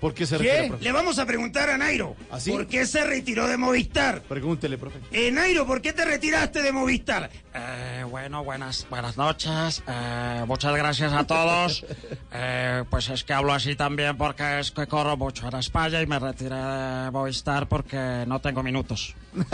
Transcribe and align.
¿Por 0.00 0.14
qué 0.14 0.26
se 0.26 0.38
¿Qué? 0.38 0.44
retira, 0.44 0.68
profe? 0.68 0.84
Le 0.84 0.92
vamos 0.92 1.18
a 1.18 1.26
preguntar 1.26 1.68
a 1.70 1.76
Nairo. 1.76 2.14
¿Ah, 2.30 2.38
sí? 2.38 2.52
¿Por 2.52 2.68
qué 2.68 2.86
se 2.86 3.02
retiró 3.04 3.48
de 3.48 3.56
Movistar? 3.56 4.22
Pregúntele, 4.22 4.78
profe. 4.78 5.00
Eh, 5.10 5.32
Nairo, 5.32 5.66
¿por 5.66 5.82
qué 5.82 5.92
te 5.92 6.04
retiraste 6.04 6.62
de 6.62 6.70
Movistar? 6.70 7.28
Eh, 7.52 8.04
bueno, 8.08 8.44
buenas, 8.44 8.86
buenas 8.88 9.16
noches. 9.16 9.82
Eh, 9.88 10.44
muchas 10.46 10.76
gracias 10.76 11.12
a 11.12 11.24
todos. 11.24 11.84
Eh, 12.30 12.84
pues 12.90 13.08
es 13.08 13.24
que 13.24 13.32
hablo 13.32 13.54
así 13.54 13.74
también 13.74 14.14
porque 14.16 14.60
es 14.60 14.70
que 14.70 14.86
corro 14.86 15.16
mucho 15.16 15.48
en 15.48 15.56
España 15.56 16.00
y 16.02 16.06
me 16.06 16.18
retiré 16.18 16.54
de 16.54 17.10
Movistar 17.10 17.66
porque 17.68 18.24
no 18.26 18.38
tengo 18.40 18.62
minutos. 18.62 19.14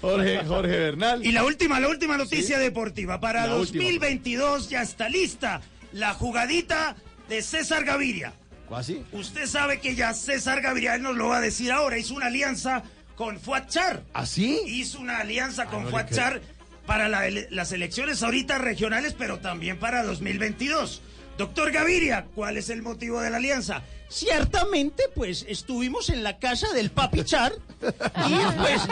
Jorge, 0.00 0.44
Jorge 0.44 0.78
Bernal. 0.78 1.24
Y 1.24 1.30
la 1.30 1.44
última, 1.44 1.78
la 1.78 1.88
última 1.88 2.18
noticia 2.18 2.58
deportiva. 2.58 3.20
Para 3.20 3.46
La 3.46 3.54
última. 3.54 3.84
2022 3.84 4.68
ya 4.68 4.82
está 4.82 5.08
lista 5.08 5.60
la 5.92 6.12
jugadita 6.14 6.96
de 7.32 7.40
César 7.42 7.84
Gaviria. 7.84 8.34
¿Cuasi? 8.68 9.02
Usted 9.12 9.46
sabe 9.46 9.80
que 9.80 9.94
ya 9.94 10.12
César 10.12 10.60
Gaviria, 10.60 10.94
él 10.94 11.02
nos 11.02 11.16
lo 11.16 11.28
va 11.28 11.38
a 11.38 11.40
decir 11.40 11.72
ahora, 11.72 11.98
hizo 11.98 12.14
una 12.14 12.26
alianza 12.26 12.82
con 13.16 13.40
Fuachar. 13.40 14.02
¿Así? 14.12 14.60
Hizo 14.66 15.00
una 15.00 15.18
alianza 15.18 15.66
con 15.66 15.84
no 15.84 15.90
Fuachar 15.90 16.42
para 16.86 17.08
la 17.08 17.28
las 17.50 17.72
elecciones 17.72 18.22
ahorita 18.22 18.58
regionales, 18.58 19.14
pero 19.16 19.38
también 19.38 19.78
para 19.78 20.02
2022. 20.02 21.00
Doctor 21.38 21.72
Gaviria, 21.72 22.26
¿cuál 22.34 22.58
es 22.58 22.68
el 22.68 22.82
motivo 22.82 23.22
de 23.22 23.30
la 23.30 23.38
alianza? 23.38 23.82
Ciertamente, 24.12 25.04
pues 25.14 25.44
estuvimos 25.48 26.10
en 26.10 26.22
la 26.22 26.38
casa 26.38 26.70
del 26.72 26.90
Papi 26.90 27.24
Char 27.24 27.52
y 27.82 28.58
pues 28.60 28.82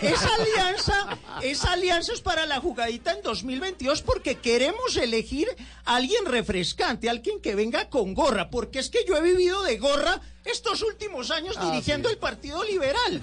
esa 0.00 0.28
alianza, 0.36 1.18
esa 1.42 1.72
alianza 1.72 2.12
es 2.12 2.20
para 2.20 2.46
la 2.46 2.60
jugadita 2.60 3.12
en 3.12 3.22
2022 3.22 4.02
porque 4.02 4.36
queremos 4.36 4.96
elegir 4.96 5.48
a 5.84 5.96
alguien 5.96 6.24
refrescante, 6.26 7.10
alguien 7.10 7.40
que 7.40 7.54
venga 7.56 7.90
con 7.90 8.14
gorra, 8.14 8.48
porque 8.50 8.78
es 8.78 8.90
que 8.90 9.04
yo 9.08 9.16
he 9.16 9.22
vivido 9.22 9.62
de 9.64 9.76
gorra 9.78 10.20
estos 10.44 10.82
últimos 10.82 11.30
años 11.30 11.56
Ah, 11.58 11.70
dirigiendo 11.70 12.10
el 12.10 12.18
Partido 12.18 12.62
Liberal. 12.64 13.22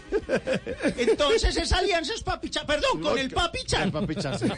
Entonces 0.97 1.55
esa 1.55 1.77
alianza 1.77 2.13
es 2.15 2.23
Papi 2.23 2.49
Char, 2.49 2.65
perdón, 2.65 2.99
con 3.01 3.17
el 3.17 3.29
Papi 3.29 3.59
Char. 3.65 3.83
El 3.83 3.91
papi 3.91 4.15
Chance. 4.15 4.51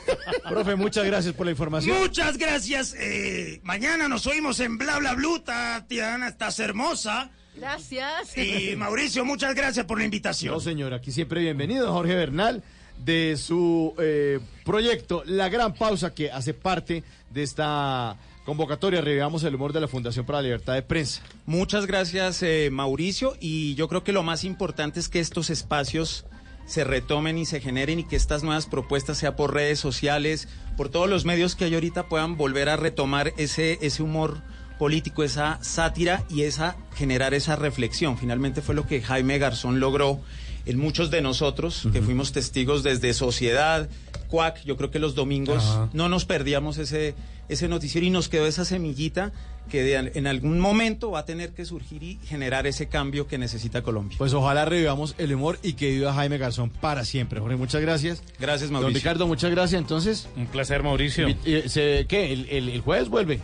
profe, 0.47 0.75
muchas 0.75 1.05
gracias 1.05 1.33
por 1.33 1.45
la 1.45 1.51
información. 1.51 1.99
Muchas 1.99 2.37
gracias. 2.37 2.95
eh, 2.97 3.59
mañana 3.63 4.07
nos 4.07 4.25
oímos 4.27 4.59
en 4.61 4.77
Bla 4.77 4.97
Bla 4.99 5.13
Blue. 5.13 5.39
Tatiana, 5.41 6.29
estás 6.29 6.59
hermosa. 6.63 7.29
Gracias. 7.55 8.37
Y 8.37 8.75
Mauricio, 8.75 9.23
muchas 9.25 9.53
gracias 9.53 9.85
por 9.85 9.99
la 9.99 10.05
invitación. 10.05 10.53
No, 10.53 10.59
señor, 10.59 10.93
aquí 10.93 11.11
siempre 11.11 11.41
bienvenido, 11.41 11.91
Jorge 11.91 12.15
Bernal, 12.15 12.63
de 12.97 13.37
su 13.37 13.93
eh, 13.99 14.39
proyecto 14.65 15.23
La 15.25 15.49
Gran 15.49 15.73
Pausa, 15.73 16.13
que 16.13 16.31
hace 16.31 16.53
parte 16.53 17.03
de 17.29 17.43
esta 17.43 18.17
convocatoria. 18.45 19.01
Revivamos 19.01 19.43
el 19.43 19.55
humor 19.55 19.73
de 19.73 19.81
la 19.81 19.87
Fundación 19.87 20.25
para 20.25 20.39
la 20.39 20.43
Libertad 20.43 20.73
de 20.73 20.81
Prensa. 20.81 21.21
Muchas 21.45 21.85
gracias, 21.85 22.41
eh, 22.41 22.69
Mauricio. 22.71 23.35
Y 23.39 23.75
yo 23.75 23.87
creo 23.87 24.03
que 24.03 24.13
lo 24.13 24.23
más 24.23 24.43
importante 24.43 24.99
es 24.99 25.09
que 25.09 25.19
estos 25.19 25.49
espacios 25.49 26.25
se 26.65 26.83
retomen 26.83 27.37
y 27.37 27.45
se 27.45 27.59
generen 27.59 27.99
y 27.99 28.03
que 28.03 28.15
estas 28.15 28.43
nuevas 28.43 28.65
propuestas, 28.65 29.17
sea 29.17 29.35
por 29.35 29.53
redes 29.53 29.79
sociales, 29.79 30.47
por 30.77 30.89
todos 30.89 31.09
los 31.09 31.25
medios 31.25 31.55
que 31.55 31.65
hay 31.65 31.73
ahorita, 31.73 32.07
puedan 32.07 32.37
volver 32.37 32.69
a 32.69 32.77
retomar 32.77 33.33
ese, 33.37 33.77
ese 33.81 34.01
humor 34.01 34.41
político, 34.77 35.23
esa 35.23 35.59
sátira 35.61 36.23
y 36.29 36.43
esa 36.43 36.75
generar 36.95 37.33
esa 37.33 37.55
reflexión. 37.55 38.17
Finalmente 38.17 38.61
fue 38.61 38.75
lo 38.75 38.85
que 38.87 39.01
Jaime 39.01 39.37
Garzón 39.39 39.79
logró 39.79 40.19
en 40.65 40.77
muchos 40.79 41.11
de 41.11 41.21
nosotros, 41.21 41.87
que 41.91 42.01
fuimos 42.01 42.31
testigos 42.31 42.83
desde 42.83 43.13
Sociedad, 43.13 43.89
Cuac, 44.29 44.63
yo 44.63 44.77
creo 44.77 44.91
que 44.91 44.97
los 44.99 45.13
domingos 45.13 45.63
no 45.91 46.07
nos 46.07 46.23
perdíamos 46.25 46.77
ese, 46.77 47.15
ese 47.49 47.67
noticiero 47.67 48.07
y 48.07 48.09
nos 48.09 48.29
quedó 48.29 48.47
esa 48.47 48.63
semillita 48.63 49.31
que 49.69 49.83
de 49.83 50.11
en 50.15 50.25
algún 50.25 50.59
momento 50.59 51.11
va 51.11 51.19
a 51.19 51.25
tener 51.25 51.51
que 51.53 51.65
surgir 51.65 52.01
y 52.03 52.17
generar 52.25 52.65
ese 52.65 52.87
cambio 52.87 53.27
que 53.27 53.37
necesita 53.37 53.81
Colombia. 53.83 54.17
Pues 54.17 54.33
ojalá 54.33 54.63
revivamos 54.65 55.15
el 55.17 55.33
humor 55.35 55.59
y 55.63 55.73
que 55.73 55.89
viva 55.91 56.13
Jaime 56.13 56.37
Garzón 56.37 56.69
para 56.69 57.03
siempre. 57.03 57.39
Jorge, 57.41 57.57
muchas 57.57 57.81
gracias. 57.81 58.23
Gracias, 58.39 58.69
Don 58.71 58.79
Mauricio. 58.81 58.99
Ricardo, 58.99 59.27
muchas 59.27 59.51
gracias. 59.51 59.79
Entonces, 59.81 60.27
Un 60.37 60.47
placer, 60.47 60.81
Mauricio. 60.81 61.27
se- 61.67 62.05
¿qué? 62.07 62.31
¿El, 62.33 62.47
el- 62.49 62.69
el 62.69 62.81
jueves 62.81 63.09
vuelve? 63.09 63.39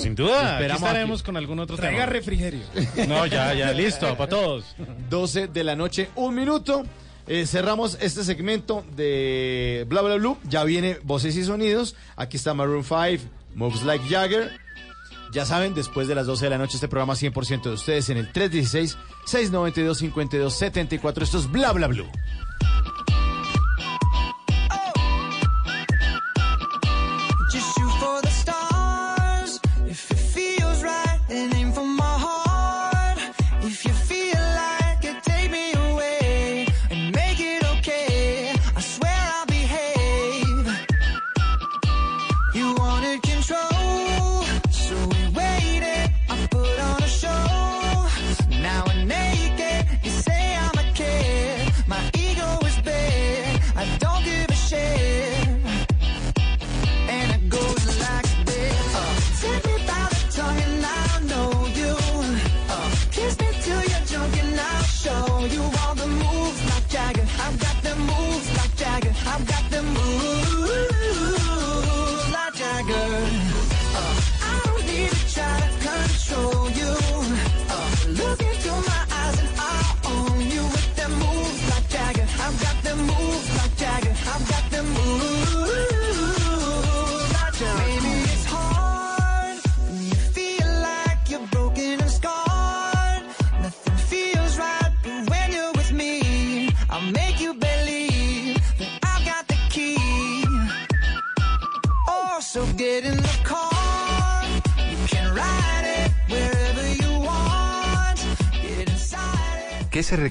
Sin 0.00 0.14
duda, 0.14 0.40
aquí 0.40 0.52
Esperamos 0.54 0.82
estaremos 0.82 1.20
aquí. 1.20 1.26
con 1.26 1.36
algún 1.36 1.58
otro 1.60 1.76
Traiga 1.76 2.00
tema. 2.00 2.12
refrigerio. 2.12 2.60
No, 3.08 3.26
ya, 3.26 3.52
ya, 3.54 3.72
listo, 3.72 4.16
para 4.16 4.28
todos. 4.30 4.64
12 5.10 5.48
de 5.48 5.64
la 5.64 5.76
noche, 5.76 6.10
un 6.16 6.34
minuto. 6.34 6.84
Eh, 7.26 7.46
cerramos 7.46 7.96
este 8.02 8.22
segmento 8.22 8.84
de 8.96 9.86
Bla 9.88 10.02
Bla 10.02 10.16
Blue. 10.16 10.36
Ya 10.48 10.62
viene 10.64 10.98
Voces 11.04 11.34
y 11.36 11.44
Sonidos. 11.44 11.96
Aquí 12.16 12.36
está 12.36 12.52
Maroon 12.54 12.84
5, 12.84 13.22
Moves 13.54 13.82
Like 13.82 14.04
Jagger. 14.08 14.52
Ya 15.32 15.44
saben, 15.46 15.74
después 15.74 16.06
de 16.06 16.14
las 16.14 16.26
12 16.26 16.44
de 16.46 16.50
la 16.50 16.58
noche, 16.58 16.76
este 16.76 16.86
programa 16.86 17.14
100% 17.14 17.62
de 17.62 17.70
ustedes 17.70 18.08
en 18.10 18.18
el 18.18 18.30
316-692-5274. 18.32 21.22
Esto 21.22 21.38
es 21.38 21.50
Bla 21.50 21.72
Bla 21.72 21.86
Blue. 21.88 22.06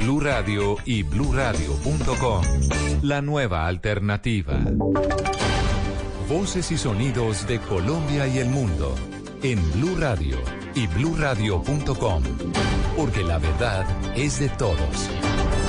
Blue 0.00 0.18
Radio 0.18 0.78
y 0.86 1.02
bluradio.com. 1.02 2.42
La 3.02 3.20
nueva 3.20 3.66
alternativa. 3.66 4.58
Voces 6.26 6.72
y 6.72 6.78
sonidos 6.78 7.46
de 7.46 7.60
Colombia 7.60 8.26
y 8.26 8.38
el 8.38 8.48
mundo 8.48 8.94
en 9.42 9.58
Blue 9.72 9.96
Radio 9.98 10.38
y 10.74 10.86
bluradio.com, 10.86 12.22
porque 12.96 13.22
la 13.22 13.38
verdad 13.38 13.84
es 14.16 14.40
de 14.40 14.48
todos. 14.48 15.10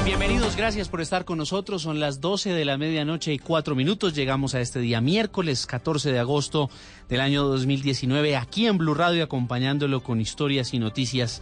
Bienvenidos, 0.05 0.55
gracias 0.55 0.87
por 0.87 1.01
estar 1.01 1.25
con 1.25 1.37
nosotros. 1.37 1.81
Son 1.81 1.99
las 1.99 2.21
12 2.21 2.53
de 2.53 2.63
la 2.65 2.77
medianoche 2.77 3.33
y 3.33 3.37
cuatro 3.37 3.75
minutos. 3.75 4.15
Llegamos 4.15 4.55
a 4.55 4.61
este 4.61 4.79
día 4.79 5.01
miércoles 5.01 5.67
14 5.67 6.11
de 6.11 6.19
agosto 6.19 6.69
del 7.09 7.19
año 7.19 7.43
2019 7.43 8.37
aquí 8.37 8.65
en 8.65 8.77
Blue 8.77 8.93
Radio 8.93 9.25
acompañándolo 9.25 10.01
con 10.01 10.21
historias 10.21 10.73
y 10.73 10.79
noticias 10.79 11.41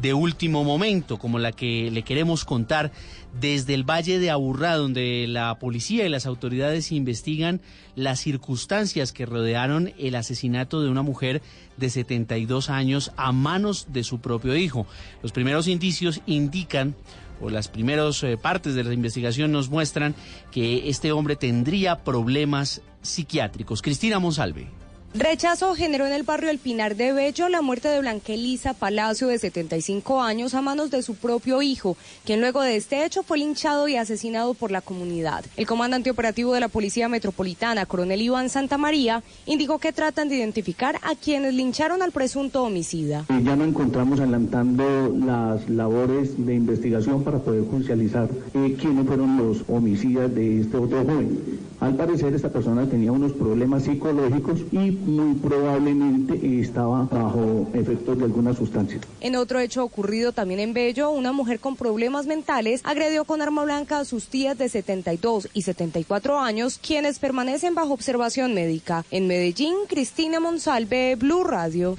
de 0.00 0.14
último 0.14 0.64
momento, 0.64 1.18
como 1.18 1.38
la 1.38 1.52
que 1.52 1.90
le 1.90 2.02
queremos 2.02 2.44
contar 2.44 2.92
desde 3.40 3.74
el 3.74 3.84
Valle 3.84 4.18
de 4.18 4.30
Aburrá, 4.30 4.76
donde 4.76 5.26
la 5.28 5.58
policía 5.58 6.04
y 6.04 6.08
las 6.08 6.26
autoridades 6.26 6.92
investigan 6.92 7.60
las 7.96 8.20
circunstancias 8.20 9.12
que 9.12 9.26
rodearon 9.26 9.92
el 9.98 10.14
asesinato 10.14 10.82
de 10.82 10.90
una 10.90 11.02
mujer 11.02 11.42
de 11.76 11.90
72 11.90 12.70
años 12.70 13.12
a 13.16 13.32
manos 13.32 13.88
de 13.92 14.04
su 14.04 14.20
propio 14.20 14.56
hijo. 14.56 14.86
Los 15.22 15.32
primeros 15.32 15.68
indicios 15.68 16.20
indican 16.26 16.94
o 17.40 17.50
las 17.50 17.68
primeras 17.68 18.22
eh, 18.22 18.36
partes 18.36 18.74
de 18.74 18.84
la 18.84 18.94
investigación 18.94 19.52
nos 19.52 19.68
muestran 19.68 20.14
que 20.50 20.88
este 20.88 21.12
hombre 21.12 21.36
tendría 21.36 22.04
problemas 22.04 22.80
psiquiátricos. 23.02 23.82
Cristina 23.82 24.18
Monsalve. 24.18 24.83
Rechazo 25.16 25.76
generó 25.76 26.06
en 26.08 26.12
el 26.12 26.24
barrio 26.24 26.50
El 26.50 26.58
Pinar 26.58 26.96
de 26.96 27.12
Bello 27.12 27.48
la 27.48 27.62
muerte 27.62 27.86
de 27.86 28.00
Blanquelisa 28.00 28.74
Palacio, 28.74 29.28
de 29.28 29.38
75 29.38 30.20
años, 30.20 30.54
a 30.54 30.60
manos 30.60 30.90
de 30.90 31.02
su 31.02 31.14
propio 31.14 31.62
hijo, 31.62 31.96
quien 32.24 32.40
luego 32.40 32.62
de 32.62 32.74
este 32.74 33.04
hecho 33.04 33.22
fue 33.22 33.38
linchado 33.38 33.86
y 33.86 33.94
asesinado 33.94 34.54
por 34.54 34.72
la 34.72 34.80
comunidad. 34.80 35.44
El 35.56 35.68
comandante 35.68 36.10
operativo 36.10 36.52
de 36.52 36.58
la 36.58 36.66
Policía 36.66 37.08
Metropolitana, 37.08 37.86
coronel 37.86 38.22
Iván 38.22 38.50
Santamaría, 38.50 39.22
indicó 39.46 39.78
que 39.78 39.92
tratan 39.92 40.28
de 40.28 40.34
identificar 40.34 40.96
a 41.02 41.14
quienes 41.14 41.54
lincharon 41.54 42.02
al 42.02 42.10
presunto 42.10 42.64
homicida. 42.64 43.24
Eh, 43.28 43.40
Ya 43.44 43.54
no 43.54 43.64
encontramos 43.66 44.18
adelantando 44.18 45.14
las 45.24 45.70
labores 45.70 46.44
de 46.44 46.54
investigación 46.56 47.22
para 47.22 47.38
poder 47.38 47.62
judicializar 47.70 48.28
eh, 48.54 48.76
quiénes 48.80 49.06
fueron 49.06 49.36
los 49.36 49.58
homicidas 49.68 50.34
de 50.34 50.62
este 50.62 50.76
otro 50.76 51.04
joven. 51.04 51.38
Al 51.84 51.96
parecer 51.96 52.32
esta 52.32 52.48
persona 52.48 52.88
tenía 52.88 53.12
unos 53.12 53.32
problemas 53.32 53.82
psicológicos 53.82 54.58
y 54.72 54.90
muy 54.90 55.34
probablemente 55.34 56.58
estaba 56.58 57.02
bajo 57.02 57.68
efectos 57.74 58.16
de 58.16 58.24
alguna 58.24 58.54
sustancia. 58.54 59.00
En 59.20 59.36
otro 59.36 59.60
hecho 59.60 59.84
ocurrido 59.84 60.32
también 60.32 60.60
en 60.60 60.72
Bello, 60.72 61.10
una 61.10 61.32
mujer 61.32 61.60
con 61.60 61.76
problemas 61.76 62.24
mentales 62.24 62.80
agredió 62.84 63.26
con 63.26 63.42
arma 63.42 63.64
blanca 63.64 63.98
a 63.98 64.06
sus 64.06 64.28
tías 64.28 64.56
de 64.56 64.70
72 64.70 65.50
y 65.52 65.60
74 65.60 66.40
años, 66.40 66.78
quienes 66.78 67.18
permanecen 67.18 67.74
bajo 67.74 67.92
observación 67.92 68.54
médica. 68.54 69.04
En 69.10 69.26
Medellín, 69.26 69.74
Cristina 69.86 70.40
Monsalve, 70.40 71.16
Blue 71.16 71.44
Radio. 71.44 71.98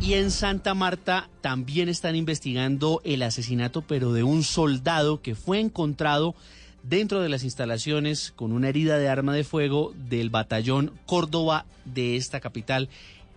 Y 0.00 0.12
en 0.12 0.30
Santa 0.30 0.74
Marta 0.74 1.28
también 1.40 1.88
están 1.88 2.14
investigando 2.14 3.00
el 3.02 3.24
asesinato, 3.24 3.82
pero 3.82 4.12
de 4.12 4.22
un 4.22 4.44
soldado 4.44 5.22
que 5.22 5.34
fue 5.34 5.58
encontrado 5.58 6.36
dentro 6.84 7.20
de 7.22 7.28
las 7.28 7.44
instalaciones 7.44 8.32
con 8.36 8.52
una 8.52 8.68
herida 8.68 8.98
de 8.98 9.08
arma 9.08 9.34
de 9.34 9.44
fuego 9.44 9.92
del 10.08 10.30
batallón 10.30 10.92
Córdoba 11.06 11.66
de 11.84 12.16
esta 12.16 12.40
capital 12.40 12.88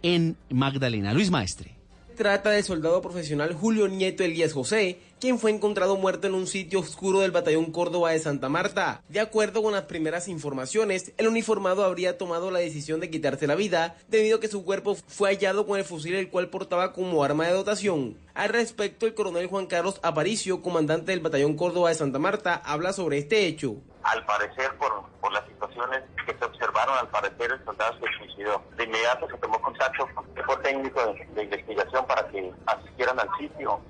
en 0.03 0.35
Magdalena. 0.49 1.13
Luis 1.13 1.31
Maestre. 1.31 1.75
trata 2.15 2.49
del 2.49 2.63
soldado 2.63 3.01
profesional 3.01 3.53
Julio 3.53 3.88
Nieto 3.88 4.23
Elías 4.23 4.53
José, 4.53 4.99
quien 5.19 5.39
fue 5.39 5.51
encontrado 5.51 5.97
muerto 5.97 6.27
en 6.27 6.35
un 6.35 6.47
sitio 6.47 6.79
oscuro 6.79 7.19
del 7.21 7.31
batallón 7.31 7.71
Córdoba 7.71 8.11
de 8.11 8.19
Santa 8.19 8.49
Marta. 8.49 9.01
De 9.09 9.19
acuerdo 9.19 9.63
con 9.63 9.73
las 9.73 9.83
primeras 9.83 10.27
informaciones, 10.27 11.13
el 11.17 11.27
uniformado 11.27 11.83
habría 11.83 12.17
tomado 12.17 12.51
la 12.51 12.59
decisión 12.59 12.99
de 12.99 13.09
quitarse 13.09 13.47
la 13.47 13.55
vida 13.55 13.95
debido 14.07 14.37
a 14.37 14.39
que 14.39 14.47
su 14.47 14.63
cuerpo 14.63 14.95
fue 15.07 15.29
hallado 15.29 15.65
con 15.65 15.79
el 15.79 15.85
fusil 15.85 16.15
el 16.15 16.29
cual 16.29 16.49
portaba 16.49 16.93
como 16.93 17.23
arma 17.23 17.47
de 17.47 17.53
dotación. 17.53 18.17
Al 18.33 18.49
respecto, 18.49 19.07
el 19.07 19.15
coronel 19.15 19.47
Juan 19.47 19.65
Carlos 19.65 19.99
Aparicio, 20.03 20.61
comandante 20.61 21.11
del 21.11 21.21
batallón 21.21 21.55
Córdoba 21.55 21.89
de 21.89 21.95
Santa 21.95 22.19
Marta, 22.19 22.61
habla 22.63 22.93
sobre 22.93 23.17
este 23.17 23.47
hecho. 23.47 23.77
Al 24.03 24.23
parecer, 24.25 24.71
por, 24.77 25.07
las 25.33 25.45
situaciones 25.47 26.03
que 26.25 26.37
se 26.37 26.45
observaron, 26.45 26.97
al 26.97 27.09
parecer 27.09 27.51
el 27.51 27.65
soldado 27.65 27.93
se 27.99 28.05
suicidó. 28.17 28.61
De 28.77 28.83
inmediato 28.85 29.27
se 29.27 29.37
tomó 29.37 29.59
contacto 29.61 30.07
con 30.15 30.61
técnico 30.61 31.01
de, 31.05 31.25
de 31.33 31.43
investigación 31.43 32.05
para 32.05 32.27
que 32.29 32.53
asistieran 32.65 33.19
al 33.19 33.29
sitio, 33.37 33.81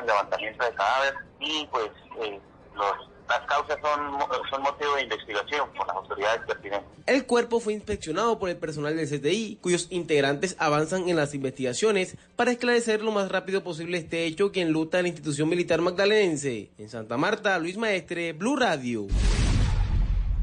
el 0.00 0.06
levantamiento 0.06 0.64
de 0.64 0.70
cadáver 0.74 1.14
y 1.40 1.66
pues 1.70 1.90
eh, 2.22 2.40
los, 2.74 2.92
las 3.28 3.40
causas 3.46 3.76
son, 3.82 4.12
mo- 4.12 4.28
son 4.50 4.62
motivo 4.62 4.94
de 4.96 5.02
investigación 5.02 5.68
por 5.76 5.86
las 5.86 5.96
autoridades 5.96 6.40
pertinentes. 6.46 6.88
El 7.06 7.26
cuerpo 7.26 7.60
fue 7.60 7.72
inspeccionado 7.72 8.38
por 8.38 8.48
el 8.50 8.56
personal 8.56 8.96
del 8.96 9.08
CTI, 9.08 9.58
cuyos 9.60 9.86
integrantes 9.90 10.56
avanzan 10.58 11.08
en 11.08 11.16
las 11.16 11.34
investigaciones 11.34 12.16
para 12.36 12.52
esclarecer 12.52 13.02
lo 13.02 13.12
más 13.12 13.30
rápido 13.30 13.62
posible 13.64 13.98
este 13.98 14.24
hecho 14.26 14.52
que 14.52 14.62
enluta 14.62 14.98
a 14.98 15.02
la 15.02 15.08
institución 15.08 15.48
militar 15.48 15.80
magdalenense. 15.80 16.70
En 16.78 16.88
Santa 16.88 17.16
Marta, 17.16 17.58
Luis 17.58 17.76
Maestre, 17.76 18.32
Blue 18.32 18.56
Radio. 18.56 19.06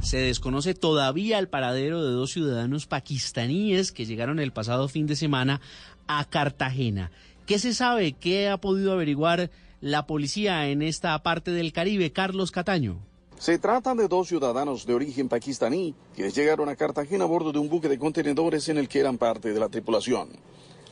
Se 0.01 0.18
desconoce 0.18 0.74
todavía 0.74 1.39
el 1.39 1.47
paradero 1.47 2.03
de 2.03 2.12
dos 2.12 2.31
ciudadanos 2.31 2.88
pakistaníes 2.88 3.94
que 3.94 4.06
llegaron 4.06 4.39
el 4.39 4.51
pasado 4.51 4.89
fin 4.89 5.07
de 5.07 5.15
semana 5.15 5.62
a 6.07 6.25
Cartagena. 6.25 7.09
¿Qué 7.45 7.59
se 7.59 7.73
sabe? 7.73 8.13
¿Qué 8.13 8.47
ha 8.47 8.57
podido 8.57 8.93
averiguar 8.93 9.51
la 9.81 10.07
policía 10.07 10.69
en 10.69 10.81
esta 10.81 11.21
parte 11.23 11.51
del 11.51 11.73
Caribe? 11.73 12.13
Carlos 12.13 12.51
Cataño. 12.51 13.00
Se 13.38 13.59
trata 13.59 13.93
de 13.95 14.07
dos 14.07 14.29
ciudadanos 14.29 14.85
de 14.85 14.93
origen 14.93 15.27
pakistaní 15.27 15.93
quienes 16.15 16.33
llegaron 16.33 16.69
a 16.69 16.77
Cartagena 16.77 17.25
a 17.25 17.27
bordo 17.27 17.51
de 17.51 17.59
un 17.59 17.67
buque 17.67 17.89
de 17.89 18.00
contenedores 18.00 18.69
en 18.69 18.77
el 18.77 18.88
que 18.88 19.01
eran 19.01 19.17
parte 19.17 19.51
de 19.51 19.59
la 19.59 19.67
tripulación. 19.67 20.29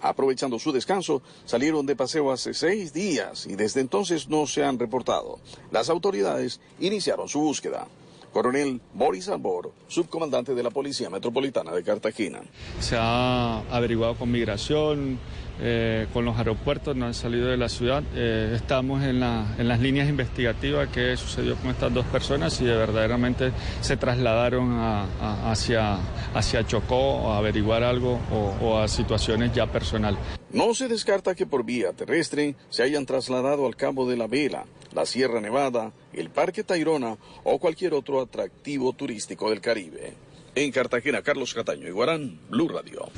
Aprovechando 0.02 0.60
su 0.60 0.74
descanso, 0.74 1.22
salieron 1.46 1.86
de 1.86 1.96
paseo 1.96 2.32
hace 2.32 2.54
seis 2.54 2.92
días 2.92 3.46
y 3.46 3.56
desde 3.56 3.80
entonces 3.80 4.28
no 4.28 4.46
se 4.48 4.66
han 4.66 4.78
reportado. 4.78 5.40
Las 5.72 5.90
autoridades 5.90 6.60
iniciaron 6.82 7.30
su 7.30 7.40
búsqueda. 7.40 7.88
Coronel 8.34 8.82
Boris 8.94 9.28
Albor, 9.28 9.74
subcomandante 9.88 10.56
de 10.56 10.64
la 10.64 10.70
Policía 10.70 11.10
Metropolitana 11.10 11.72
de 11.72 11.84
Cartagena. 11.84 12.42
Se 12.80 12.96
ha 12.98 13.60
averiguado 13.70 14.16
con 14.16 14.32
migración, 14.32 15.20
eh, 15.60 16.08
con 16.14 16.26
los 16.26 16.38
aeropuertos, 16.38 16.96
no 16.96 17.06
han 17.06 17.14
salido 17.14 17.48
de 17.48 17.58
la 17.58 17.70
ciudad. 17.70 18.04
Eh, 18.16 18.54
estamos 18.56 19.04
en, 19.04 19.20
la- 19.20 19.46
en 19.58 19.68
las 19.68 19.80
líneas 19.80 20.08
investigativas 20.10 20.88
que 20.90 21.18
sucedió 21.18 21.56
con 21.56 21.72
estas 21.72 21.94
dos 21.94 22.06
personas 22.06 22.60
y 22.62 22.66
de 22.66 22.76
verdaderamente 22.76 23.52
se 23.82 23.98
trasladaron 23.98 24.72
a- 24.74 25.52
hacia, 25.52 25.98
hacia 26.34 26.66
Chocó 26.66 27.32
a 27.32 27.38
averiguar 27.38 27.84
algo 27.84 28.20
o, 28.62 28.78
a 28.80 28.88
situaciones 28.88 29.54
ya 29.54 29.68
personales. 29.68 30.20
No 30.52 30.74
se 30.74 30.88
descarta 30.88 31.34
que 31.36 31.46
por 31.46 31.64
vía 31.64 31.94
terrestre 31.94 32.56
se 32.70 32.84
hayan 32.84 33.06
trasladado 33.06 33.66
al 33.66 33.76
Cabo 33.76 34.10
de 34.10 34.18
la 34.18 34.28
Vela, 34.28 34.66
la 34.94 35.06
Sierra 35.06 35.40
Nevada, 35.40 35.92
el 36.14 36.30
Parque 36.30 36.64
Tayrona 36.64 37.16
o 37.44 37.58
cualquier 37.60 37.94
otro 37.94 38.22
atractivo 38.22 38.92
turístico 38.94 39.50
del 39.50 39.62
Caribe. 39.62 40.14
En 40.54 40.72
Cartagena, 40.74 41.22
Carlos 41.22 41.54
Cataño 41.54 41.88
y 41.88 41.92
Guarán, 41.92 42.38
Blue 42.50 42.68
Radio. 42.68 43.10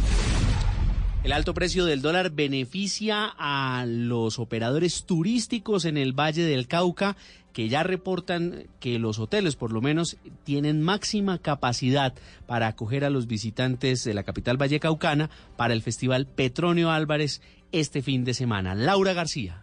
El 1.24 1.32
alto 1.32 1.54
precio 1.54 1.86
del 1.86 2.02
dólar 2.02 2.32
beneficia 2.32 3.34
a 3.38 3.86
los 3.88 4.40
operadores 4.40 5.06
turísticos 5.06 5.86
en 5.86 5.96
el 5.96 6.12
Valle 6.12 6.44
del 6.44 6.68
Cauca 6.68 7.16
que 7.54 7.70
ya 7.70 7.82
reportan 7.82 8.66
que 8.82 9.00
los 9.00 9.20
hoteles 9.20 9.56
por 9.56 9.72
lo 9.72 9.80
menos 9.80 10.18
tienen 10.44 10.82
máxima 10.82 11.38
capacidad 11.38 12.14
para 12.46 12.68
acoger 12.68 13.06
a 13.06 13.10
los 13.10 13.28
visitantes 13.28 14.04
de 14.04 14.14
la 14.14 14.24
capital 14.24 14.58
vallecaucana 14.58 15.30
para 15.56 15.74
el 15.74 15.82
Festival 15.82 16.28
Petronio 16.28 16.92
Álvarez 16.92 17.42
este 17.72 18.02
fin 18.02 18.26
de 18.26 18.34
semana. 18.34 18.76
Laura 18.76 19.14
García. 19.14 19.63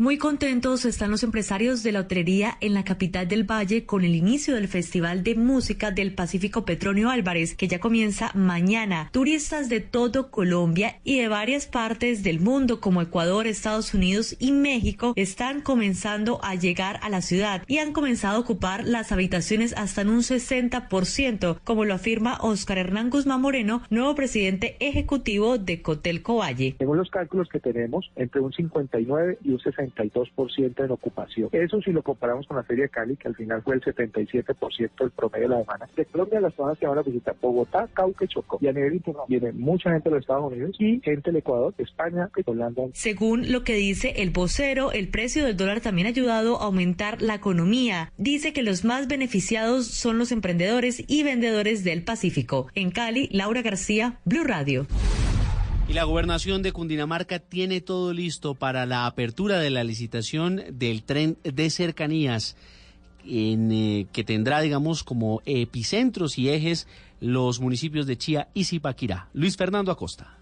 Muy 0.00 0.16
contentos 0.16 0.86
están 0.86 1.10
los 1.10 1.22
empresarios 1.24 1.82
de 1.82 1.92
la 1.92 2.00
hotelería 2.00 2.56
en 2.62 2.72
la 2.72 2.84
capital 2.84 3.28
del 3.28 3.44
Valle 3.44 3.84
con 3.84 4.02
el 4.02 4.14
inicio 4.14 4.54
del 4.54 4.66
Festival 4.66 5.22
de 5.22 5.34
Música 5.34 5.90
del 5.90 6.14
Pacífico 6.14 6.64
Petronio 6.64 7.10
Álvarez, 7.10 7.54
que 7.54 7.68
ya 7.68 7.80
comienza 7.80 8.30
mañana. 8.32 9.10
Turistas 9.12 9.68
de 9.68 9.80
todo 9.80 10.30
Colombia 10.30 10.98
y 11.04 11.18
de 11.18 11.28
varias 11.28 11.66
partes 11.66 12.22
del 12.22 12.40
mundo 12.40 12.80
como 12.80 13.02
Ecuador, 13.02 13.46
Estados 13.46 13.92
Unidos 13.92 14.36
y 14.38 14.52
México 14.52 15.12
están 15.16 15.60
comenzando 15.60 16.42
a 16.42 16.54
llegar 16.54 16.98
a 17.02 17.10
la 17.10 17.20
ciudad 17.20 17.62
y 17.66 17.76
han 17.76 17.92
comenzado 17.92 18.38
a 18.38 18.40
ocupar 18.40 18.86
las 18.86 19.12
habitaciones 19.12 19.74
hasta 19.76 20.00
en 20.00 20.08
un 20.08 20.20
60%, 20.20 21.60
como 21.62 21.84
lo 21.84 21.92
afirma 21.92 22.38
Oscar 22.40 22.78
Hernán 22.78 23.10
Guzmán 23.10 23.42
Moreno, 23.42 23.82
nuevo 23.90 24.14
presidente 24.14 24.78
ejecutivo 24.80 25.58
de 25.58 25.82
Cotelco 25.82 26.36
Valle. 26.36 26.74
Según 26.78 26.96
los 26.96 27.10
cálculos 27.10 27.50
que 27.50 27.60
tenemos, 27.60 28.10
entre 28.16 28.40
un 28.40 28.50
59 28.50 29.36
y 29.44 29.50
un 29.50 29.60
60 29.60 29.89
62% 29.94 30.84
en 30.84 30.90
ocupación. 30.90 31.48
Eso 31.52 31.80
si 31.82 31.92
lo 31.92 32.02
comparamos 32.02 32.46
con 32.46 32.56
la 32.56 32.62
Feria 32.62 32.84
de 32.84 32.90
Cali, 32.90 33.16
que 33.16 33.28
al 33.28 33.36
final 33.36 33.62
fue 33.62 33.76
el 33.76 33.82
77% 33.82 34.90
del 34.98 35.10
promedio 35.10 35.48
de 35.48 35.54
la 35.54 35.58
demanda. 35.58 35.88
De 35.96 36.04
Colombia, 36.06 36.40
las 36.40 36.52
personas 36.52 36.78
que 36.78 36.86
van 36.86 36.98
a 36.98 37.02
visitar 37.02 37.36
Bogotá, 37.40 37.88
Cauca 37.92 38.24
y 38.24 38.28
Chocó. 38.28 38.58
Y 38.60 38.68
a 38.68 38.72
nivel 38.72 38.94
internacional 38.94 39.26
viene 39.28 39.52
mucha 39.52 39.90
gente 39.90 40.08
de 40.08 40.14
los 40.16 40.22
Estados 40.22 40.52
Unidos 40.52 40.76
y 40.78 41.00
gente 41.00 41.30
del 41.30 41.36
Ecuador, 41.36 41.74
España 41.78 42.30
y 42.36 42.42
Holanda. 42.44 42.82
Según 42.92 43.52
lo 43.52 43.64
que 43.64 43.74
dice 43.74 44.14
el 44.16 44.30
vocero, 44.30 44.92
el 44.92 45.08
precio 45.08 45.44
del 45.44 45.56
dólar 45.56 45.80
también 45.80 46.06
ha 46.06 46.10
ayudado 46.10 46.60
a 46.60 46.64
aumentar 46.64 47.22
la 47.22 47.34
economía. 47.34 48.12
Dice 48.16 48.52
que 48.52 48.62
los 48.62 48.84
más 48.84 49.08
beneficiados 49.08 49.86
son 49.86 50.18
los 50.18 50.32
emprendedores 50.32 51.04
y 51.06 51.22
vendedores 51.22 51.84
del 51.84 52.02
Pacífico. 52.02 52.68
En 52.74 52.90
Cali, 52.90 53.28
Laura 53.32 53.62
García, 53.62 54.18
Blue 54.24 54.44
Radio. 54.44 54.86
Y 55.90 55.92
la 55.92 56.04
gobernación 56.04 56.62
de 56.62 56.70
Cundinamarca 56.70 57.40
tiene 57.40 57.80
todo 57.80 58.12
listo 58.12 58.54
para 58.54 58.86
la 58.86 59.06
apertura 59.06 59.58
de 59.58 59.70
la 59.70 59.82
licitación 59.82 60.62
del 60.70 61.02
tren 61.02 61.36
de 61.42 61.68
cercanías, 61.68 62.54
en, 63.26 63.72
eh, 63.72 64.06
que 64.12 64.22
tendrá, 64.22 64.60
digamos, 64.60 65.02
como 65.02 65.42
epicentros 65.46 66.38
y 66.38 66.48
ejes 66.48 66.86
los 67.20 67.58
municipios 67.58 68.06
de 68.06 68.16
Chía 68.16 68.48
y 68.54 68.66
Zipaquirá. 68.66 69.30
Luis 69.32 69.56
Fernando 69.56 69.90
Acosta. 69.90 70.39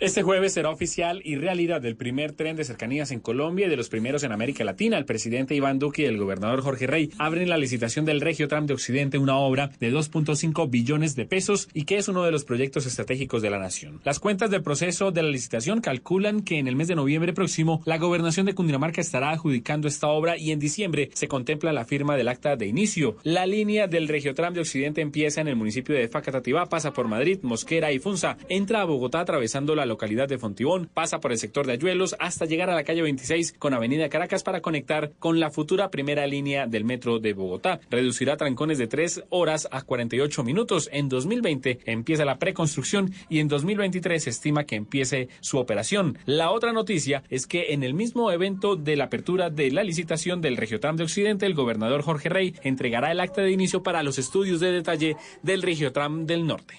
Este 0.00 0.22
jueves 0.22 0.54
será 0.54 0.70
oficial 0.70 1.20
y 1.26 1.36
realidad 1.36 1.84
el 1.84 1.94
primer 1.94 2.32
tren 2.32 2.56
de 2.56 2.64
cercanías 2.64 3.10
en 3.10 3.20
Colombia 3.20 3.66
y 3.66 3.68
de 3.68 3.76
los 3.76 3.90
primeros 3.90 4.22
en 4.22 4.32
América 4.32 4.64
Latina. 4.64 4.96
El 4.96 5.04
presidente 5.04 5.54
Iván 5.54 5.78
Duque 5.78 6.00
y 6.00 6.04
el 6.06 6.16
gobernador 6.16 6.62
Jorge 6.62 6.86
Rey 6.86 7.10
abren 7.18 7.50
la 7.50 7.58
licitación 7.58 8.06
del 8.06 8.22
Regio 8.22 8.48
Tram 8.48 8.64
de 8.64 8.72
Occidente, 8.72 9.18
una 9.18 9.36
obra 9.36 9.72
de 9.78 9.92
2.5 9.92 10.70
billones 10.70 11.16
de 11.16 11.26
pesos 11.26 11.68
y 11.74 11.84
que 11.84 11.98
es 11.98 12.08
uno 12.08 12.22
de 12.22 12.30
los 12.30 12.44
proyectos 12.44 12.86
estratégicos 12.86 13.42
de 13.42 13.50
la 13.50 13.58
nación. 13.58 14.00
Las 14.02 14.20
cuentas 14.20 14.48
del 14.48 14.62
proceso 14.62 15.10
de 15.10 15.22
la 15.22 15.28
licitación 15.28 15.82
calculan 15.82 16.44
que 16.44 16.58
en 16.58 16.66
el 16.66 16.76
mes 16.76 16.88
de 16.88 16.94
noviembre 16.94 17.34
próximo 17.34 17.82
la 17.84 17.98
gobernación 17.98 18.46
de 18.46 18.54
Cundinamarca 18.54 19.02
estará 19.02 19.32
adjudicando 19.32 19.86
esta 19.86 20.06
obra 20.06 20.38
y 20.38 20.50
en 20.50 20.60
diciembre 20.60 21.10
se 21.12 21.28
contempla 21.28 21.74
la 21.74 21.84
firma 21.84 22.16
del 22.16 22.28
acta 22.28 22.56
de 22.56 22.66
inicio. 22.66 23.18
La 23.22 23.44
línea 23.44 23.86
del 23.86 24.08
Regio 24.08 24.32
Tram 24.32 24.54
de 24.54 24.60
Occidente 24.60 25.02
empieza 25.02 25.42
en 25.42 25.48
el 25.48 25.56
municipio 25.56 25.94
de 25.94 26.08
Facatativá, 26.08 26.70
pasa 26.70 26.94
por 26.94 27.06
Madrid, 27.06 27.40
Mosquera 27.42 27.92
y 27.92 27.98
Funza, 27.98 28.38
entra 28.48 28.80
a 28.80 28.86
Bogotá 28.86 29.20
atravesando 29.20 29.74
la 29.74 29.89
localidad 29.90 30.28
de 30.28 30.38
Fontibón, 30.38 30.88
pasa 30.92 31.20
por 31.20 31.32
el 31.32 31.38
sector 31.38 31.66
de 31.66 31.74
Ayuelos 31.74 32.16
hasta 32.18 32.46
llegar 32.46 32.70
a 32.70 32.74
la 32.74 32.84
calle 32.84 33.02
26 33.02 33.54
con 33.58 33.74
Avenida 33.74 34.08
Caracas 34.08 34.42
para 34.42 34.62
conectar 34.62 35.12
con 35.18 35.38
la 35.38 35.50
futura 35.50 35.90
primera 35.90 36.26
línea 36.26 36.66
del 36.66 36.84
metro 36.84 37.18
de 37.18 37.34
Bogotá. 37.34 37.80
Reducirá 37.90 38.38
trancones 38.38 38.78
de 38.78 38.86
3 38.86 39.24
horas 39.28 39.68
a 39.70 39.82
48 39.82 40.42
minutos. 40.42 40.88
En 40.92 41.08
2020 41.08 41.80
empieza 41.84 42.24
la 42.24 42.38
preconstrucción 42.38 43.12
y 43.28 43.40
en 43.40 43.48
2023 43.48 44.24
se 44.24 44.30
estima 44.30 44.64
que 44.64 44.76
empiece 44.76 45.28
su 45.40 45.58
operación. 45.58 46.18
La 46.24 46.50
otra 46.50 46.72
noticia 46.72 47.22
es 47.28 47.46
que 47.46 47.74
en 47.74 47.82
el 47.82 47.92
mismo 47.92 48.30
evento 48.30 48.76
de 48.76 48.96
la 48.96 49.04
apertura 49.04 49.50
de 49.50 49.70
la 49.70 49.82
licitación 49.82 50.40
del 50.40 50.56
Regiotram 50.56 50.96
de 50.96 51.04
Occidente, 51.04 51.46
el 51.46 51.54
gobernador 51.54 52.02
Jorge 52.02 52.28
Rey 52.28 52.54
entregará 52.62 53.12
el 53.12 53.20
acta 53.20 53.42
de 53.42 53.50
inicio 53.50 53.82
para 53.82 54.02
los 54.02 54.18
estudios 54.18 54.60
de 54.60 54.72
detalle 54.72 55.16
del 55.42 55.62
Regiotram 55.62 56.26
del 56.26 56.46
Norte. 56.46 56.74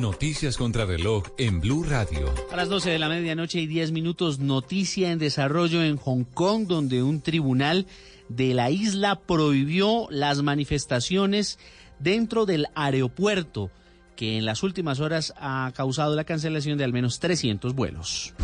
Noticias 0.00 0.56
contra 0.56 0.86
reloj 0.86 1.22
en 1.38 1.60
Blue 1.60 1.84
Radio. 1.84 2.34
A 2.50 2.56
las 2.56 2.68
12 2.68 2.90
de 2.90 2.98
la 2.98 3.08
medianoche 3.08 3.60
y 3.60 3.66
10 3.68 3.92
minutos, 3.92 4.40
noticia 4.40 5.12
en 5.12 5.20
desarrollo 5.20 5.84
en 5.84 5.96
Hong 5.98 6.24
Kong, 6.24 6.66
donde 6.66 7.02
un 7.02 7.20
tribunal 7.20 7.86
de 8.28 8.54
la 8.54 8.70
isla 8.70 9.20
prohibió 9.20 10.08
las 10.10 10.42
manifestaciones 10.42 11.60
dentro 12.00 12.44
del 12.44 12.66
aeropuerto, 12.74 13.70
que 14.16 14.36
en 14.36 14.44
las 14.44 14.64
últimas 14.64 14.98
horas 14.98 15.32
ha 15.36 15.72
causado 15.76 16.16
la 16.16 16.24
cancelación 16.24 16.76
de 16.76 16.84
al 16.84 16.92
menos 16.92 17.20
300 17.20 17.74
vuelos. 17.74 18.34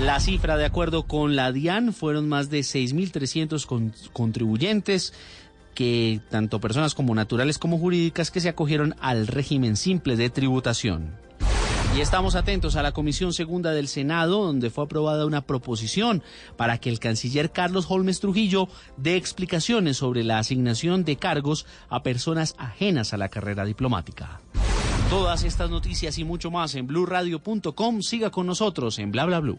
La 0.00 0.18
cifra, 0.18 0.56
de 0.56 0.64
acuerdo 0.64 1.02
con 1.02 1.36
la 1.36 1.52
DIAN, 1.52 1.92
fueron 1.92 2.28
más 2.28 2.50
de 2.50 2.60
6.300 2.60 3.66
con 3.66 3.92
contribuyentes 4.12 5.12
que 5.74 6.20
tanto 6.30 6.60
personas 6.60 6.94
como 6.94 7.14
naturales 7.14 7.58
como 7.58 7.78
jurídicas 7.78 8.30
que 8.30 8.40
se 8.40 8.48
acogieron 8.48 8.94
al 9.00 9.26
régimen 9.26 9.76
simple 9.76 10.16
de 10.16 10.30
tributación. 10.30 11.12
Y 11.96 12.00
estamos 12.00 12.36
atentos 12.36 12.76
a 12.76 12.82
la 12.82 12.92
Comisión 12.92 13.32
Segunda 13.32 13.72
del 13.72 13.88
Senado, 13.88 14.44
donde 14.44 14.70
fue 14.70 14.84
aprobada 14.84 15.26
una 15.26 15.40
proposición 15.40 16.22
para 16.56 16.78
que 16.78 16.88
el 16.88 17.00
canciller 17.00 17.50
Carlos 17.50 17.86
Holmes 17.88 18.20
Trujillo 18.20 18.68
dé 18.96 19.16
explicaciones 19.16 19.96
sobre 19.96 20.22
la 20.22 20.38
asignación 20.38 21.04
de 21.04 21.16
cargos 21.16 21.66
a 21.88 22.04
personas 22.04 22.54
ajenas 22.58 23.12
a 23.12 23.16
la 23.16 23.28
carrera 23.28 23.64
diplomática. 23.64 24.40
Todas 25.10 25.42
estas 25.42 25.68
noticias 25.70 26.16
y 26.18 26.24
mucho 26.24 26.52
más 26.52 26.76
en 26.76 26.86
blurradio.com. 26.86 28.02
Siga 28.02 28.30
con 28.30 28.46
nosotros 28.46 29.00
en 29.00 29.10
bla 29.10 29.24
bla 29.24 29.40
blue. 29.40 29.58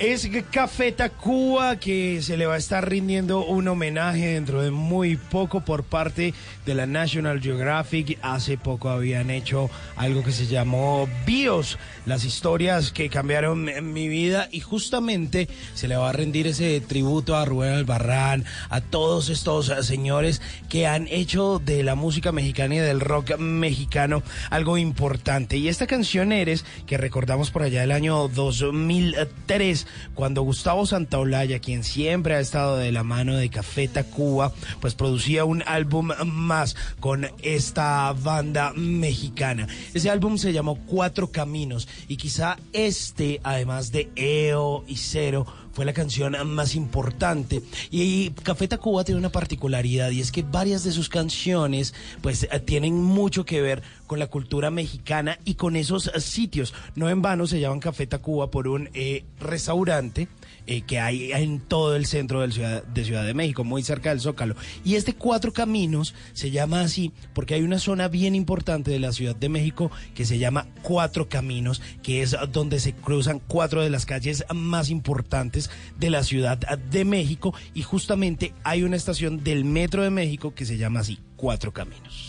Es 0.00 0.28
Café 0.52 0.92
Tacuba 0.92 1.76
que 1.80 2.22
se 2.22 2.36
le 2.36 2.46
va 2.46 2.54
a 2.54 2.58
estar 2.58 2.88
rindiendo 2.88 3.44
un 3.44 3.66
homenaje 3.66 4.34
dentro 4.34 4.62
de 4.62 4.70
muy 4.70 5.16
poco 5.16 5.60
por 5.64 5.82
parte 5.82 6.34
de 6.64 6.74
la 6.76 6.86
National 6.86 7.40
Geographic. 7.40 8.16
Hace 8.22 8.58
poco 8.58 8.90
habían 8.90 9.28
hecho 9.28 9.68
algo 9.96 10.22
que 10.22 10.30
se 10.30 10.46
llamó 10.46 11.08
Bios, 11.26 11.78
las 12.06 12.24
historias 12.24 12.92
que 12.92 13.10
cambiaron 13.10 13.92
mi 13.92 14.06
vida 14.06 14.48
y 14.52 14.60
justamente 14.60 15.48
se 15.74 15.88
le 15.88 15.96
va 15.96 16.10
a 16.10 16.12
rendir 16.12 16.46
ese 16.46 16.80
tributo 16.80 17.34
a 17.34 17.44
Rubén 17.44 17.72
Albarrán, 17.72 18.44
a 18.70 18.80
todos 18.80 19.28
estos 19.30 19.66
señores 19.84 20.40
que 20.68 20.86
han 20.86 21.08
hecho 21.08 21.58
de 21.58 21.82
la 21.82 21.96
música 21.96 22.30
mexicana 22.30 22.76
y 22.76 22.78
del 22.78 23.00
rock 23.00 23.36
mexicano 23.38 24.22
algo 24.50 24.78
importante. 24.78 25.56
Y 25.56 25.66
esta 25.66 25.88
canción 25.88 26.30
Eres, 26.30 26.64
que 26.86 26.98
recordamos 26.98 27.50
por 27.50 27.62
allá 27.62 27.80
del 27.80 27.90
año 27.90 28.28
2003, 28.28 29.87
cuando 30.14 30.42
Gustavo 30.42 30.86
Santaolalla, 30.86 31.58
quien 31.58 31.84
siempre 31.84 32.34
ha 32.34 32.40
estado 32.40 32.76
de 32.76 32.92
la 32.92 33.04
mano 33.04 33.36
de 33.36 33.48
Café 33.48 33.88
Tacuba, 33.88 34.52
pues 34.80 34.94
producía 34.94 35.44
un 35.44 35.62
álbum 35.66 36.10
más 36.26 36.76
con 37.00 37.28
esta 37.42 38.12
banda 38.12 38.72
mexicana. 38.74 39.68
Ese 39.94 40.10
álbum 40.10 40.38
se 40.38 40.52
llamó 40.52 40.76
Cuatro 40.86 41.30
Caminos 41.30 41.88
y 42.08 42.16
quizá 42.16 42.58
este, 42.72 43.40
además 43.42 43.92
de 43.92 44.10
EO 44.16 44.84
y 44.86 44.96
Cero, 44.96 45.46
fue 45.78 45.84
la 45.84 45.92
canción 45.92 46.36
más 46.48 46.74
importante. 46.74 47.62
Y 47.92 48.30
Café 48.30 48.66
Tacuba 48.66 49.04
tiene 49.04 49.20
una 49.20 49.30
particularidad 49.30 50.10
y 50.10 50.20
es 50.20 50.32
que 50.32 50.42
varias 50.42 50.82
de 50.82 50.90
sus 50.90 51.08
canciones 51.08 51.94
pues 52.20 52.48
tienen 52.64 53.00
mucho 53.00 53.44
que 53.44 53.62
ver 53.62 53.84
con 54.08 54.18
la 54.18 54.26
cultura 54.26 54.72
mexicana 54.72 55.38
y 55.44 55.54
con 55.54 55.76
esos 55.76 56.08
eh, 56.08 56.20
sitios. 56.20 56.74
No 56.96 57.08
en 57.08 57.22
vano 57.22 57.46
se 57.46 57.60
llaman 57.60 57.78
Café 57.78 58.08
Tacuba 58.08 58.50
por 58.50 58.66
un 58.66 58.90
eh, 58.94 59.24
restaurante 59.38 60.26
eh, 60.66 60.80
que 60.82 60.98
hay 60.98 61.30
en 61.30 61.60
todo 61.60 61.94
el 61.94 62.06
centro 62.06 62.40
del 62.40 62.52
ciudad, 62.52 62.82
de 62.82 63.04
Ciudad 63.04 63.24
de 63.24 63.34
México, 63.34 63.62
muy 63.62 63.84
cerca 63.84 64.08
del 64.08 64.20
Zócalo. 64.20 64.56
Y 64.84 64.96
este 64.96 65.14
Cuatro 65.14 65.52
Caminos 65.52 66.14
se 66.32 66.50
llama 66.50 66.80
así 66.80 67.12
porque 67.34 67.54
hay 67.54 67.62
una 67.62 67.78
zona 67.78 68.08
bien 68.08 68.34
importante 68.34 68.90
de 68.90 68.98
la 68.98 69.12
Ciudad 69.12 69.36
de 69.36 69.48
México 69.48 69.92
que 70.14 70.24
se 70.24 70.38
llama 70.38 70.66
Cuatro 70.82 71.28
Caminos, 71.28 71.80
que 72.02 72.22
es 72.22 72.34
donde 72.50 72.80
se 72.80 72.94
cruzan 72.94 73.40
cuatro 73.46 73.82
de 73.82 73.90
las 73.90 74.06
calles 74.06 74.44
más 74.52 74.90
importantes 74.90 75.70
de 75.98 76.10
la 76.10 76.24
Ciudad 76.24 76.58
de 76.58 77.04
México 77.04 77.54
y 77.74 77.82
justamente 77.82 78.54
hay 78.64 78.82
una 78.82 78.96
estación 78.96 79.44
del 79.44 79.64
Metro 79.64 80.02
de 80.02 80.10
México 80.10 80.54
que 80.54 80.64
se 80.64 80.78
llama 80.78 81.00
así, 81.00 81.18
Cuatro 81.36 81.72
Caminos. 81.72 82.27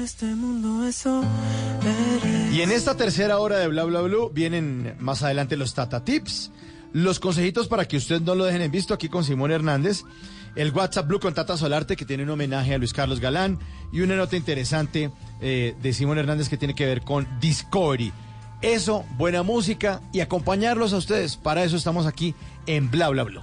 Este 0.00 0.26
mundo, 0.26 0.86
eso. 0.86 1.22
Y 2.52 2.60
en 2.62 2.70
esta 2.72 2.96
tercera 2.96 3.38
hora 3.38 3.58
de 3.58 3.68
Bla 3.68 3.84
Bla 3.84 4.00
Blue 4.00 4.30
vienen 4.32 4.96
más 4.98 5.22
adelante 5.22 5.56
los 5.56 5.74
Tata 5.74 6.04
Tips, 6.04 6.50
los 6.92 7.20
consejitos 7.20 7.68
para 7.68 7.86
que 7.86 7.96
ustedes 7.96 8.22
no 8.22 8.34
lo 8.34 8.44
dejen 8.44 8.62
en 8.62 8.70
visto 8.70 8.94
aquí 8.94 9.08
con 9.08 9.24
Simón 9.24 9.52
Hernández, 9.52 10.04
el 10.56 10.72
WhatsApp 10.72 11.06
Blue 11.06 11.20
con 11.20 11.34
Tata 11.34 11.56
Solarte 11.56 11.96
que 11.96 12.04
tiene 12.04 12.22
un 12.22 12.30
homenaje 12.30 12.74
a 12.74 12.78
Luis 12.78 12.92
Carlos 12.92 13.20
Galán 13.20 13.58
y 13.92 14.00
una 14.00 14.16
nota 14.16 14.36
interesante 14.36 15.10
eh, 15.40 15.74
de 15.80 15.92
Simón 15.92 16.18
Hernández 16.18 16.48
que 16.48 16.56
tiene 16.56 16.74
que 16.74 16.86
ver 16.86 17.02
con 17.02 17.28
Discovery. 17.40 18.12
Eso, 18.62 19.04
buena 19.16 19.42
música 19.42 20.00
y 20.12 20.20
acompañarlos 20.20 20.92
a 20.92 20.98
ustedes. 20.98 21.36
Para 21.36 21.64
eso 21.64 21.76
estamos 21.76 22.06
aquí 22.06 22.34
en 22.66 22.90
Bla 22.90 23.08
Bla 23.08 23.24
Blue. 23.24 23.42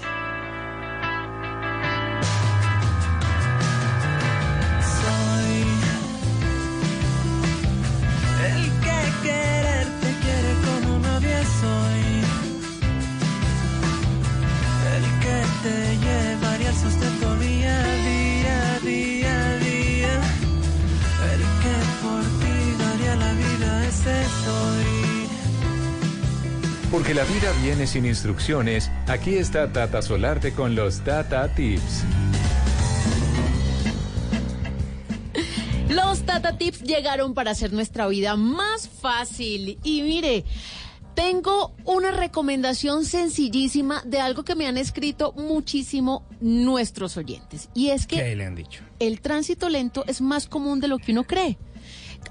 La 27.21 27.27
vida 27.27 27.51
viene 27.61 27.85
sin 27.85 28.07
instrucciones, 28.07 28.89
aquí 29.05 29.35
está 29.35 29.71
Tata 29.71 30.01
Solarte 30.01 30.53
con 30.53 30.73
los 30.73 31.01
Tata 31.01 31.53
Tips. 31.53 32.03
Los 35.87 36.23
Tata 36.23 36.57
Tips 36.57 36.81
llegaron 36.81 37.35
para 37.35 37.51
hacer 37.51 37.73
nuestra 37.73 38.07
vida 38.07 38.35
más 38.35 38.89
fácil. 38.89 39.77
Y 39.83 40.01
mire, 40.01 40.45
Tengo 41.13 41.75
una 41.83 42.09
recomendación 42.09 43.05
sencillísima 43.05 44.01
de 44.05 44.19
algo 44.19 44.43
que 44.43 44.55
me 44.55 44.65
han 44.65 44.77
escrito 44.77 45.33
muchísimo 45.33 46.25
nuestros 46.39 47.17
oyentes. 47.17 47.69
Y 47.75 47.89
es 47.89 48.07
que 48.07 48.15
¿Qué 48.15 48.35
le 48.35 48.45
han 48.45 48.55
dicho? 48.55 48.81
el 48.97 49.21
tránsito 49.21 49.69
lento 49.69 50.05
es 50.07 50.21
más 50.21 50.47
común 50.47 50.79
de 50.79 50.87
lo 50.87 50.97
que 50.97 51.11
uno 51.11 51.25
cree. 51.25 51.59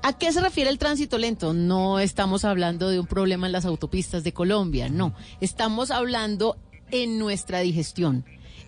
¿A 0.02 0.14
qué 0.14 0.32
se 0.32 0.40
refiere 0.40 0.70
el 0.70 0.78
tránsito 0.78 1.18
lento? 1.18 1.52
No 1.52 1.98
estamos 1.98 2.44
hablando 2.44 2.88
de 2.88 2.98
un 2.98 3.06
problema 3.06 3.46
en 3.46 3.52
las 3.52 3.66
autopistas 3.66 4.24
de 4.24 4.32
Colombia, 4.32 4.88
no. 4.88 5.14
Estamos 5.40 5.90
hablando 5.90 6.56
en 6.90 7.18
nuestra 7.18 7.60
digestión. 7.60 8.24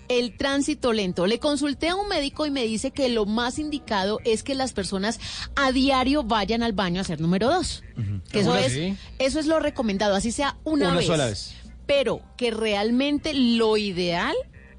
El 0.08 0.36
tránsito 0.36 0.92
lento. 0.92 1.26
Le 1.26 1.38
consulté 1.38 1.88
a 1.88 1.96
un 1.96 2.08
médico 2.08 2.44
y 2.44 2.50
me 2.50 2.64
dice 2.64 2.90
que 2.90 3.08
lo 3.08 3.24
más 3.24 3.58
indicado 3.58 4.18
es 4.24 4.42
que 4.42 4.54
las 4.54 4.74
personas 4.74 5.18
a 5.56 5.72
diario 5.72 6.22
vayan 6.22 6.62
al 6.62 6.72
baño 6.74 6.98
a 6.98 7.02
hacer 7.02 7.20
número 7.20 7.48
dos. 7.48 7.82
Que 8.30 8.40
eso 8.40 8.54
es, 8.56 8.72
sí. 8.72 8.96
eso 9.18 9.40
es 9.40 9.46
lo 9.46 9.58
recomendado, 9.58 10.14
así 10.14 10.32
sea 10.32 10.58
una, 10.64 10.88
Una 10.88 10.98
vez. 10.98 11.06
sola 11.06 11.26
vez. 11.26 11.54
Pero 11.86 12.20
que 12.36 12.50
realmente 12.50 13.32
lo 13.32 13.78
ideal 13.78 14.34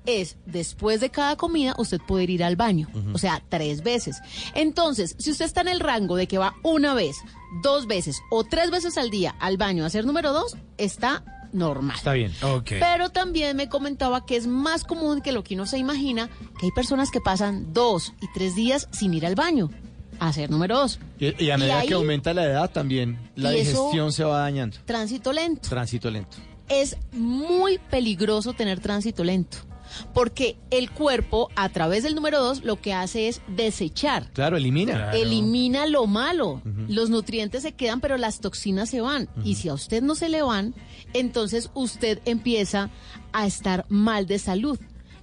es 0.06 0.38
después 0.46 1.00
de 1.02 1.10
cada 1.10 1.36
comida 1.36 1.74
usted 1.78 2.00
poder 2.02 2.30
ir 2.30 2.44
al 2.44 2.56
baño, 2.56 2.90
o 3.14 3.18
sea, 3.18 3.42
tres 3.50 3.84
veces. 3.84 4.18
Entonces, 4.54 5.16
si 5.20 5.32
usted 5.32 5.46
está 5.46 5.62
en 5.62 5.68
el 5.70 5.80
rango 5.80 6.16
de 6.16 6.28
que 6.28 6.38
va 6.38 6.54
una 6.64 6.94
vez, 6.94 7.18
dos 7.64 7.88
veces 7.88 8.22
o 8.32 8.44
tres 8.44 8.70
veces 8.72 8.98
al 8.98 9.10
día 9.10 9.36
al 9.40 9.58
baño 9.58 9.84
a 9.84 9.88
hacer 9.88 10.06
número 10.06 10.34
dos, 10.34 10.56
está 10.78 11.24
normal. 11.54 11.96
Está 11.98 12.14
bien. 12.14 12.32
Pero 12.68 13.10
también 13.10 13.56
me 13.56 13.70
comentaba 13.70 14.26
que 14.26 14.36
es 14.36 14.48
más 14.48 14.84
común 14.84 15.22
que 15.22 15.32
lo 15.32 15.44
que 15.44 15.54
uno 15.56 15.66
se 15.66 15.78
imagina, 15.78 16.30
que 16.60 16.66
hay 16.66 16.72
personas 16.72 17.12
que 17.12 17.22
pasan 17.22 17.74
dos 17.74 18.14
y 18.22 18.26
tres 18.34 18.56
días 18.56 18.90
sin 18.92 19.14
ir 19.14 19.26
al 19.26 19.36
baño 19.36 19.70
a 20.20 20.30
hacer 20.30 20.50
número 20.50 20.78
dos. 20.78 21.00
Y, 21.20 21.44
y 21.44 21.50
a 21.52 21.58
medida 21.58 21.80
ahí- 21.80 21.88
que 21.88 21.94
aumenta 21.94 22.34
la 22.34 22.44
edad 22.46 22.72
también, 22.72 23.18
la 23.36 23.52
digestión 23.52 24.12
se 24.12 24.24
va 24.24 24.40
dañando. 24.40 24.78
Tránsito 24.86 25.32
lento. 25.32 25.70
Tránsito 25.70 26.10
lento. 26.12 26.38
es 26.70 26.98
muy 27.12 27.78
peligroso 27.78 28.54
tener 28.54 28.80
tránsito 28.80 29.24
lento. 29.24 29.58
Porque 30.14 30.58
el 30.72 30.92
cuerpo, 30.92 31.50
a 31.56 31.70
través 31.70 32.04
del 32.04 32.16
número 32.16 32.42
dos, 32.42 32.64
lo 32.64 32.80
que 32.80 32.94
hace 32.94 33.28
es 33.28 33.42
desechar. 33.48 34.30
Claro, 34.34 34.58
elimina. 34.58 35.12
Elimina 35.12 35.86
lo 35.86 36.08
malo. 36.08 36.62
Los 36.88 37.10
nutrientes 37.10 37.64
se 37.64 37.74
quedan, 37.74 38.02
pero 38.02 38.18
las 38.18 38.40
toxinas 38.40 38.90
se 38.90 39.02
van. 39.02 39.30
Y 39.44 39.56
si 39.56 39.70
a 39.70 39.74
usted 39.74 40.02
no 40.02 40.16
se 40.16 40.30
le 40.30 40.42
van, 40.42 40.74
entonces 41.14 41.70
usted 41.74 42.20
empieza 42.26 42.90
a 43.32 43.46
estar 43.46 43.86
mal 43.90 44.26
de 44.26 44.40
salud. 44.40 44.80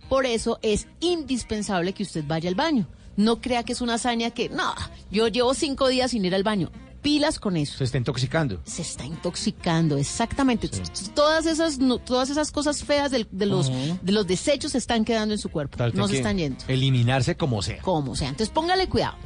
Por 0.09 0.27
eso 0.27 0.59
es 0.63 0.89
indispensable 1.01 1.93
que 1.93 2.03
usted 2.03 2.25
vaya 2.27 2.49
al 2.49 2.57
baño. 2.57 2.89
No 3.17 3.41
crea 3.41 3.63
que 3.63 3.73
es 3.73 3.81
una 3.81 3.95
hazaña 3.95 4.31
que, 4.31 4.49
no, 4.49 4.75
yo 5.11 5.29
llevo 5.29 5.55
cinco 5.55 5.89
días 5.89 6.11
sin 6.11 6.25
ir 6.25 6.35
al 6.35 6.43
baño. 6.43 6.71
Pilas 7.03 7.39
con 7.41 7.57
eso 7.57 7.79
Se 7.79 7.85
está 7.85 7.97
intoxicando. 7.99 8.61
se 8.65 8.83
está 8.83 9.05
intoxicando, 9.07 9.97
exactamente. 9.97 10.69
Todas 11.15 11.47
esas 11.47 11.79
todas 12.05 12.29
esas 12.31 12.53
cosas 12.53 12.85
feas 12.85 13.11
del- 13.11 13.27
de, 13.31 13.47
los 13.47 13.71
de 14.03 14.13
los 14.13 14.27
desechos 14.27 14.73
se 14.73 14.79
están 14.79 15.05
quedando 15.05 15.33
en 15.35 15.39
su 15.39 15.49
cuerpo, 15.49 15.79
Tal, 15.79 15.95
no 15.95 16.09
se 16.09 16.17
están 16.19 16.37
yendo. 16.39 16.65
Eliminarse 16.69 17.37
como 17.37 17.63
sea. 17.63 17.81
Como 17.83 18.15
sea. 18.17 18.29
Entonces 18.29 18.53
póngale 18.53 18.89
cuidado. 18.89 19.17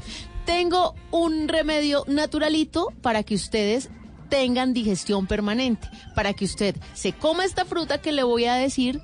Tengo 0.46 0.94
un 1.10 1.48
remedio 1.48 2.04
naturalito 2.06 2.92
para 3.02 3.22
que 3.22 3.34
ustedes 3.34 3.88
tengan 4.28 4.72
digestión 4.72 5.26
permanente, 5.26 5.88
para 6.14 6.32
que 6.32 6.44
usted 6.44 6.76
se 6.92 7.12
coma 7.12 7.44
esta 7.44 7.64
fruta 7.64 8.00
que 8.00 8.12
le 8.12 8.22
voy 8.22 8.44
a 8.44 8.54
decir 8.54 9.00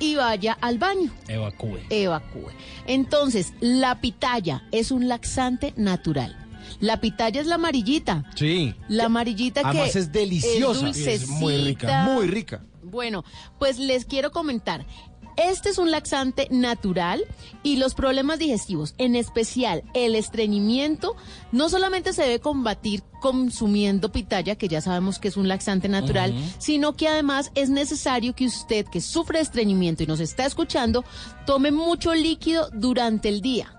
y 0.00 0.14
vaya 0.14 0.56
al 0.60 0.78
baño 0.78 1.12
Evacúe. 1.28 1.78
evacúe. 1.90 2.50
Entonces, 2.86 3.52
la 3.60 4.00
pitaya 4.00 4.62
es 4.72 4.90
un 4.90 5.08
laxante 5.08 5.74
natural. 5.76 6.36
La 6.80 7.00
pitaya 7.00 7.40
es 7.40 7.46
la 7.46 7.56
amarillita. 7.56 8.24
Sí. 8.34 8.74
La 8.88 9.06
amarillita 9.06 9.62
que 9.62 9.68
Además 9.68 9.96
es 9.96 10.12
deliciosa. 10.12 10.88
Es, 10.90 10.98
Es 10.98 11.28
muy 11.28 11.56
rica. 11.58 12.04
Muy 12.04 12.26
rica. 12.26 12.64
Bueno, 12.82 13.24
pues 13.58 13.78
les 13.78 14.04
quiero 14.04 14.30
comentar. 14.30 14.86
Este 15.36 15.68
es 15.68 15.78
un 15.78 15.92
laxante 15.92 16.48
natural 16.50 17.24
y 17.62 17.76
los 17.76 17.94
problemas 17.94 18.40
digestivos, 18.40 18.94
en 18.98 19.14
especial 19.14 19.84
el 19.94 20.16
estreñimiento, 20.16 21.14
no 21.52 21.68
solamente 21.68 22.12
se 22.12 22.22
debe 22.22 22.40
combatir 22.40 23.04
consumiendo 23.20 24.10
pitaya, 24.10 24.56
que 24.56 24.66
ya 24.66 24.80
sabemos 24.80 25.20
que 25.20 25.28
es 25.28 25.36
un 25.36 25.46
laxante 25.46 25.88
natural, 25.88 26.34
sino 26.58 26.94
que 26.94 27.06
además 27.06 27.52
es 27.54 27.70
necesario 27.70 28.34
que 28.34 28.46
usted 28.46 28.86
que 28.86 29.00
sufre 29.00 29.38
de 29.38 29.44
estreñimiento 29.44 30.02
y 30.02 30.06
nos 30.06 30.18
está 30.18 30.44
escuchando, 30.44 31.04
tome 31.46 31.70
mucho 31.70 32.14
líquido 32.14 32.68
durante 32.72 33.28
el 33.28 33.40
día 33.40 33.72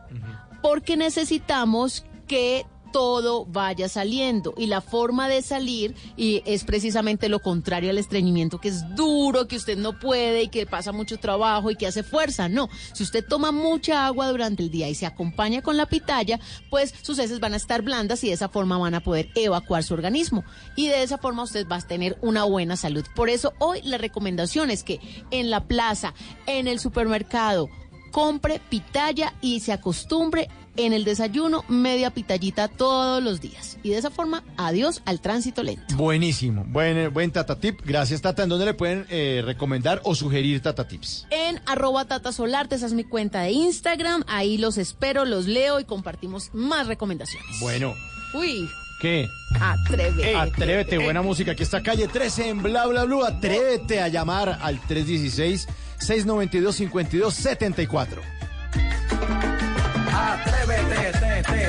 porque 0.62 0.98
necesitamos 0.98 2.06
que 2.28 2.66
todo 2.92 3.46
vaya 3.46 3.90
saliendo. 3.90 4.54
Y 4.58 4.68
la 4.68 4.82
forma 4.82 5.28
de 5.28 5.42
salir 5.42 5.96
y 6.18 6.42
es 6.46 6.64
precisamente 6.64 7.30
lo 7.30 7.40
contrario 7.40 7.90
al 7.90 7.98
estreñimiento 7.98 8.60
que 8.60 8.70
es 8.70 8.96
duro, 8.96 9.48
que 9.48 9.56
usted 9.56 9.78
no 9.78 10.00
puede 10.00 10.44
y 10.44 10.48
que 10.48 10.66
pasa 10.66 10.92
mucho 10.92 11.18
trabajo 11.18 11.72
y 11.72 11.76
que 11.76 11.88
hace 11.88 12.04
fuerza, 12.04 12.50
no, 12.50 12.70
si 12.94 13.04
usted 13.04 13.26
toma 13.26 13.52
mucha 13.52 14.06
agua 14.06 14.30
durante 14.30 14.64
el 14.64 14.70
día 14.70 14.90
y 14.90 14.96
se 14.96 15.06
acompaña 15.06 15.62
con 15.62 15.78
la 15.78 15.86
pitaya, 15.86 16.40
pues 16.70 16.94
sus 17.02 17.20
heces 17.20 17.40
van 17.40 17.54
a 17.54 17.58
estar 17.58 17.82
blandas 17.82 18.24
y 18.24 18.28
de 18.28 18.34
esa 18.34 18.50
forma 18.50 18.78
van 18.78 18.96
a 18.96 19.04
poder 19.04 19.30
evacuar 19.36 19.84
su 19.84 19.94
organismo. 19.94 20.44
Y 20.76 20.88
de 20.88 21.04
esa 21.04 21.18
forma 21.18 21.44
usted 21.44 21.68
va 21.68 21.78
a 21.78 21.82
tener 21.82 22.18
una 22.22 22.44
buena 22.44 22.76
salud. 22.76 23.06
Por 23.16 23.30
eso 23.30 23.54
hoy 23.60 23.82
la 23.84 23.98
recomendación 23.98 24.72
es 24.72 24.84
que 24.84 25.00
en 25.32 25.50
la 25.50 25.66
plaza, 25.66 26.14
en 26.46 26.68
el 26.68 26.80
supermercado, 26.80 27.70
compre 28.12 28.60
pitaya 28.70 29.34
y 29.42 29.60
se 29.60 29.72
acostumbre 29.72 30.50
en 30.86 30.94
el 30.94 31.04
desayuno 31.04 31.66
media 31.68 32.12
pitallita 32.12 32.68
todos 32.68 33.22
los 33.22 33.42
días. 33.42 33.78
Y 33.84 33.90
de 33.90 33.98
esa 33.98 34.10
forma, 34.10 34.44
adiós 34.58 35.02
al 35.06 35.20
tránsito 35.20 35.62
lento. 35.62 35.96
Buenísimo. 35.96 36.64
Buen, 36.68 36.98
eh, 36.98 37.08
buen 37.10 37.32
Tata 37.32 37.60
Tip. 37.60 37.82
Gracias, 37.84 38.22
Tata. 38.22 38.44
¿En 38.44 38.50
dónde 38.50 38.66
le 38.66 38.74
pueden 38.74 39.06
eh, 39.10 39.42
recomendar 39.46 40.02
o 40.04 40.16
sugerir 40.16 40.62
Tata 40.62 40.88
Tips? 40.88 41.28
En 41.32 41.62
arroba 41.66 42.06
Tata 42.06 42.32
Solarte, 42.32 42.76
esa 42.76 42.86
es 42.86 42.94
mi 42.94 43.04
cuenta 43.04 43.42
de 43.42 43.52
Instagram. 43.52 44.24
Ahí 44.28 44.58
los 44.58 44.78
espero, 44.78 45.26
los 45.26 45.48
leo 45.48 45.80
y 45.80 45.84
compartimos 45.84 46.50
más 46.54 46.88
recomendaciones. 46.88 47.60
Bueno. 47.60 47.94
Uy. 48.34 48.70
¿Qué? 49.02 49.28
Atrévete. 49.60 50.36
Atrévete, 50.36 50.98
buena 50.98 51.22
música. 51.22 51.52
Aquí 51.54 51.64
está 51.64 51.82
calle 51.82 52.08
13 52.08 52.50
en 52.50 52.62
bla 52.64 52.86
bla 52.86 53.06
bla. 53.06 53.28
Atrévete 53.28 54.02
a 54.02 54.08
llamar 54.08 54.60
al 54.62 54.80
316 54.80 55.68
692 55.98 56.76
5274. 56.76 58.39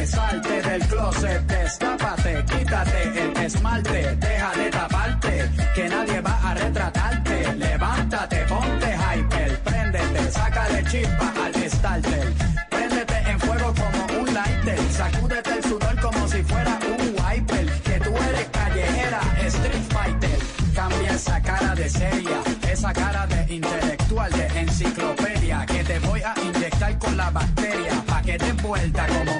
Salte, 0.06 0.62
del 0.62 0.86
closet, 0.88 1.46
destápate, 1.46 2.44
quítate 2.46 3.02
el 3.22 3.36
esmalte, 3.44 4.16
deja 4.16 4.52
de 4.52 4.70
taparte, 4.70 5.50
que 5.74 5.88
nadie 5.88 6.20
va 6.20 6.40
a 6.42 6.54
retratarte. 6.54 7.54
Levántate, 7.56 8.36
ponte 8.46 8.96
hyper, 8.96 9.58
préndete, 9.60 10.30
sácale 10.32 10.84
chispa 10.84 11.32
al 11.44 11.70
starter. 11.70 12.32
Préndete 12.70 13.30
en 13.30 13.40
fuego 13.40 13.74
como 13.74 14.20
un 14.20 14.34
lighter, 14.34 14.78
sacúdete 14.90 15.50
el 15.58 15.64
sudor 15.64 16.00
como 16.00 16.28
si 16.28 16.42
fuera 16.44 16.78
un 16.98 17.14
wiper. 17.22 17.66
Que 17.82 18.00
tú 18.00 18.16
eres 18.16 18.48
callejera, 18.50 19.20
street 19.46 19.84
fighter. 19.90 20.38
Cambia 20.74 21.12
esa 21.12 21.42
cara 21.42 21.74
de 21.74 21.88
seria, 21.90 22.40
esa 22.72 22.92
cara 22.92 23.26
de 23.26 23.54
intelectual, 23.54 24.32
de 24.32 24.60
enciclopedia, 24.60 25.66
que 25.66 25.84
te 25.84 25.98
voy 26.00 26.22
a 26.22 26.34
inyectar 26.42 26.98
con 26.98 27.16
la 27.16 27.30
bacteria, 27.30 28.02
pa' 28.06 28.22
que 28.22 28.38
te 28.38 28.52
vuelta 28.52 29.06
como 29.06 29.39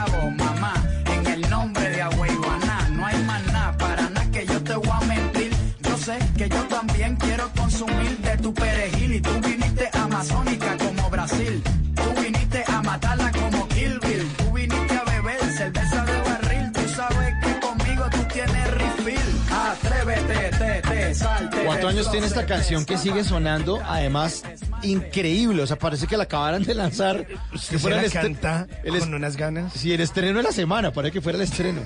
tu 8.53 8.61
perejil, 8.61 9.15
y 9.15 9.21
tú 9.21 9.31
viniste 9.41 9.89
amazónica 9.93 10.77
como 10.77 11.09
Brasil. 11.09 11.63
Tú 11.95 12.21
viniste 12.21 12.63
a 12.67 12.81
matarla 12.81 13.31
como 13.31 13.67
Kill 13.69 13.99
Bill, 13.99 14.31
tú 14.37 14.51
viniste 14.51 14.93
a 14.93 15.03
beber 15.03 15.39
cerveza 15.57 16.05
de 16.05 16.21
barril, 16.21 16.71
tú 16.71 16.81
sabes 16.95 17.33
que 17.43 17.59
conmigo 17.59 18.03
tú 18.11 18.17
tienes 18.33 18.71
refill. 18.71 19.41
Atrévete, 19.51 20.57
te, 20.57 20.81
te, 20.81 21.15
salte. 21.15 21.65
¿Cuántos 21.65 21.89
años 21.89 22.11
tiene 22.11 22.27
esta 22.27 22.45
canción 22.45 22.85
que 22.85 22.97
sigue 22.97 23.23
sonando? 23.23 23.81
Además, 23.85 24.43
increíble. 24.83 25.61
O 25.61 25.67
sea, 25.67 25.77
parece 25.77 26.07
que 26.07 26.17
la 26.17 26.23
acabaran 26.23 26.63
de 26.63 26.73
lanzar. 26.73 27.25
Usted 27.53 27.77
se 27.77 27.89
la 27.89 28.03
canta 28.09 28.67
con 28.99 29.13
unas 29.13 29.37
ganas. 29.37 29.73
Sí, 29.73 29.91
el 29.93 30.01
estreno 30.01 30.37
de 30.37 30.43
la 30.43 30.51
semana, 30.51 30.91
parece 30.91 31.13
que 31.13 31.21
fuera 31.21 31.37
el 31.37 31.43
estreno. 31.43 31.81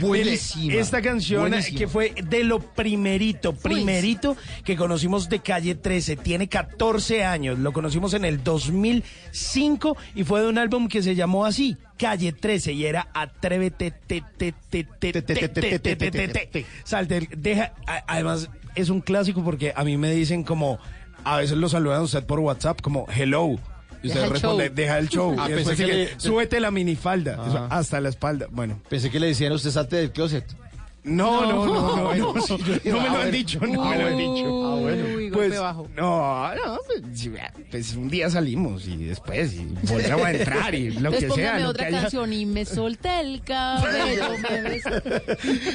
Buenísima. 0.00 0.74
Esta 0.74 1.00
canción 1.02 1.42
buenísima. 1.42 1.78
que 1.78 1.88
fue 1.88 2.14
de 2.24 2.44
lo 2.44 2.60
primerito, 2.60 3.52
primerito 3.54 4.36
que 4.64 4.76
conocimos 4.76 5.28
de 5.28 5.40
Calle 5.40 5.74
13, 5.74 6.16
tiene 6.16 6.48
14 6.48 7.24
años, 7.24 7.58
lo 7.58 7.72
conocimos 7.72 8.14
en 8.14 8.24
el 8.24 8.42
2005 8.42 9.96
y 10.14 10.24
fue 10.24 10.42
de 10.42 10.48
un 10.48 10.58
álbum 10.58 10.88
que 10.88 11.02
se 11.02 11.14
llamó 11.14 11.44
así, 11.46 11.76
Calle 11.98 12.32
13 12.32 12.72
y 12.72 12.86
era 12.86 13.08
Atrévete, 13.14 13.90
te, 13.90 14.22
te, 14.36 14.52
te, 14.52 14.84
te, 14.84 14.84
te, 14.84 15.22
te, 15.22 15.22
te, 15.22 15.58
te, 15.58 15.96
te, 15.96 15.96
te, 16.10 16.28
te. 16.46 16.66
Salte, 16.84 17.28
deja, 17.36 17.74
a- 17.86 18.04
además 18.06 18.48
es 18.74 18.88
un 18.88 19.00
clásico 19.00 19.42
porque 19.44 19.72
a 19.74 19.84
mí 19.84 19.96
me 19.96 20.10
dicen 20.12 20.44
como, 20.44 20.78
a 21.24 21.36
veces 21.38 21.56
lo 21.56 21.68
saludan 21.68 22.00
a 22.00 22.02
usted 22.02 22.24
por 22.24 22.38
WhatsApp 22.40 22.80
como 22.80 23.06
hello. 23.14 23.56
Y 24.02 24.06
usted 24.08 24.20
Deja 24.20 24.32
responde, 24.32 24.70
deja 24.70 24.98
el 24.98 25.08
show. 25.08 25.36
Ah, 25.38 25.48
y 25.50 25.54
pensé 25.54 25.76
que 25.76 25.86
le- 25.86 26.20
súbete 26.20 26.58
la 26.60 26.70
minifalda, 26.70 27.32
eso, 27.46 27.66
hasta 27.70 28.00
la 28.00 28.08
espalda. 28.08 28.46
Bueno. 28.50 28.80
Pensé 28.88 29.10
que 29.10 29.20
le 29.20 29.26
decían 29.28 29.52
usted 29.52 29.70
salte 29.70 29.96
del 29.96 30.10
closet. 30.10 30.44
No, 31.02 31.42
no, 31.46 31.64
no, 31.66 31.66
no, 31.66 31.96
no, 31.96 32.02
no, 32.04 32.14
yo- 32.14 32.34
no 32.34 32.36
me 32.36 32.40
ah, 32.40 32.82
lo 32.92 32.98
han 32.98 33.12
bueno. 33.12 33.30
dicho, 33.30 33.60
no 33.60 33.84
me 33.84 33.98
lo 33.98 34.06
han 34.06 34.16
dicho. 34.16 34.66
Ah, 34.66 34.74
bueno. 34.80 35.19
Pues, 35.32 35.54
no, 35.54 36.54
no, 36.54 36.78
pues, 36.86 37.30
pues 37.70 37.96
un 37.96 38.08
día 38.08 38.30
salimos 38.30 38.86
y 38.86 38.96
después 38.96 39.54
y 39.54 39.64
volvemos 39.88 40.22
a 40.24 40.32
entrar 40.32 40.74
y 40.74 40.90
lo 40.90 41.10
que 41.10 41.30
sea. 41.30 41.58
lo 41.58 41.70
otra 41.70 41.86
que 41.86 41.94
haya. 41.94 42.00
canción 42.02 42.32
y 42.32 42.46
me 42.46 42.64
solté 42.64 43.20
el 43.20 43.42
cabello. 43.42 44.24
me 44.42 44.80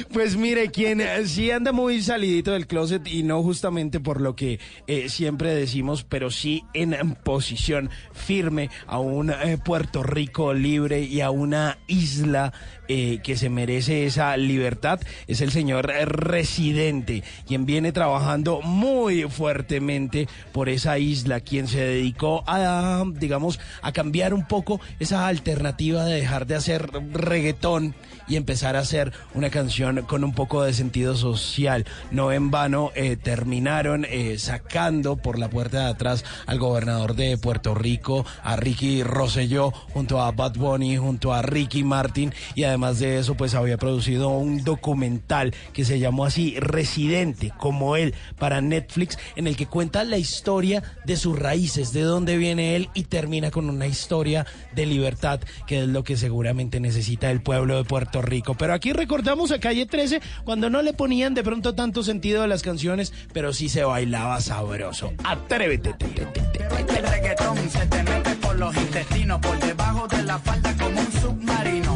Pues 0.12 0.36
mire, 0.36 0.70
quien 0.70 1.00
eh, 1.00 1.26
sí 1.26 1.50
anda 1.50 1.72
muy 1.72 2.02
salidito 2.02 2.52
del 2.52 2.66
closet 2.66 3.06
y 3.06 3.22
no 3.22 3.42
justamente 3.42 4.00
por 4.00 4.20
lo 4.20 4.36
que 4.36 4.60
eh, 4.86 5.08
siempre 5.08 5.54
decimos, 5.54 6.04
pero 6.04 6.30
sí 6.30 6.64
en, 6.74 6.94
en 6.94 7.14
posición 7.14 7.90
firme 8.12 8.70
a 8.86 8.98
un 8.98 9.30
eh, 9.30 9.58
Puerto 9.62 10.02
Rico 10.02 10.54
libre 10.54 11.00
y 11.00 11.20
a 11.20 11.30
una 11.30 11.78
isla 11.86 12.52
eh, 12.88 13.20
que 13.22 13.36
se 13.36 13.48
merece 13.48 14.06
esa 14.06 14.36
libertad, 14.36 15.00
es 15.26 15.40
el 15.40 15.52
señor 15.52 15.86
residente, 15.86 17.22
quien 17.46 17.66
viene 17.66 17.92
trabajando 17.92 18.60
muy 18.62 19.22
fuertemente 19.24 20.28
por 20.52 20.68
esa 20.68 20.98
isla, 20.98 21.40
quien 21.40 21.68
se 21.68 21.80
dedicó 21.80 22.44
a, 22.46 23.04
digamos, 23.14 23.58
a 23.82 23.92
cambiar 23.92 24.34
un 24.34 24.46
poco 24.46 24.80
esa 24.98 25.26
alternativa 25.26 26.04
de 26.04 26.16
dejar 26.16 26.46
de 26.46 26.56
hacer 26.56 26.90
reggaetón 27.12 27.94
y 28.28 28.36
empezar 28.36 28.76
a 28.76 28.80
hacer 28.80 29.12
una 29.34 29.50
canción 29.50 30.02
con 30.02 30.24
un 30.24 30.32
poco 30.32 30.62
de 30.62 30.72
sentido 30.72 31.16
social. 31.16 31.86
No 32.10 32.32
en 32.32 32.50
vano 32.50 32.90
eh, 32.94 33.16
terminaron 33.16 34.04
eh, 34.04 34.38
sacando 34.38 35.16
por 35.16 35.38
la 35.38 35.48
puerta 35.48 35.84
de 35.84 35.90
atrás 35.90 36.24
al 36.46 36.58
gobernador 36.58 37.14
de 37.14 37.38
Puerto 37.38 37.74
Rico, 37.74 38.24
a 38.42 38.56
Ricky 38.56 39.02
Rosselló, 39.02 39.70
junto 39.70 40.20
a 40.20 40.32
Bad 40.32 40.54
Bunny, 40.54 40.96
junto 40.96 41.32
a 41.32 41.42
Ricky 41.42 41.84
Martin, 41.84 42.32
y 42.54 42.64
además 42.64 42.75
de 42.76 43.18
eso, 43.18 43.34
pues 43.36 43.54
había 43.54 43.78
producido 43.78 44.28
un 44.28 44.62
documental 44.62 45.54
que 45.72 45.84
se 45.84 45.98
llamó 45.98 46.26
así 46.26 46.54
Residente, 46.58 47.52
como 47.58 47.96
él, 47.96 48.14
para 48.38 48.60
Netflix, 48.60 49.18
en 49.34 49.46
el 49.46 49.56
que 49.56 49.66
cuenta 49.66 50.04
la 50.04 50.18
historia 50.18 50.82
de 51.04 51.16
sus 51.16 51.38
raíces, 51.38 51.92
de 51.92 52.02
dónde 52.02 52.36
viene 52.36 52.76
él, 52.76 52.90
y 52.94 53.04
termina 53.04 53.50
con 53.50 53.70
una 53.70 53.86
historia 53.86 54.46
de 54.74 54.86
libertad, 54.86 55.40
que 55.66 55.82
es 55.82 55.88
lo 55.88 56.04
que 56.04 56.16
seguramente 56.16 56.78
necesita 56.78 57.30
el 57.30 57.40
pueblo 57.40 57.76
de 57.76 57.84
Puerto 57.84 58.20
Rico. 58.20 58.54
Pero 58.54 58.74
aquí 58.74 58.92
recordamos 58.92 59.50
a 59.52 59.58
Calle 59.58 59.86
13 59.86 60.20
cuando 60.44 60.68
no 60.68 60.82
le 60.82 60.92
ponían 60.92 61.34
de 61.34 61.42
pronto 61.42 61.74
tanto 61.74 62.02
sentido 62.02 62.42
a 62.42 62.46
las 62.46 62.62
canciones, 62.62 63.12
pero 63.32 63.52
sí 63.52 63.68
se 63.68 63.84
bailaba 63.84 64.40
sabroso. 64.40 65.12
Atrévete. 65.24 65.94
te, 65.94 66.06
te, 66.06 67.00
reggaetón 67.00 67.70
se 67.70 67.86
te 67.86 68.02
mete 68.02 68.34
por 68.36 68.58
los 68.58 68.76
intestinos, 68.76 69.40
por 69.40 69.58
debajo 69.58 70.06
de 70.08 70.22
la 70.22 70.38
falda 70.38 70.76
como 70.76 71.00
un 71.00 71.12
submarino 71.12 71.95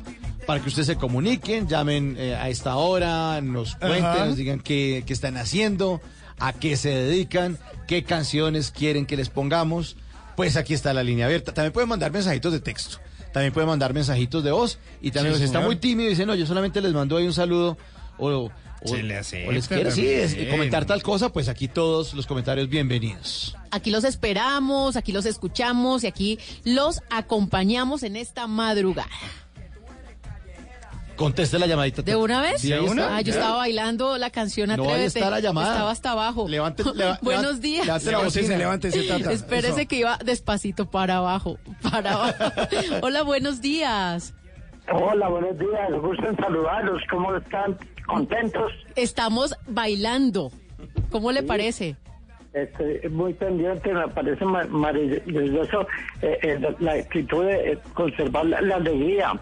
Para 0.47 0.61
que 0.61 0.69
ustedes 0.69 0.89
se 0.89 0.97
comuniquen, 0.97 1.69
llamen 1.69 2.17
eh, 2.19 2.35
a 2.35 2.49
esta 2.51 2.77
hora, 2.77 3.41
nos 3.41 3.77
cuenten, 3.77 4.29
nos 4.29 4.37
digan 4.37 4.61
qué, 4.61 5.03
qué 5.07 5.15
están 5.15 5.39
haciendo, 5.39 6.03
a 6.39 6.53
qué 6.53 6.77
se 6.77 6.91
dedican, 6.91 7.57
qué 7.89 8.05
canciones 8.05 8.71
quieren 8.71 9.07
que 9.07 9.17
les 9.17 9.31
pongamos. 9.31 9.97
Pues 10.37 10.57
aquí 10.57 10.75
está 10.75 10.93
la 10.93 11.03
línea 11.03 11.25
abierta. 11.27 11.55
También 11.55 11.73
pueden 11.73 11.89
mandar 11.89 12.13
mensajitos 12.13 12.53
de 12.53 12.61
texto 12.61 12.99
también 13.35 13.53
pueden 13.53 13.69
mandar 13.69 13.93
mensajitos 13.93 14.45
de 14.45 14.53
voz 14.53 14.79
y 15.03 15.11
también 15.11 15.37
sí, 15.37 15.43
está 15.43 15.59
muy 15.59 15.75
tímido 15.75 16.07
y 16.07 16.11
dicen, 16.11 16.29
no, 16.29 16.37
yo 16.37 16.47
solamente 16.47 16.81
les 16.81 16.93
mando 16.93 17.17
ahí 17.17 17.27
un 17.27 17.33
saludo 17.33 17.77
o 18.17 18.49
o- 18.85 18.89
Se 18.89 19.03
le 19.03 19.17
o 19.17 19.21
acepta 19.21 19.53
les 19.53 19.69
quiere 19.69 19.91
sí, 19.91 20.07
es- 20.07 20.31
también. 20.33 20.51
comentar 20.51 20.85
tal 20.85 21.03
cosa, 21.03 21.31
pues 21.33 21.49
aquí 21.49 21.69
todos 21.69 22.15
los 22.15 22.27
comentarios 22.27 22.69
bienvenidos. 22.69 23.57
Aquí 23.71 23.91
los 23.91 24.05
esperamos, 24.05 24.97
aquí 24.97 25.13
los 25.13 25.27
escuchamos 25.27 26.05
y 26.05 26.07
aquí 26.07 26.39
los 26.65 27.01
acompañamos 27.11 28.03
en 28.03 28.17
esta 28.17 28.47
madrugada. 28.47 29.09
Conteste 31.17 31.61
la 31.61 31.67
llamadita. 31.69 32.03
¿De 32.03 32.17
una 32.17 32.41
vez? 32.43 32.65
Ah, 33.09 33.21
yo 33.21 33.33
estaba 33.33 33.59
bailando 33.59 34.19
la 34.19 34.31
canción 34.31 34.67
No, 34.67 34.75
ahí 34.75 34.81
Atrévete. 34.81 35.07
está 35.21 35.31
la 35.31 35.39
llamada. 35.39 35.71
Estaba 35.75 35.91
hasta 35.93 36.11
abajo. 36.11 36.49
Levante- 36.49 36.83
leva- 36.95 37.21
Buenos 37.23 37.61
días. 37.61 37.87
levante 37.87 38.07
la 38.07 38.11
Levántese, 38.19 38.41
bocina. 38.41 38.59
levántese, 38.59 39.03
tata. 39.05 39.33
Espérese 39.33 39.81
Eso. 39.83 39.89
que 39.89 39.97
iba 39.97 40.19
despacito 40.25 40.91
para 40.91 41.19
abajo, 41.19 41.57
para 41.89 42.15
abajo. 42.15 42.45
Hola, 43.03 43.23
buenos 43.23 43.61
días. 43.61 44.35
Hola, 44.93 45.29
buenos 45.29 45.57
días. 45.57 45.89
Me 45.91 45.99
gusta 46.01 46.27
en 46.31 46.37
saludarlos. 46.37 47.01
¿Cómo 47.09 47.37
están? 47.37 47.79
¿Contentos? 48.07 48.73
Estamos 48.97 49.55
bailando. 49.67 50.51
¿Cómo 51.11 51.33
le 51.33 51.43
parece? 51.43 51.97
Estoy 52.53 53.01
muy 53.11 53.33
pendiente. 53.35 53.93
Me 53.93 54.07
parece 54.09 54.45
ma- 54.45 54.65
maravilloso 54.67 55.87
eh, 56.23 56.39
eh, 56.43 56.75
la- 56.79 56.93
actitud 56.93 57.45
de 57.47 57.73
eh, 57.73 57.79
conservar 57.95 58.47
la, 58.47 58.61
la 58.61 58.77
alegría. 58.77 59.33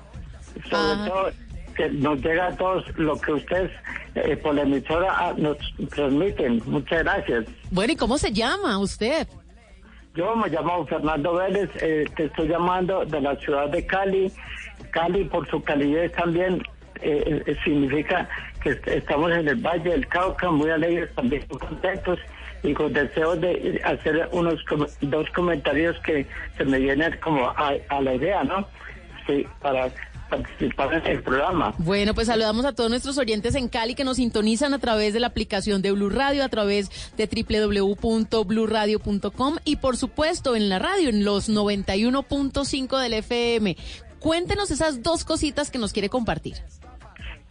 Sobre 0.70 0.72
Ah. 0.72 1.04
todo 1.08 1.30
que 1.76 1.88
nos 1.88 2.20
llega 2.20 2.48
a 2.48 2.56
todos 2.56 2.84
lo 2.98 3.18
que 3.18 3.32
ustedes 3.32 3.70
eh, 4.14 4.36
por 4.36 4.54
la 4.54 4.62
emisora 4.62 5.08
ah, 5.18 5.34
nos 5.36 5.56
transmiten. 5.90 6.62
Muchas 6.66 7.02
gracias. 7.02 7.44
Bueno, 7.70 7.92
¿y 7.94 7.96
cómo 7.96 8.18
se 8.18 8.30
llama 8.32 8.78
usted? 8.78 9.26
Yo 10.14 10.36
me 10.36 10.48
llamo 10.50 10.86
Fernando 10.86 11.34
Vélez, 11.34 11.70
te 11.72 12.24
estoy 12.24 12.46
llamando 12.48 13.02
de 13.06 13.18
la 13.22 13.34
ciudad 13.36 13.70
de 13.70 13.86
Cali. 13.86 14.30
Cali, 14.90 15.24
por 15.24 15.48
su 15.48 15.62
calidez 15.62 16.12
también, 16.12 16.62
eh, 17.02 17.42
eh, 17.46 17.56
significa 17.64 18.28
que 18.62 18.70
est- 18.70 18.86
estamos 18.88 19.30
en 19.32 19.48
el 19.48 19.56
Valle 19.56 19.90
del 19.90 20.06
Cauca, 20.08 20.50
muy 20.50 20.70
alegres, 20.70 21.14
también 21.14 21.44
muy 21.50 21.58
contentos 21.58 22.18
y 22.62 22.72
con 22.74 22.92
deseos 22.92 23.40
de 23.40 23.80
hacer 23.84 24.28
unos 24.32 24.60
dos 25.00 25.28
comentarios 25.34 25.96
que 26.04 26.26
se 26.56 26.64
me 26.64 26.78
vienen 26.78 27.16
como 27.22 27.48
a, 27.48 27.72
a 27.88 28.00
la 28.00 28.14
idea, 28.14 28.44
¿no? 28.44 28.66
Sí, 29.26 29.44
para 29.60 29.90
participar 30.30 30.94
en 30.94 31.06
el 31.06 31.22
programa. 31.22 31.74
Bueno, 31.78 32.14
pues 32.14 32.28
saludamos 32.28 32.64
a 32.64 32.72
todos 32.72 32.88
nuestros 32.88 33.18
oyentes 33.18 33.54
en 33.54 33.68
Cali 33.68 33.94
que 33.94 34.04
nos 34.04 34.16
sintonizan 34.16 34.72
a 34.72 34.78
través 34.78 35.12
de 35.12 35.20
la 35.20 35.26
aplicación 35.26 35.82
de 35.82 35.92
Blue 35.92 36.08
Radio, 36.08 36.42
a 36.44 36.48
través 36.48 36.88
de 37.16 37.26
www.bluradio.com 38.32 39.56
y 39.64 39.76
por 39.76 39.96
supuesto 39.96 40.56
en 40.56 40.68
la 40.68 40.78
radio, 40.78 41.08
en 41.10 41.24
los 41.24 41.50
91.5 41.50 42.98
del 43.00 43.12
FM. 43.14 43.76
Cuéntenos 44.20 44.70
esas 44.70 45.02
dos 45.02 45.24
cositas 45.24 45.70
que 45.70 45.78
nos 45.78 45.92
quiere 45.92 46.08
compartir. 46.08 46.54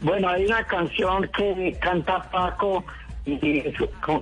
Bueno, 0.02 0.30
hay 0.30 0.46
una 0.46 0.64
canción 0.64 1.30
que 1.36 1.78
canta 1.80 2.24
Paco 2.32 2.84
y 3.24 3.62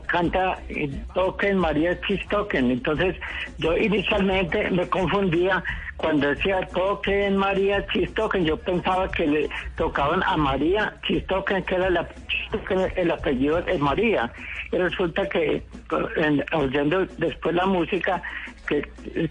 canta 0.08 0.60
eh, 0.68 0.90
Token, 1.14 1.58
María 1.58 2.00
Chistoken. 2.02 2.70
Entonces, 2.72 3.16
yo 3.58 3.78
inicialmente 3.78 4.70
me 4.72 4.88
confundía 4.90 5.64
cuando 5.96 6.28
decía 6.28 6.68
Token, 6.74 7.38
María 7.38 7.86
Chistoken. 7.88 8.44
Yo 8.46 8.58
pensaba 8.58 9.10
que 9.10 9.26
le 9.26 9.50
tocaban 9.78 10.22
a 10.24 10.36
María 10.36 10.94
Chistoken, 11.08 11.64
que 11.64 11.76
era 11.76 11.90
la, 11.90 12.10
el 12.98 13.12
apellido 13.12 13.62
de 13.62 13.78
María. 13.78 14.32
Y 14.74 14.78
resulta 14.78 15.28
que, 15.30 15.64
en- 16.18 16.44
oyendo 16.54 17.06
después 17.18 17.56
la 17.56 17.66
música, 17.66 18.22
que, 18.70 18.88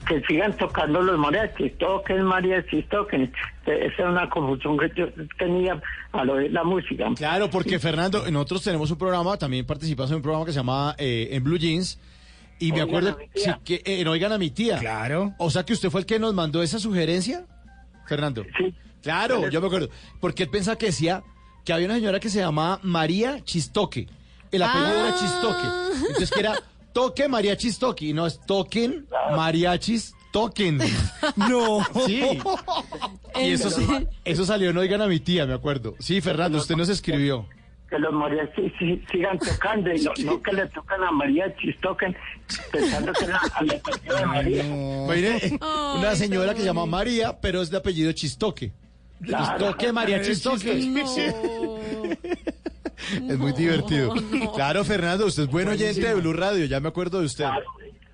que 0.07 0.23
sigan 0.29 0.55
tocando 0.57 1.01
los 1.01 1.17
mariachis, 1.19 1.79
toquen 1.79 2.23
mariachis, 2.25 2.87
toquen. 2.89 3.33
Esa 3.65 4.03
es 4.03 4.09
una 4.09 4.29
confusión 4.29 4.77
que 4.77 4.91
yo 4.97 5.07
tenía 5.39 5.81
al 6.13 6.29
oír 6.31 6.53
la 6.53 6.65
música. 6.65 7.07
Claro, 7.17 7.49
porque 7.49 7.79
Fernando, 7.79 8.31
nosotros 8.31 8.65
tenemos 8.65 8.91
un 8.91 8.99
programa, 8.99 9.37
también 9.39 9.65
participas 9.65 10.11
en 10.11 10.17
un 10.17 10.23
programa 10.23 10.45
que 10.45 10.53
se 10.53 10.59
llama 10.59 10.95
eh, 10.99 11.29
En 11.33 11.45
Blue 11.45 11.57
Jeans. 11.59 11.99
Y 12.61 12.73
me 12.73 12.83
Oigan 12.83 12.89
acuerdo 12.89 13.19
sí, 13.37 13.51
que 13.65 13.75
eh, 13.77 14.01
en 14.01 14.09
Oigan 14.09 14.33
a 14.33 14.39
mi 14.39 14.51
tía. 14.51 14.79
Claro. 14.79 15.33
O 15.39 15.49
sea 15.49 15.65
que 15.65 15.73
usted 15.73 15.91
fue 15.91 16.01
el 16.01 16.07
que 16.07 16.19
nos 16.19 16.35
mandó 16.35 16.61
esa 16.61 16.81
sugerencia, 16.81 17.47
Fernando. 18.07 18.45
Sí. 18.59 18.75
Claro, 19.01 19.49
yo 19.49 19.61
me 19.61 19.69
acuerdo. 19.69 19.89
Porque 20.19 20.43
él 20.43 20.49
pensaba 20.51 20.77
que 20.77 20.87
decía 20.87 21.23
que 21.65 21.73
había 21.73 21.87
una 21.87 21.95
señora 21.95 22.19
que 22.19 22.29
se 22.29 22.41
llamaba 22.41 22.81
María 22.83 23.45
Chistoque. 23.45 24.09
El 24.51 24.63
apellido 24.63 24.91
era 24.91 25.09
Ah. 25.11 25.17
Chistoque. 25.21 25.69
Entonces 26.09 26.31
que 26.33 26.41
era 26.41 26.55
Toque 26.93 27.29
María 27.29 27.57
Chistoque. 27.57 28.07
Y 28.07 28.13
no 28.13 28.27
es 28.27 28.41
Toquen 28.47 29.07
Mariachis 29.35 30.15
toquen. 30.33 30.79
No. 31.37 31.81
Sí. 32.07 32.23
Y 33.41 33.53
eso, 33.53 33.71
eso 34.25 34.45
salió, 34.45 34.73
no 34.73 34.81
oigan 34.81 35.01
a 35.03 35.07
mi 35.07 35.21
tía, 35.21 35.47
me 35.47 35.55
acuerdo. 35.55 35.95
Sí, 35.99 36.21
Fernando, 36.21 36.59
usted 36.59 36.77
nos 36.77 36.89
escribió. 36.89 37.47
que 37.89 37.99
los 37.99 38.13
mariachis 38.13 38.73
sigan 39.11 39.39
tocando 39.39 39.93
y 39.93 40.01
no, 40.03 40.13
no 40.25 40.43
que 40.43 40.53
le 40.53 40.67
tocan 40.69 41.03
a 41.03 41.11
mariachis, 41.11 41.81
toquen 41.81 42.17
pensando 42.71 43.13
que 43.13 43.27
la, 43.27 43.41
al 43.55 43.71
apellido 43.71 44.17
de 44.17 44.27
María. 44.27 44.63
Mire, 44.65 45.59
una 45.97 46.15
señora 46.15 46.55
que 46.55 46.61
se 46.61 46.67
llama 46.67 46.87
María, 46.87 47.41
pero 47.41 47.63
es 47.63 47.71
de 47.71 47.77
apellido 47.79 48.13
Chistoque. 48.13 48.73
Claro. 49.23 49.45
Chistoque, 49.47 49.93
María 49.93 50.23
Chistoque. 50.23 50.75
Es 53.13 53.39
muy 53.39 53.53
divertido. 53.53 54.13
Claro, 54.55 54.85
Fernando, 54.85 55.27
usted 55.27 55.45
es 55.45 55.51
buen 55.51 55.69
oyente 55.69 56.01
de 56.07 56.15
Blue 56.15 56.33
Radio, 56.33 56.65
ya 56.65 56.81
me 56.81 56.89
acuerdo 56.89 57.21
de 57.21 57.27
usted. 57.27 57.45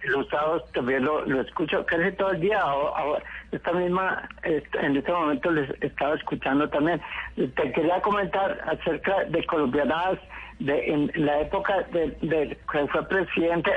Los 0.05 0.29
sábados 0.29 0.63
también 0.75 1.03
lo, 1.03 1.25
lo 1.25 1.41
escucho 1.41 1.85
casi 1.87 2.13
todo 2.17 2.33
el 2.33 2.41
día. 2.41 2.61
Ahora, 2.61 3.23
esta 3.51 3.73
misma, 3.73 4.29
en 4.43 4.97
este 4.97 5.11
momento 5.11 5.51
les 5.51 5.71
estaba 5.83 6.15
escuchando 6.15 6.69
también. 6.69 7.01
Te 7.37 7.73
quería 7.73 8.01
comentar 8.03 8.61
acerca 8.67 9.25
de 9.25 9.43
colombianadas 9.47 10.19
de, 10.59 10.87
en 10.93 11.11
la 11.15 11.41
época 11.41 11.83
de, 11.93 12.09
de 12.21 12.59
que 12.71 12.87
fue 12.89 13.09
presidente 13.09 13.71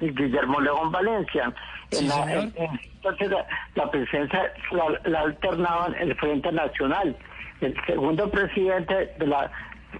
Guillermo 0.00 0.60
León 0.60 0.92
Valencia. 0.92 1.52
En 1.90 1.98
Sí, 1.98 2.06
la- 2.08 2.32
en- 2.32 2.54
entonces 2.94 3.30
la, 3.30 3.46
la 3.74 3.90
presidencia 3.90 4.52
la, 4.70 5.00
la 5.10 5.20
alternaban 5.22 5.94
el 5.96 6.14
Frente 6.14 6.52
Nacional. 6.52 7.16
El 7.60 7.74
segundo 7.86 8.30
presidente 8.30 9.12
de 9.18 9.26
la 9.26 9.50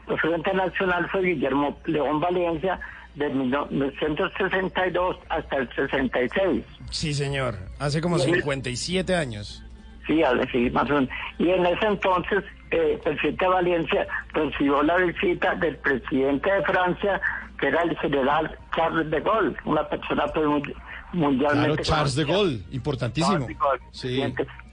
el 0.09 0.19
Frente 0.19 0.53
Nacional 0.55 1.09
fue 1.11 1.23
Guillermo 1.23 1.77
León 1.87 2.21
Valencia 2.21 2.79
de 3.15 3.29
1962 3.29 5.17
hasta 5.29 5.57
el 5.57 5.69
66. 5.75 6.65
Sí, 6.91 7.15
señor. 7.15 7.59
Hace 7.79 8.01
como 8.01 8.19
57 8.19 9.15
años. 9.15 9.63
Sí, 10.07 10.23
al- 10.23 10.49
sí, 10.51 10.69
más 10.71 10.91
o 10.91 10.95
menos. 10.95 11.11
Y 11.39 11.49
en 11.51 11.65
ese 11.67 11.87
entonces, 11.87 12.43
eh, 12.71 12.93
el 12.95 12.99
presidente 13.01 13.47
Valencia 13.47 14.07
recibió 14.33 14.83
la 14.83 14.97
visita 14.97 15.55
del 15.57 15.77
presidente 15.77 16.51
de 16.53 16.63
Francia, 16.65 17.21
que 17.61 17.69
era 17.69 17.83
el 17.83 17.97
general 17.99 18.59
Charles 18.75 19.11
de 19.11 19.21
Gaulle, 19.21 19.57
una 19.65 19.89
persona 19.89 20.25
pues, 20.35 20.47
muy- 20.47 20.63
Claro, 20.63 21.29
mundialmente 21.29 21.83
Charles 21.83 22.15
de. 22.17 22.25
Gaulle, 22.25 22.63
importantísimo. 22.73 23.33
Charles 23.33 23.49
de 23.49 23.55
Gaulle, 23.55 23.83
Sí. 23.91 24.21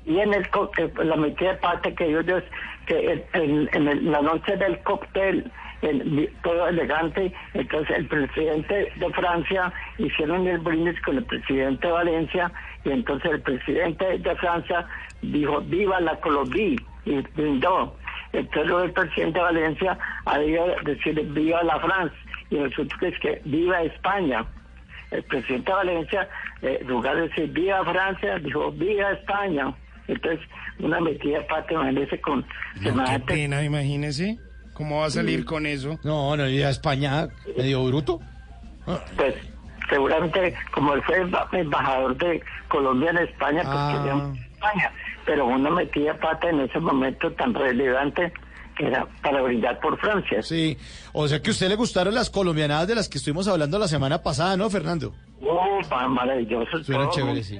Y 0.05 0.19
en 0.19 0.33
el 0.33 0.49
la 1.03 1.15
mitad 1.15 1.45
de 1.47 1.53
parte 1.55 1.93
que 1.93 2.05
es 2.37 2.43
que 2.87 3.25
en, 3.33 3.87
el- 3.87 4.11
la 4.11 4.21
noche 4.21 4.57
del 4.57 4.79
cóctel 4.83 5.51
en- 5.81 6.29
todo 6.41 6.67
elegante 6.67 7.31
entonces 7.53 7.97
el 7.97 8.07
presidente 8.07 8.91
de 8.95 9.09
Francia 9.13 9.71
hicieron 9.97 10.47
el 10.47 10.57
brindis 10.59 10.99
con 11.01 11.17
el 11.17 11.23
presidente 11.25 11.87
de 11.87 11.93
Valencia 11.93 12.51
y 12.83 12.91
entonces 12.91 13.31
el 13.31 13.41
presidente 13.41 14.17
de 14.17 14.35
Francia 14.37 14.85
dijo 15.21 15.61
viva 15.61 15.99
la 16.01 16.15
Colombia 16.19 16.75
y 17.05 17.21
brindó 17.35 17.95
entonces 18.33 18.73
el 18.85 18.91
presidente 18.91 19.39
de 19.39 19.45
Valencia 19.45 19.97
había 20.25 20.65
decir 20.83 21.13
viva 21.27 21.63
la 21.63 21.79
France 21.79 22.15
y 22.49 22.57
que 22.99 23.07
es 23.07 23.19
que 23.19 23.41
viva 23.45 23.81
España 23.83 24.45
el 25.11 25.23
presidente 25.23 25.71
de 25.71 25.75
Valencia, 25.75 26.29
eh, 26.61 26.77
en 26.81 26.87
lugar 26.87 27.15
de 27.15 27.21
decir 27.29 27.49
viva 27.51 27.83
Francia, 27.83 28.37
dijo 28.37 28.71
viva 28.71 29.11
España. 29.11 29.73
Entonces, 30.09 30.39
una 30.79 30.99
metida 30.99 31.45
pata, 31.47 31.73
imagínese 31.73 32.19
con 32.21 32.45
No, 32.81 33.03
qué 33.05 33.19
pena, 33.19 33.63
imagínese. 33.63 34.37
¿Cómo 34.73 34.99
va 35.01 35.05
a 35.07 35.09
salir 35.09 35.45
con 35.45 35.65
eso? 35.65 35.99
No, 36.03 36.35
no, 36.37 36.47
y 36.47 36.61
a 36.63 36.69
España 36.69 37.27
medio 37.57 37.83
bruto. 37.85 38.19
Pues, 39.17 39.35
seguramente, 39.89 40.55
como 40.71 40.93
él 40.93 41.01
fue 41.03 41.21
emba- 41.23 41.47
embajador 41.51 42.17
de 42.17 42.41
Colombia 42.69 43.11
en 43.11 43.17
España, 43.19 43.61
pues 43.63 43.75
Ah. 43.77 43.93
quería 44.33 44.43
España. 44.53 44.91
Pero 45.25 45.45
una 45.47 45.69
metida 45.69 46.13
de 46.13 46.19
pata 46.19 46.49
en 46.49 46.61
ese 46.61 46.79
momento 46.79 47.31
tan 47.33 47.53
relevante 47.53 48.31
que 48.77 48.87
era 48.87 49.05
para 49.21 49.41
brindar 49.41 49.79
por 49.81 49.99
Francia. 49.99 50.41
Sí, 50.41 50.77
o 51.11 51.27
sea 51.27 51.41
que 51.41 51.49
a 51.49 51.51
usted 51.51 51.67
le 51.67 51.75
gustaron 51.75 52.15
las 52.15 52.29
colombianadas 52.29 52.87
de 52.87 52.95
las 52.95 53.09
que 53.09 53.17
estuvimos 53.17 53.47
hablando 53.49 53.77
la 53.77 53.89
semana 53.89 54.23
pasada, 54.23 54.55
¿no, 54.55 54.69
Fernando? 54.69 55.13
Oh, 55.41 55.81
maravilloso. 56.07 56.81
Todo, 56.87 57.09
chéveres, 57.11 57.51
muy, 57.51 57.59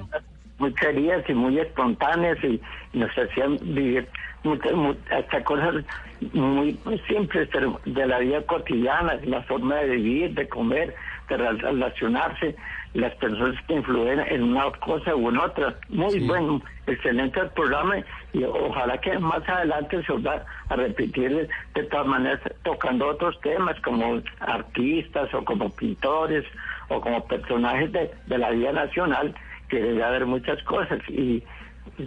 Muy 0.60 0.72
queridas 0.74 1.24
y 1.28 1.34
muy 1.34 1.58
espontáneas 1.58 2.38
y, 2.44 2.60
nos 2.92 3.10
hacían 3.16 3.56
vivir 3.62 4.08
muchas, 4.44 4.72
mu- 4.72 4.94
hasta 5.10 5.42
cosas 5.44 5.84
muy, 6.32 6.78
muy 6.84 6.98
simples 7.08 7.48
pero 7.52 7.80
de 7.84 8.06
la 8.06 8.18
vida 8.18 8.42
cotidiana, 8.42 9.18
la 9.24 9.42
forma 9.42 9.76
de 9.76 9.96
vivir, 9.96 10.34
de 10.34 10.48
comer, 10.48 10.94
de 11.28 11.36
rel- 11.38 11.60
relacionarse, 11.60 12.56
las 12.92 13.14
personas 13.14 13.56
que 13.66 13.74
influyen 13.74 14.18
en 14.28 14.42
una 14.42 14.70
cosa 14.72 15.14
u 15.14 15.28
en 15.30 15.38
otra. 15.38 15.76
Muy 15.88 16.18
bueno, 16.26 16.60
excelente 16.88 17.38
el 17.40 17.50
programa 17.50 17.96
y 18.32 18.42
ojalá 18.42 18.98
que 18.98 19.16
más 19.18 19.48
adelante 19.48 20.02
se 20.04 20.12
va 20.14 20.44
a 20.68 20.76
repetir 20.76 21.30
de, 21.34 21.48
de 21.74 21.84
todas 21.84 22.06
maneras 22.08 22.40
tocando 22.64 23.06
otros 23.06 23.40
temas 23.42 23.80
como 23.82 24.20
artistas 24.40 25.32
o 25.32 25.44
como 25.44 25.70
pintores 25.70 26.44
o 26.88 27.00
como 27.00 27.24
personajes 27.28 27.92
de, 27.92 28.10
de 28.26 28.38
la 28.38 28.50
vida 28.50 28.72
nacional, 28.72 29.32
que 29.70 29.80
debe 29.80 30.02
haber 30.02 30.26
muchas 30.26 30.62
cosas 30.64 30.98
y 31.08 31.42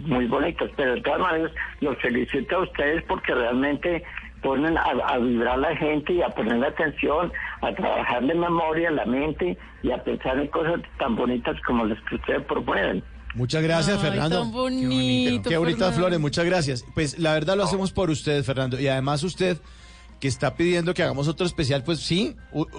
muy 0.06 0.26
bonitas, 0.26 0.70
pero 0.76 0.94
de 0.94 1.00
todas 1.02 1.20
maneras 1.20 1.52
los 1.80 1.96
felicito 1.98 2.56
a 2.56 2.62
ustedes 2.62 3.02
porque 3.04 3.34
realmente 3.34 4.02
ponen 4.42 4.76
a, 4.76 4.82
a 4.82 5.18
vibrar 5.18 5.58
la 5.58 5.74
gente 5.76 6.12
y 6.12 6.22
a 6.22 6.28
poner 6.28 6.62
atención, 6.64 7.32
a 7.62 7.72
trabajar 7.74 8.22
de 8.24 8.34
memoria, 8.34 8.90
la 8.90 9.06
mente 9.06 9.56
y 9.82 9.90
a 9.90 10.02
pensar 10.02 10.38
en 10.38 10.48
cosas 10.48 10.80
tan 10.98 11.16
bonitas 11.16 11.56
como 11.66 11.86
las 11.86 11.98
que 12.02 12.16
ustedes 12.16 12.42
proponen. 12.44 13.02
Muchas 13.34 13.62
gracias, 13.62 13.96
Ay, 13.96 14.10
Fernando. 14.10 14.40
tan 14.42 14.52
bonito, 14.52 15.48
Qué 15.48 15.56
bonitas 15.56 15.78
Fernando. 15.80 15.98
flores, 15.98 16.20
muchas 16.20 16.44
gracias. 16.44 16.84
Pues 16.94 17.18
la 17.18 17.32
verdad 17.32 17.56
lo 17.56 17.64
hacemos 17.64 17.92
por 17.92 18.10
usted, 18.10 18.44
Fernando. 18.44 18.78
Y 18.78 18.86
además 18.86 19.22
usted 19.24 19.58
que 20.24 20.28
está 20.28 20.54
pidiendo 20.56 20.94
que 20.94 21.02
hagamos 21.02 21.28
otro 21.28 21.44
especial, 21.44 21.84
pues 21.84 22.00
sí, 22.00 22.34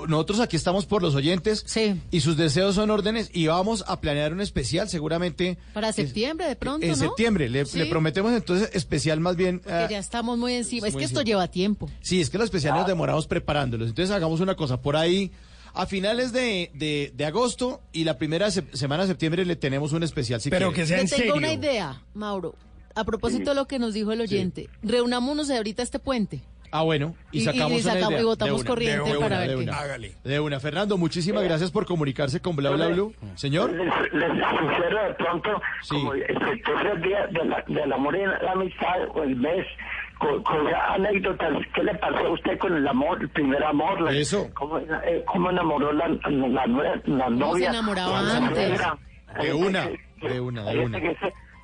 nosotros 0.07 0.39
aquí 0.39 0.55
estamos 0.55 0.87
por 0.87 1.03
los 1.03 1.13
oyentes 1.13 1.63
Sí. 1.67 2.01
y 2.09 2.21
sus 2.21 2.37
deseos 2.37 2.73
son 2.73 2.89
órdenes 2.89 3.29
y 3.33 3.45
vamos 3.45 3.83
a 3.87 4.01
planear 4.01 4.33
un 4.33 4.41
especial 4.41 4.89
seguramente 4.89 5.59
Para 5.71 5.93
septiembre, 5.93 6.47
de 6.47 6.55
pronto, 6.55 6.83
en 6.83 6.93
¿no? 6.93 6.97
septiembre. 6.97 7.47
Le, 7.47 7.63
Sí. 7.67 7.77
le 7.77 7.85
prometemos 7.85 8.33
entonces 8.33 8.71
especial 8.73 9.19
más 9.19 9.35
bien... 9.35 9.59
Que 9.59 9.71
ah, 9.71 9.87
ya 9.87 9.99
estamos 9.99 10.39
muy 10.39 10.55
encima. 10.55 10.87
Es 10.87 10.93
muy 10.95 11.01
que 11.01 11.05
esto 11.05 11.21
lleva 11.21 11.47
tiempo. 11.47 11.87
Sí, 12.01 12.19
es 12.19 12.31
que 12.31 12.39
los 12.39 12.45
especiales 12.45 12.79
nos 12.79 12.87
demoramos 12.87 13.27
preparándolos. 13.27 13.89
Entonces 13.89 14.09
hagamos 14.15 14.39
una 14.39 14.55
cosa, 14.55 14.81
por 14.81 14.95
ahí, 14.95 15.29
a 15.75 15.85
finales 15.85 16.31
de, 16.33 16.71
de- 16.73 17.13
de 17.15 17.25
agosto 17.25 17.79
y 17.93 18.05
la 18.05 18.17
primera 18.17 18.49
se- 18.49 18.65
semana 18.73 19.03
de 19.03 19.09
septiembre 19.09 19.45
le 19.45 19.55
tenemos 19.55 19.93
un 19.93 20.01
especial. 20.01 20.41
Si 20.41 20.49
Pero 20.49 20.69
quiere. 20.69 20.81
que 20.81 20.87
sea 20.87 20.99
en 20.99 21.05
tengo 21.05 21.17
serio. 21.17 21.35
una 21.35 21.53
idea, 21.53 22.01
Mauro. 22.15 22.55
A 22.95 23.03
propósito 23.03 23.51
de 23.51 23.55
lo 23.55 23.67
que 23.67 23.77
nos 23.77 23.93
dijo 23.93 24.11
el 24.13 24.21
oyente, 24.21 24.67
reunámonos 24.81 25.51
ahorita 25.51 25.83
este 25.83 25.99
puente. 25.99 26.41
Ah, 26.71 26.81
bueno, 26.83 27.15
y 27.31 27.37
Y- 27.39 27.41
y 27.41 27.45
sacamos, 27.45 27.71
una 27.71 27.93
sacamos- 27.93 28.11
idea. 28.11 28.21
y 28.21 28.23
votamos 28.25 28.55
De 28.55 28.61
una, 28.61 28.69
corriente 28.69 29.09
de 29.09 29.15
para 29.15 29.25
una, 29.27 29.39
ver 29.39 29.49
de 29.49 29.55
qué. 29.55 29.61
una. 29.63 29.77
Hágale. 29.79 30.11
De 30.23 30.39
una. 30.39 30.59
Fernando, 30.59 30.97
muchísimas 30.97 31.43
gracias 31.43 31.71
por 31.71 31.85
comunicarse 31.85 32.41
con 32.41 32.55
Bla 32.55 32.71
Bla 32.71 32.87
Blue. 32.87 33.13
Señor. 33.35 33.71
Les, 33.71 33.85
les 34.13 34.29
sugiero 34.59 35.07
de 35.07 35.13
pronto, 35.15 35.61
Sí. 35.81 35.95
como 35.95 36.13
el 36.13 37.01
día 37.01 37.27
de 37.27 37.45
la- 37.45 37.63
del 37.67 37.93
amor 37.93 38.15
y 38.15 38.25
la 38.25 38.51
amistad, 38.51 39.07
o 39.13 39.23
el 39.23 39.35
mes, 39.35 39.65
con, 40.19 40.41
con 40.43 40.67
anécdotas, 40.73 41.51
¿qué 41.73 41.83
le 41.83 41.93
pasó 41.95 42.17
a 42.17 42.29
usted 42.31 42.57
con 42.57 42.73
el 42.75 42.87
amor, 42.87 43.17
el 43.21 43.29
primer 43.29 43.63
amor? 43.63 44.01
La- 44.01 44.11
Eso. 44.11 44.49
¿Cómo, 44.53 44.77
eh, 44.79 45.23
cómo 45.27 45.49
enamoró 45.49 45.91
la, 45.93 46.07
la, 46.07 46.17
la 46.29 46.63
¿Cómo 46.65 47.29
se 47.29 47.29
novia? 47.35 47.69
enamoraba 47.69 48.21
la 48.21 48.37
antes? 48.37 48.67
suegra? 48.67 48.97
De 49.41 49.53
una, 49.53 49.89
de 50.21 50.39
una, 50.39 50.63
de 50.63 50.79
una. 50.79 50.99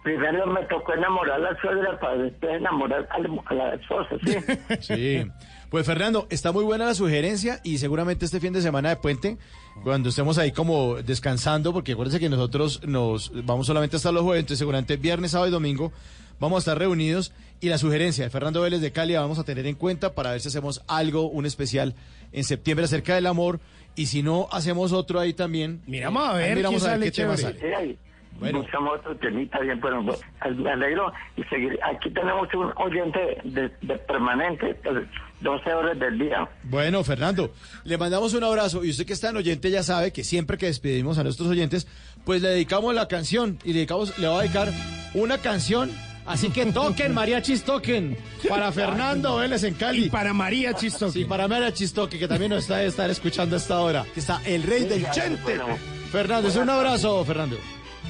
Primero 0.03 0.47
me 0.47 0.63
tocó 0.63 0.93
enamorar 0.93 1.39
a 1.39 1.51
la 1.51 1.61
suegra 1.61 1.99
para 1.99 2.17
después 2.17 2.53
enamorar 2.53 3.07
a 3.11 3.19
la, 3.19 3.29
a 3.45 3.53
la 3.53 3.75
esposa, 3.75 4.15
¿sí? 4.23 4.35
Sí. 4.79 5.31
Pues 5.69 5.85
Fernando, 5.85 6.27
está 6.29 6.51
muy 6.51 6.63
buena 6.63 6.85
la 6.85 6.93
sugerencia 6.95 7.61
y 7.63 7.77
seguramente 7.77 8.25
este 8.25 8.39
fin 8.39 8.51
de 8.51 8.61
semana 8.61 8.89
de 8.89 8.95
puente, 8.97 9.37
cuando 9.83 10.09
estemos 10.09 10.37
ahí 10.37 10.51
como 10.51 10.95
descansando, 10.95 11.71
porque 11.71 11.93
acuérdense 11.93 12.19
que 12.19 12.29
nosotros 12.29 12.85
nos 12.85 13.31
vamos 13.45 13.67
solamente 13.67 13.95
hasta 13.95 14.11
los 14.11 14.23
jueves, 14.23 14.41
entonces 14.41 14.59
seguramente 14.59 14.97
viernes, 14.97 15.31
sábado 15.31 15.47
y 15.47 15.51
domingo 15.51 15.93
vamos 16.41 16.57
a 16.57 16.59
estar 16.59 16.77
reunidos 16.77 17.31
y 17.61 17.69
la 17.69 17.77
sugerencia 17.77 18.23
de 18.23 18.31
Fernando 18.31 18.61
Vélez 18.61 18.81
de 18.81 18.91
Cali 18.91 19.13
la 19.13 19.21
vamos 19.21 19.37
a 19.37 19.43
tener 19.43 19.67
en 19.67 19.75
cuenta 19.75 20.13
para 20.13 20.31
ver 20.31 20.41
si 20.41 20.47
hacemos 20.47 20.81
algo, 20.87 21.29
un 21.29 21.45
especial 21.45 21.93
en 22.31 22.43
septiembre 22.43 22.85
acerca 22.85 23.13
del 23.13 23.27
amor 23.27 23.59
y 23.95 24.07
si 24.07 24.23
no 24.23 24.47
hacemos 24.51 24.91
otro 24.91 25.19
ahí 25.19 25.33
también. 25.33 25.81
Miramos 25.85 26.23
a 26.23 26.35
ahí 26.35 26.43
ver 26.43 26.55
miramos 26.57 26.83
qué 26.83 26.89
a 26.89 26.97
ver 26.97 27.03
qué 27.03 27.11
tema 27.11 27.37
sale. 27.37 27.97
Bueno. 28.41 28.63
Buscamos 28.63 28.99
otro 28.99 29.15
temita 29.17 29.59
bien, 29.59 29.79
bueno, 29.79 30.01
me 30.01 30.71
alegro 30.71 31.13
y 31.37 31.43
seguir. 31.43 31.79
Aquí 31.83 32.09
tenemos 32.09 32.51
un 32.55 32.73
oyente 32.75 33.37
de, 33.43 33.69
de 33.83 33.97
permanente, 33.99 34.73
pues, 34.83 35.05
12 35.41 35.73
horas 35.73 35.99
del 35.99 36.17
día. 36.17 36.49
Bueno, 36.63 37.03
Fernando, 37.03 37.53
le 37.83 37.99
mandamos 37.99 38.33
un 38.33 38.43
abrazo 38.43 38.83
y 38.83 38.89
usted 38.89 39.05
que 39.05 39.13
está 39.13 39.29
en 39.29 39.37
oyente 39.37 39.69
ya 39.69 39.83
sabe 39.83 40.11
que 40.11 40.23
siempre 40.23 40.57
que 40.57 40.65
despedimos 40.65 41.19
a 41.19 41.23
nuestros 41.23 41.49
oyentes, 41.49 41.87
pues 42.25 42.41
le 42.41 42.49
dedicamos 42.49 42.95
la 42.95 43.07
canción 43.07 43.59
y 43.63 43.73
le 43.73 43.73
dedicamos, 43.75 44.17
le 44.17 44.27
va 44.27 44.39
a 44.39 44.41
dedicar 44.41 44.69
una 45.13 45.37
canción. 45.37 45.91
Así 46.25 46.49
que 46.49 46.65
toquen, 46.67 47.13
mariachis, 47.13 47.63
toquen. 47.63 48.17
Para 48.49 48.71
Fernando 48.71 49.37
Vélez 49.37 49.63
en 49.63 49.75
Cali. 49.75 50.05
Y 50.05 50.09
para 50.09 50.33
María 50.33 50.73
Chistoque. 50.73 51.11
Sí, 51.11 51.25
para 51.25 51.47
María 51.47 51.71
Chistoque, 51.73 52.17
que 52.17 52.27
también 52.27 52.49
nos 52.49 52.63
está 52.63 52.83
estar 52.83 53.09
escuchando 53.09 53.55
a 53.55 53.59
esta 53.59 53.79
hora. 53.79 54.03
Que 54.15 54.19
está 54.19 54.41
el 54.45 54.63
rey 54.63 54.85
del 54.85 55.07
chente. 55.11 55.59
Fernando, 56.11 56.47
es 56.47 56.55
un 56.55 56.69
abrazo, 56.69 57.23
Fernando. 57.23 57.57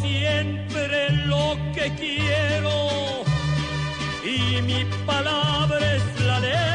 Siempre 0.00 1.10
lo 1.26 1.56
que 1.74 1.92
quiero 1.94 3.24
y 4.24 4.62
mi 4.62 4.84
palabra 5.06 5.78
es 5.96 6.20
la 6.20 6.40
ley. 6.40 6.73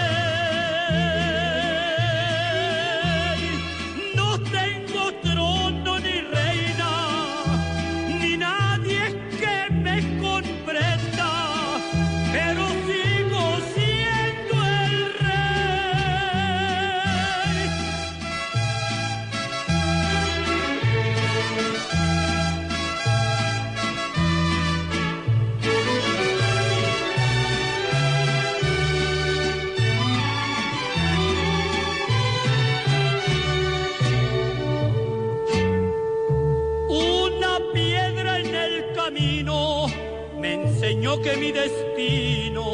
Que 41.17 41.35
mi 41.37 41.51
destino 41.51 42.65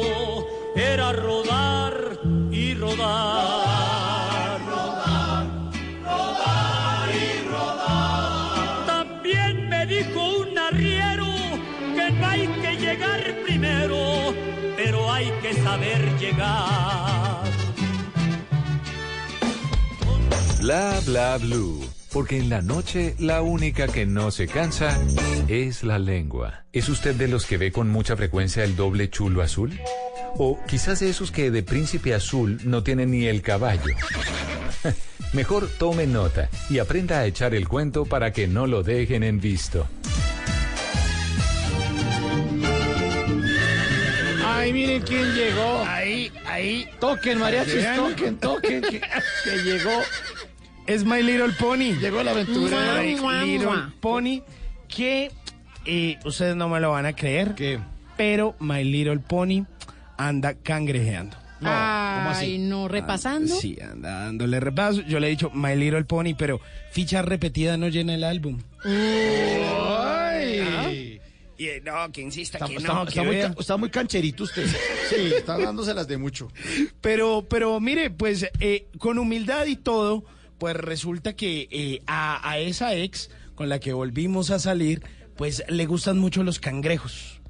era 0.74 1.12
rodar 1.12 2.20
y 2.50 2.74
rodar. 2.74 4.60
Rodar, 4.60 5.46
rodar 6.04 7.08
y 7.14 7.48
rodar. 7.48 8.86
También 8.86 9.68
me 9.70 9.86
dijo 9.86 10.38
un 10.40 10.58
arriero 10.58 11.26
que 11.94 12.10
no 12.10 12.26
hay 12.26 12.46
que 12.46 12.76
llegar 12.76 13.20
primero, 13.42 14.34
pero 14.76 15.10
hay 15.10 15.30
que 15.40 15.54
saber 15.54 16.18
llegar. 16.18 17.42
Bla 20.60 21.00
bla 21.06 21.38
blue. 21.38 21.85
Porque 22.16 22.38
en 22.38 22.48
la 22.48 22.62
noche 22.62 23.14
la 23.18 23.42
única 23.42 23.88
que 23.88 24.06
no 24.06 24.30
se 24.30 24.48
cansa 24.48 24.98
es 25.48 25.84
la 25.84 25.98
lengua. 25.98 26.64
¿Es 26.72 26.88
usted 26.88 27.14
de 27.14 27.28
los 27.28 27.44
que 27.44 27.58
ve 27.58 27.72
con 27.72 27.90
mucha 27.90 28.16
frecuencia 28.16 28.64
el 28.64 28.74
doble 28.74 29.10
chulo 29.10 29.42
azul? 29.42 29.78
O 30.38 30.58
quizás 30.66 31.00
de 31.00 31.10
esos 31.10 31.30
que 31.30 31.50
de 31.50 31.62
príncipe 31.62 32.14
azul 32.14 32.58
no 32.64 32.82
tienen 32.82 33.10
ni 33.10 33.26
el 33.26 33.42
caballo. 33.42 33.94
Mejor 35.34 35.68
tome 35.78 36.06
nota 36.06 36.48
y 36.70 36.78
aprenda 36.78 37.18
a 37.18 37.26
echar 37.26 37.54
el 37.54 37.68
cuento 37.68 38.06
para 38.06 38.32
que 38.32 38.48
no 38.48 38.66
lo 38.66 38.82
dejen 38.82 39.22
en 39.22 39.38
visto. 39.38 39.86
Ay, 44.42 44.72
miren 44.72 45.02
quién 45.02 45.34
llegó. 45.34 45.84
Ahí, 45.86 46.32
ahí. 46.46 46.88
Toquen, 46.98 47.38
mariachis, 47.38 47.84
toquen, 47.94 48.38
toquen. 48.38 48.80
Que, 48.80 49.00
que 49.00 49.56
llegó. 49.62 50.00
Es 50.86 51.04
My 51.04 51.22
Little 51.22 51.52
Pony. 51.58 51.94
Llegó 52.00 52.22
la 52.22 52.30
aventura. 52.32 53.02
My 53.02 53.46
Little 53.46 53.70
Pony. 54.00 54.40
Que 54.88 55.30
eh, 55.84 56.18
ustedes 56.24 56.56
no 56.56 56.68
me 56.68 56.80
lo 56.80 56.92
van 56.92 57.06
a 57.06 57.14
creer. 57.14 57.54
Pero 58.16 58.54
My 58.60 58.84
Little 58.84 59.18
Pony 59.18 59.64
anda 60.16 60.54
cangrejeando. 60.54 61.36
Ay, 61.62 62.58
no, 62.58 62.86
repasando. 62.86 63.54
Sí, 63.54 63.78
anda 63.80 64.24
dándole 64.24 64.60
repaso. 64.60 65.00
Yo 65.02 65.18
le 65.20 65.26
he 65.26 65.30
dicho 65.30 65.50
My 65.50 65.74
Little 65.74 66.04
Pony, 66.04 66.34
pero 66.36 66.60
ficha 66.92 67.22
repetida 67.22 67.76
no 67.76 67.88
llena 67.88 68.14
el 68.14 68.24
álbum. 68.24 68.58
Ay. 68.84 70.60
Y, 71.58 71.68
eh, 71.68 71.82
no, 71.84 72.12
que 72.12 72.20
insista 72.20 72.58
Está, 72.58 72.68
que 72.68 72.76
está- 72.76 72.92
no, 72.92 73.04
está 73.04 73.12
que 73.22 73.26
muy, 73.26 73.36
está 73.36 73.76
muy 73.78 73.88
cancherito 73.88 74.44
usted. 74.44 74.66
Sí, 75.08 75.32
está 75.34 75.56
dándoselas 75.58 76.06
de 76.06 76.18
mucho. 76.18 76.52
Pero, 77.00 77.46
pero 77.48 77.80
mire, 77.80 78.10
pues 78.10 78.46
eh, 78.60 78.88
con 78.98 79.18
humildad 79.18 79.64
y 79.64 79.76
todo, 79.76 80.22
pues 80.58 80.76
resulta 80.76 81.34
que 81.34 81.68
eh, 81.70 82.02
a, 82.06 82.48
a 82.48 82.58
esa 82.58 82.94
ex 82.94 83.30
con 83.54 83.68
la 83.68 83.78
que 83.80 83.92
volvimos 83.92 84.50
a 84.50 84.58
salir, 84.58 85.02
pues 85.36 85.62
le 85.68 85.86
gustan 85.86 86.18
mucho 86.18 86.42
los 86.42 86.58
cangrejos. 86.60 87.40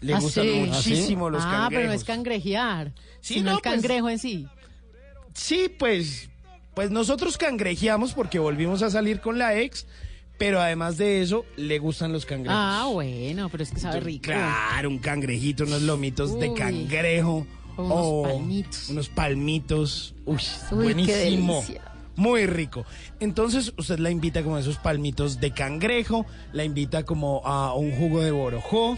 Le 0.00 0.14
¿Ah, 0.14 0.20
gustan 0.20 0.44
sí? 0.44 0.50
muchísimo 0.66 1.30
los 1.30 1.42
ah, 1.44 1.50
cangrejos. 1.50 1.70
pero 1.74 1.86
no 1.88 1.92
es 1.92 2.04
cangrejear, 2.04 2.92
Sí, 3.20 3.34
sino 3.34 3.50
no, 3.52 3.56
el 3.58 3.62
pues- 3.62 3.74
cangrejo 3.74 4.08
en 4.10 4.18
sí. 4.18 4.46
Sí, 5.34 5.70
pues, 5.78 6.28
pues 6.74 6.90
nosotros 6.90 7.38
cangrejeamos 7.38 8.12
porque 8.12 8.38
volvimos 8.38 8.82
a 8.82 8.90
salir 8.90 9.20
con 9.20 9.38
la 9.38 9.56
ex, 9.58 9.86
pero 10.38 10.60
además 10.60 10.96
de 10.98 11.22
eso, 11.22 11.44
le 11.56 11.78
gustan 11.78 12.12
los 12.12 12.26
cangrejos. 12.26 12.58
Ah, 12.60 12.88
bueno, 12.92 13.48
pero 13.48 13.62
es 13.62 13.70
que 13.70 13.78
sabe 13.80 14.00
rico. 14.00 14.24
Claro, 14.24 14.88
un 14.88 14.98
cangrejito, 14.98 15.64
unos 15.64 15.82
lomitos 15.82 16.38
de 16.38 16.52
cangrejo. 16.52 17.46
Unos 17.76 17.92
o 17.96 18.22
palmitos. 18.24 18.88
Unos 18.90 19.08
palmitos. 19.08 20.14
Uy, 20.26 20.38
Uy, 20.72 20.82
buenísimo. 20.84 21.64
qué. 21.66 21.80
Muy 22.16 22.46
rico. 22.46 22.84
Entonces, 23.20 23.72
usted 23.78 23.98
la 23.98 24.10
invita 24.10 24.42
como 24.42 24.56
a 24.56 24.60
esos 24.60 24.76
palmitos 24.78 25.40
de 25.40 25.52
cangrejo, 25.52 26.26
la 26.52 26.64
invita 26.64 27.04
como 27.04 27.40
a 27.46 27.74
un 27.74 27.92
jugo 27.92 28.20
de 28.20 28.30
borojó. 28.30 28.96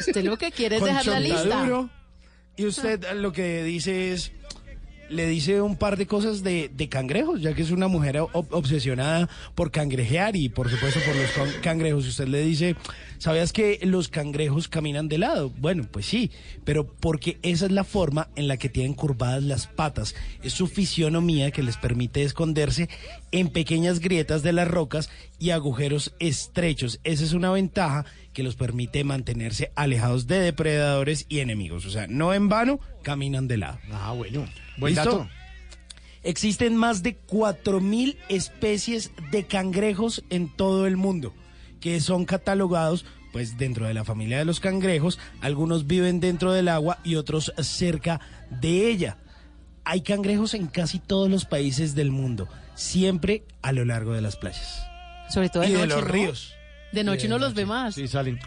Usted 0.00 0.24
lo 0.24 0.36
que 0.36 0.50
quiere 0.52 0.76
es 0.76 0.82
dejar 0.84 1.06
la 1.06 1.20
lista. 1.20 1.88
Y 2.56 2.66
usted 2.66 3.12
lo 3.14 3.32
que 3.32 3.64
dice 3.64 4.12
es, 4.12 4.32
le 5.08 5.26
dice 5.26 5.60
un 5.62 5.76
par 5.76 5.96
de 5.96 6.06
cosas 6.06 6.42
de, 6.42 6.70
de 6.72 6.88
cangrejos, 6.88 7.40
ya 7.40 7.54
que 7.54 7.62
es 7.62 7.70
una 7.70 7.88
mujer 7.88 8.16
ob- 8.16 8.46
obsesionada 8.50 9.28
por 9.54 9.70
cangrejear 9.70 10.36
y 10.36 10.48
por 10.48 10.70
supuesto 10.70 11.00
por 11.06 11.16
los 11.16 11.30
can- 11.32 11.60
cangrejos. 11.62 12.06
Usted 12.06 12.28
le 12.28 12.42
dice, 12.42 12.76
¿sabías 13.22 13.52
que 13.52 13.78
los 13.84 14.08
cangrejos 14.08 14.66
caminan 14.66 15.08
de 15.08 15.16
lado? 15.16 15.50
Bueno, 15.50 15.86
pues 15.88 16.06
sí, 16.06 16.32
pero 16.64 16.88
porque 16.88 17.38
esa 17.42 17.66
es 17.66 17.70
la 17.70 17.84
forma 17.84 18.28
en 18.34 18.48
la 18.48 18.56
que 18.56 18.68
tienen 18.68 18.94
curvadas 18.94 19.44
las 19.44 19.68
patas. 19.68 20.16
Es 20.42 20.54
su 20.54 20.66
fisionomía 20.66 21.52
que 21.52 21.62
les 21.62 21.76
permite 21.76 22.24
esconderse 22.24 22.88
en 23.30 23.50
pequeñas 23.50 24.00
grietas 24.00 24.42
de 24.42 24.52
las 24.52 24.66
rocas 24.66 25.08
y 25.38 25.50
agujeros 25.50 26.16
estrechos. 26.18 26.98
Esa 27.04 27.22
es 27.22 27.32
una 27.32 27.52
ventaja 27.52 28.06
que 28.32 28.42
los 28.42 28.56
permite 28.56 29.04
mantenerse 29.04 29.70
alejados 29.76 30.26
de 30.26 30.40
depredadores 30.40 31.26
y 31.28 31.38
enemigos. 31.38 31.86
O 31.86 31.90
sea, 31.90 32.08
no 32.08 32.34
en 32.34 32.48
vano 32.48 32.80
caminan 33.02 33.46
de 33.46 33.58
lado. 33.58 33.78
Ah, 33.92 34.12
bueno. 34.16 34.46
Buen 34.78 34.96
¿Listo? 34.96 35.18
dato. 35.18 35.30
Existen 36.24 36.74
más 36.74 37.04
de 37.04 37.16
4.000 37.20 38.16
especies 38.28 39.12
de 39.30 39.44
cangrejos 39.44 40.24
en 40.28 40.48
todo 40.48 40.88
el 40.88 40.96
mundo 40.96 41.32
que 41.82 42.00
son 42.00 42.24
catalogados 42.24 43.04
pues 43.32 43.58
dentro 43.58 43.86
de 43.86 43.94
la 43.94 44.04
familia 44.04 44.38
de 44.38 44.44
los 44.44 44.60
cangrejos. 44.60 45.18
Algunos 45.40 45.86
viven 45.86 46.20
dentro 46.20 46.52
del 46.52 46.68
agua 46.68 46.98
y 47.02 47.16
otros 47.16 47.52
cerca 47.58 48.20
de 48.48 48.88
ella. 48.88 49.18
Hay 49.84 50.02
cangrejos 50.02 50.54
en 50.54 50.68
casi 50.68 50.98
todos 51.00 51.28
los 51.28 51.44
países 51.44 51.94
del 51.94 52.10
mundo, 52.10 52.48
siempre 52.74 53.44
a 53.62 53.72
lo 53.72 53.84
largo 53.84 54.12
de 54.12 54.22
las 54.22 54.36
playas. 54.36 54.86
Sobre 55.28 55.48
todo 55.48 55.62
de 55.64 55.70
y 55.70 55.72
de 55.72 55.78
noche, 55.78 55.94
los 55.94 56.04
¿no? 56.04 56.08
ríos. 56.12 56.54
De 56.92 57.04
noche 57.04 57.28
de 57.28 57.38
los 57.38 57.54
ve 57.54 57.66
más. 57.66 57.94
Sí, 57.94 58.06
salen. 58.06 58.38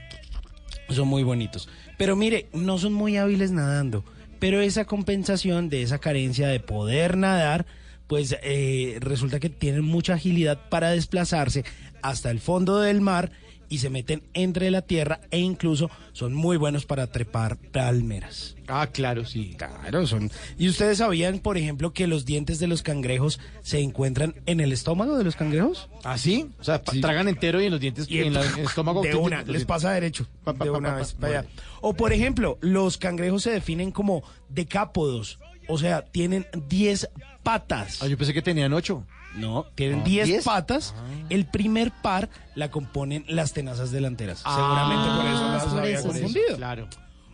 Son 0.89 1.07
muy 1.07 1.23
bonitos. 1.23 1.67
Pero 1.97 2.15
mire, 2.15 2.47
no 2.53 2.77
son 2.77 2.93
muy 2.93 3.17
hábiles 3.17 3.51
nadando. 3.51 4.05
Pero 4.39 4.61
esa 4.61 4.85
compensación 4.85 5.67
de 5.69 5.81
esa 5.81 5.97
carencia 5.99 6.47
de 6.47 6.59
poder 6.59 7.17
nadar, 7.17 7.65
pues 8.07 8.37
eh, 8.43 8.97
resulta 9.01 9.39
que 9.39 9.49
tienen 9.49 9.83
mucha 9.83 10.13
agilidad 10.13 10.69
para 10.69 10.91
desplazarse 10.91 11.65
hasta 12.09 12.31
el 12.31 12.39
fondo 12.39 12.79
del 12.79 13.01
mar 13.01 13.31
y 13.67 13.79
se 13.79 13.89
meten 13.89 14.21
entre 14.35 14.69
la 14.69 14.83
tierra 14.83 15.21
e 15.31 15.39
incluso 15.39 15.89
son 16.13 16.35
muy 16.35 16.55
buenos 16.55 16.85
para 16.85 17.07
trepar 17.07 17.57
palmeras. 17.57 18.55
Ah, 18.67 18.87
claro, 18.87 19.25
sí. 19.25 19.55
Claro, 19.57 20.05
son. 20.05 20.29
¿Y 20.59 20.69
ustedes 20.69 20.99
sabían, 20.99 21.39
por 21.39 21.57
ejemplo, 21.57 21.91
que 21.91 22.05
los 22.05 22.25
dientes 22.25 22.59
de 22.59 22.67
los 22.67 22.83
cangrejos 22.83 23.39
se 23.63 23.79
encuentran 23.79 24.35
en 24.45 24.59
el 24.59 24.71
estómago 24.71 25.17
de 25.17 25.23
los 25.23 25.35
cangrejos? 25.35 25.89
¿Ah, 26.03 26.17
sí? 26.19 26.47
O 26.59 26.63
sea, 26.63 26.79
tragan 26.83 27.27
entero 27.27 27.59
y 27.59 27.65
en 27.65 27.71
los 27.71 27.79
dientes, 27.81 28.05
Y 28.07 28.19
en, 28.19 28.35
la- 28.35 28.45
en 28.45 28.53
el 28.59 28.65
estómago. 28.65 29.01
de 29.01 29.09
¿qué- 29.09 29.15
una, 29.15 29.41
les 29.41 29.65
pasa 29.65 29.91
derecho. 29.91 30.27
Pa, 30.43 30.53
pa, 30.53 30.65
de 30.65 30.69
una 30.69 30.89
pa, 30.91 30.95
vez 30.97 31.13
pa. 31.13 31.19
para 31.21 31.39
allá. 31.39 31.49
O 31.81 31.95
por 31.95 32.13
ejemplo, 32.13 32.59
los 32.61 32.97
cangrejos 32.99 33.41
se 33.41 33.49
definen 33.51 33.91
como 33.91 34.23
decápodos 34.49 35.39
O 35.67 35.79
sea, 35.79 36.03
tienen 36.05 36.45
10 36.67 37.09
patas. 37.41 37.99
Ah, 38.03 38.07
yo 38.07 38.15
pensé 38.17 38.31
que 38.35 38.43
tenían 38.43 38.71
8. 38.73 39.03
No, 39.35 39.65
tienen 39.75 39.99
Ah, 39.99 40.03
10 40.05 40.27
¿diez? 40.27 40.43
patas. 40.45 40.93
El 41.29 41.45
primer 41.45 41.91
par 42.01 42.29
la 42.55 42.71
componen 42.71 43.25
las 43.27 43.53
tenazas 43.53 43.91
delanteras. 43.91 44.39
Seguramente 44.39 45.07
por 45.15 45.25
eso 45.25 45.51
las 45.51 45.65
por 45.65 45.79
había 45.79 45.97
eso, 45.99 46.07
confundido. 46.07 46.55
Claro. 46.57 46.87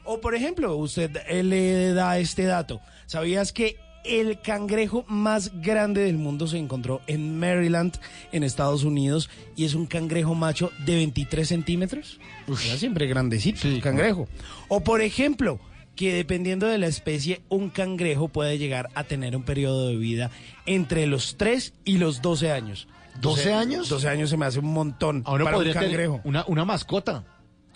O 0.03 0.19
por 0.19 0.33
ejemplo, 0.35 0.75
usted 0.77 1.15
eh, 1.27 1.43
le 1.43 1.93
da 1.93 2.17
este 2.17 2.43
dato. 2.45 2.81
¿Sabías 3.05 3.53
que 3.53 3.77
el 4.03 4.41
cangrejo 4.41 5.05
más 5.07 5.51
grande 5.61 6.01
del 6.01 6.17
mundo 6.17 6.47
se 6.47 6.57
encontró 6.57 7.01
en 7.05 7.37
Maryland, 7.37 7.93
en 8.31 8.43
Estados 8.43 8.83
Unidos, 8.83 9.29
y 9.55 9.65
es 9.65 9.75
un 9.75 9.85
cangrejo 9.85 10.33
macho 10.33 10.71
de 10.85 10.95
23 10.95 11.47
centímetros? 11.47 12.19
Era 12.47 12.77
siempre 12.77 13.05
grandecito 13.05 13.67
el 13.67 13.79
cangrejo. 13.79 14.27
O 14.69 14.81
por 14.81 15.01
ejemplo, 15.01 15.59
que 16.01 16.15
dependiendo 16.15 16.65
de 16.65 16.79
la 16.79 16.87
especie, 16.87 17.43
un 17.47 17.69
cangrejo 17.69 18.27
puede 18.27 18.57
llegar 18.57 18.89
a 18.95 19.03
tener 19.03 19.35
un 19.35 19.43
periodo 19.43 19.87
de 19.87 19.97
vida 19.97 20.31
entre 20.65 21.05
los 21.05 21.37
3 21.37 21.75
y 21.85 21.99
los 21.99 22.23
12 22.23 22.51
años. 22.51 22.87
¿12 23.21 23.53
años? 23.53 23.87
12 23.87 24.09
años 24.09 24.31
se 24.31 24.37
me 24.37 24.47
hace 24.47 24.57
un 24.57 24.73
montón 24.73 25.21
Ahora 25.27 25.43
para 25.43 25.57
un 25.57 25.59
podría 25.59 25.73
tener 25.73 25.89
cangrejo. 25.89 26.19
una, 26.23 26.43
una 26.47 26.65
mascota. 26.65 27.23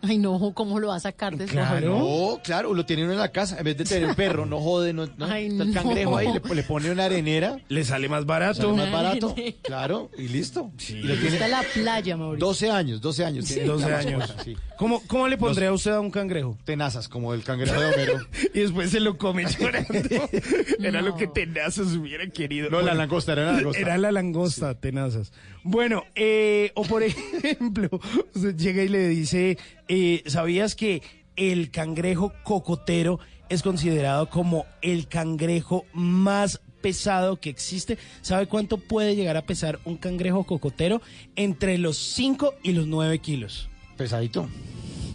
Ay, 0.07 0.17
no, 0.17 0.51
¿cómo 0.53 0.79
lo 0.79 0.87
va 0.89 0.95
a 0.95 0.99
sacar 0.99 1.35
de 1.37 1.47
su 1.47 1.55
No, 1.55 2.39
claro, 2.43 2.73
lo 2.73 2.85
tiene 2.85 3.03
uno 3.03 3.13
en 3.13 3.19
la 3.19 3.31
casa. 3.31 3.57
En 3.57 3.65
vez 3.65 3.77
de 3.77 3.83
tener 3.85 4.07
un 4.09 4.15
perro, 4.15 4.45
no 4.45 4.59
jode, 4.61 4.93
no, 4.93 5.07
no, 5.17 5.25
Ay, 5.25 5.47
está 5.47 5.63
el 5.63 5.73
no. 5.73 5.81
cangrejo 5.81 6.17
ahí, 6.17 6.27
le, 6.31 6.55
le 6.55 6.63
pone 6.63 6.91
una 6.91 7.05
arenera. 7.05 7.59
Le 7.67 7.83
sale 7.83 8.07
más 8.09 8.25
barato. 8.25 8.61
Sale 8.61 8.73
más 8.73 8.91
barato, 8.91 9.35
claro, 9.63 10.11
y 10.17 10.27
listo. 10.27 10.71
Y 10.89 10.93
lo 11.03 11.13
Está 11.13 11.47
la 11.47 11.63
playa, 11.73 12.17
Mauricio. 12.17 12.45
12 12.47 12.71
años, 12.71 13.01
12 13.01 13.25
años. 13.25 13.45
tiene 13.45 13.63
12 13.65 13.89
la 13.89 13.97
años. 13.97 14.19
mascota, 14.19 14.43
sí. 14.43 14.55
¿Cómo, 14.77 15.01
¿Cómo 15.07 15.27
le 15.27 15.37
pondría 15.37 15.71
usted 15.71 15.91
a 15.91 15.99
un 16.01 16.11
cangrejo? 16.11 16.57
Tenazas, 16.65 17.07
como 17.07 17.33
el 17.33 17.43
cangrejo 17.43 17.79
de 17.79 17.85
Homero. 17.93 18.19
y 18.53 18.59
después 18.59 18.89
se 18.91 18.99
lo 18.99 19.17
come 19.17 19.45
llorando. 19.45 19.93
Era 20.79 21.01
lo 21.01 21.15
que 21.15 21.27
Tenazas 21.27 21.93
hubiera 21.95 22.27
querido. 22.27 22.69
No, 22.69 22.81
la 22.81 22.93
langosta, 22.93 23.31
era 23.33 23.45
la 23.45 23.51
langosta. 23.53 23.79
Era 23.81 23.97
la 23.97 24.11
langosta, 24.11 24.73
Tenazas. 24.75 25.31
Bueno, 25.63 26.03
eh, 26.15 26.71
o 26.75 26.83
por 26.83 27.01
ejemplo, 27.43 27.89
usted 28.35 28.55
llega 28.55 28.83
y 28.83 28.87
le 28.89 29.07
dice, 29.07 29.57
eh, 29.87 30.23
¿sabías 30.25 30.75
que 30.75 31.01
el 31.35 31.71
cangrejo 31.71 32.33
cocotero 32.43 33.19
es 33.49 33.61
considerado 33.61 34.29
como 34.29 34.65
el 34.81 35.07
cangrejo 35.07 35.85
más 35.93 36.61
pesado 36.81 37.39
que 37.39 37.49
existe? 37.49 37.97
¿Sabe 38.21 38.47
cuánto 38.47 38.77
puede 38.77 39.15
llegar 39.15 39.37
a 39.37 39.45
pesar 39.45 39.79
un 39.85 39.97
cangrejo 39.97 40.43
cocotero? 40.43 41.01
Entre 41.35 41.77
los 41.77 41.97
5 41.97 42.53
y 42.63 42.73
los 42.73 42.87
9 42.87 43.19
kilos. 43.19 43.69
Pesadito. 43.97 44.47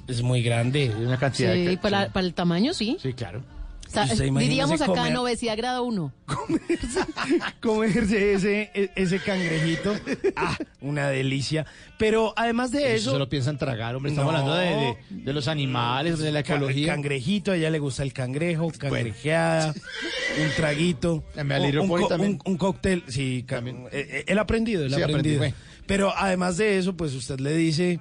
Es 0.09 0.23
muy 0.23 0.43
grande. 0.43 0.91
Una 0.99 1.19
cantidad 1.19 1.55
Sí, 1.55 1.65
de... 1.67 1.79
para, 1.79 2.13
para 2.13 2.27
el 2.27 2.35
tamaño, 2.35 2.75
sí. 2.75 2.97
Sí, 3.01 3.13
claro. 3.13 3.43
O 3.91 3.93
sea, 3.93 4.05
diríamos 4.07 4.81
acá 4.81 4.93
comer- 4.93 5.11
en 5.11 5.17
obesidad 5.17 5.57
grado 5.57 5.83
1. 5.83 6.13
comerse 7.61 8.35
ese, 8.35 8.71
e- 8.75 8.91
ese 8.95 9.19
cangrejito. 9.19 9.95
Ah, 10.37 10.57
una 10.81 11.09
delicia. 11.09 11.67
Pero 11.99 12.33
además 12.37 12.71
de 12.71 12.85
Eso 12.95 12.97
eso. 12.97 13.11
se 13.13 13.19
lo 13.19 13.29
piensan 13.29 13.59
tragar, 13.59 13.97
hombre. 13.97 14.13
Estamos 14.13 14.33
No. 14.33 14.39
hablando 14.39 14.57
de, 14.57 14.97
de- 15.11 15.23
de 15.25 15.33
los 15.33 15.49
animales, 15.49 16.19
de 16.19 16.31
la 16.33 16.41
ecología. 16.41 16.93
Cangrejito, 16.93 17.53
a 17.53 17.57
ella 17.57 17.71
le 17.71 17.79
gusta 17.81 18.03
el 18.03 18.13
cangrejo, 18.13 18.71
cangrejeada, 18.79 19.75
un 19.75 20.51
traguito. 20.57 21.25
Me 21.35 21.43
un, 21.43 21.53
alegro 21.53 21.83
un 21.83 22.09
también. 22.09 22.39
un- 22.45 22.53
un 22.53 22.59
cóctel, 22.59 23.03
sí, 23.09 23.45
ca- 23.47 23.59
eh, 23.59 23.85
eh, 23.93 24.25
él 24.27 24.39
ha 24.39 24.43
aprendido, 24.43 24.85
él 24.85 24.95
ha 24.95 24.97
Sí, 24.97 25.03
aprendí, 25.03 25.35
aprendido. 25.35 25.39
güey. 25.39 25.55
Pero 25.87 26.13
además 26.17 26.57
de 26.57 26.79
eso, 26.79 26.97
pues 26.97 27.13
usted 27.15 27.41
le 27.41 27.55
dice, 27.57 27.99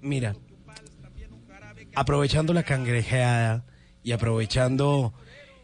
mira, 0.00 0.34
aprovechando 1.94 2.52
la 2.54 2.62
cangrejeada 2.62 3.64
y 4.02 4.12
aprovechando 4.12 5.12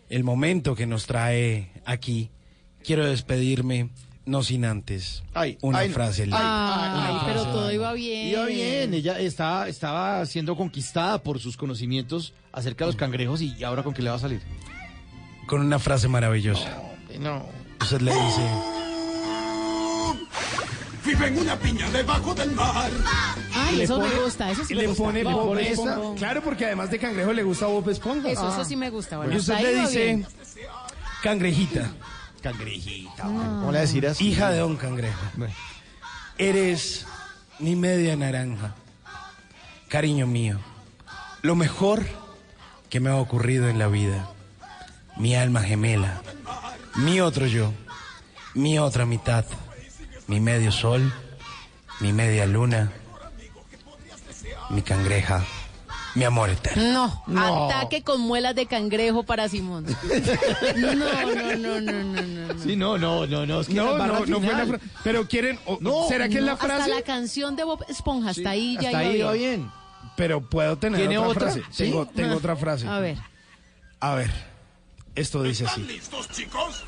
el 0.08 0.24
momento 0.24 0.74
que 0.74 0.86
nos 0.86 1.06
trae 1.06 1.70
aquí, 1.84 2.30
quiero 2.84 3.06
despedirme, 3.06 3.90
no 4.26 4.42
sin 4.42 4.64
antes, 4.64 5.22
Ay, 5.34 5.56
una 5.62 5.78
ay, 5.78 5.88
frase. 5.90 6.22
ay, 6.22 6.28
linda. 6.28 7.06
Ay, 7.06 7.12
Una 7.14 7.24
pero 7.26 7.40
frase. 7.42 7.50
todo 7.52 7.72
iba 7.72 7.92
bien. 7.94 8.28
Iba 8.28 8.46
bien, 8.46 8.94
ella 8.94 9.18
está, 9.18 9.68
estaba 9.68 10.24
siendo 10.26 10.56
conquistada 10.56 11.22
por 11.22 11.38
sus 11.40 11.56
conocimientos 11.56 12.34
acerca 12.52 12.84
de 12.84 12.88
los 12.88 12.96
cangrejos 12.96 13.40
y 13.42 13.62
ahora 13.64 13.82
con 13.82 13.94
qué 13.94 14.02
le 14.02 14.10
va 14.10 14.16
a 14.16 14.20
salir. 14.20 14.40
Con 15.46 15.60
una 15.62 15.78
frase 15.78 16.08
maravillosa. 16.08 16.76
No. 17.18 17.46
Usted 17.80 18.00
le 18.02 18.12
dice... 18.12 18.77
Vive 21.08 21.26
en 21.28 21.38
una 21.38 21.56
piña 21.56 21.88
debajo 21.90 22.34
del 22.34 22.50
mar. 22.52 22.90
Ay, 23.54 23.76
le 23.76 23.84
eso 23.84 23.96
pone- 23.98 24.14
me 24.14 24.20
gusta, 24.20 24.50
eso 24.50 24.64
sí 24.64 24.74
me 24.74 24.82
le 24.82 24.86
gusta. 24.88 25.04
pone 25.04 25.24
Bob 25.24 25.32
Bob 25.46 25.58
Esponja. 25.58 25.92
Esponja. 25.94 26.18
Claro, 26.18 26.42
porque 26.42 26.66
además 26.66 26.90
de 26.90 26.98
cangrejo 26.98 27.32
le 27.32 27.42
gusta 27.44 27.66
Bob 27.66 27.88
Esponja. 27.88 28.28
Eso, 28.30 28.46
Ah. 28.46 28.52
eso 28.52 28.64
sí 28.66 28.76
me 28.76 28.90
gusta. 28.90 29.16
Bueno, 29.16 29.32
y 29.32 29.36
usted 29.38 29.58
le 29.60 29.74
dice, 29.80 30.04
bien. 30.04 30.26
cangrejita. 31.22 31.90
Cangrejita. 32.42 33.22
¿Cómo 33.22 33.72
le 33.72 33.80
decirás? 33.80 34.20
Hija 34.20 34.50
de 34.50 34.58
don 34.58 34.76
cangrejo. 34.76 35.18
Eres 36.36 37.06
mi 37.58 37.74
media 37.74 38.14
naranja. 38.16 38.74
Cariño 39.88 40.26
mío, 40.26 40.58
lo 41.40 41.54
mejor 41.56 42.04
que 42.90 43.00
me 43.00 43.08
ha 43.08 43.16
ocurrido 43.16 43.68
en 43.68 43.78
la 43.78 43.88
vida. 43.88 44.28
Mi 45.16 45.34
alma 45.34 45.62
gemela. 45.62 46.20
Mi 46.96 47.20
otro 47.22 47.46
yo. 47.46 47.72
Mi 48.52 48.78
otra 48.78 49.06
mitad. 49.06 49.46
Mi 50.28 50.40
medio 50.40 50.70
sol. 50.70 51.12
Mi 52.00 52.12
media 52.12 52.46
luna. 52.46 52.92
Mi 54.70 54.82
cangreja. 54.82 55.44
Mi 56.14 56.24
amor 56.24 56.50
eterno. 56.50 57.22
No, 57.26 57.66
ataque 57.66 58.02
con 58.02 58.20
muelas 58.20 58.54
de 58.54 58.66
cangrejo 58.66 59.22
para 59.22 59.48
Simón. 59.48 59.84
No, 60.76 60.94
no, 60.94 61.06
no, 61.22 61.56
no, 61.56 61.80
no, 61.80 62.02
no. 62.02 62.22
no. 62.54 62.62
Sí, 62.62 62.76
no, 62.76 62.98
no, 62.98 63.26
no, 63.26 63.46
no. 63.46 63.60
Es 63.60 63.68
que 63.68 63.74
No, 63.74 63.96
no, 63.98 64.26
no 64.26 64.40
fue 64.40 64.52
la 64.52 64.66
frase. 64.66 64.84
Pero 65.04 65.26
quieren. 65.28 65.58
o- 65.66 65.78
No, 65.80 66.06
¿Será 66.08 66.28
que 66.28 66.38
es 66.38 66.42
la 66.44 66.52
Hasta 66.52 66.66
frase? 66.66 66.90
la 66.90 67.02
canción 67.02 67.56
de 67.56 67.64
Bob 67.64 67.84
Esponja, 67.88 68.30
hasta 68.30 68.50
ahí 68.50 68.76
ya 68.80 68.88
Hasta 68.88 69.04
iba 69.04 69.12
ahí 69.12 69.22
va 69.22 69.32
bien. 69.32 69.60
bien. 69.60 69.70
Pero 70.16 70.40
puedo 70.40 70.76
tener 70.78 70.98
¿Tiene 71.00 71.18
otra, 71.18 71.30
otra? 71.30 71.52
frase. 71.52 71.62
¿Sí? 71.70 71.84
Tengo, 71.84 72.06
tengo 72.06 72.36
otra 72.36 72.56
frase. 72.56 72.86
A 72.88 72.98
ver. 72.98 73.18
A 74.00 74.14
ver, 74.14 74.30
esto 75.14 75.42
dice 75.42 75.66
así. 75.66 75.82
¿Listos, 75.82 76.28
chicos? 76.30 76.84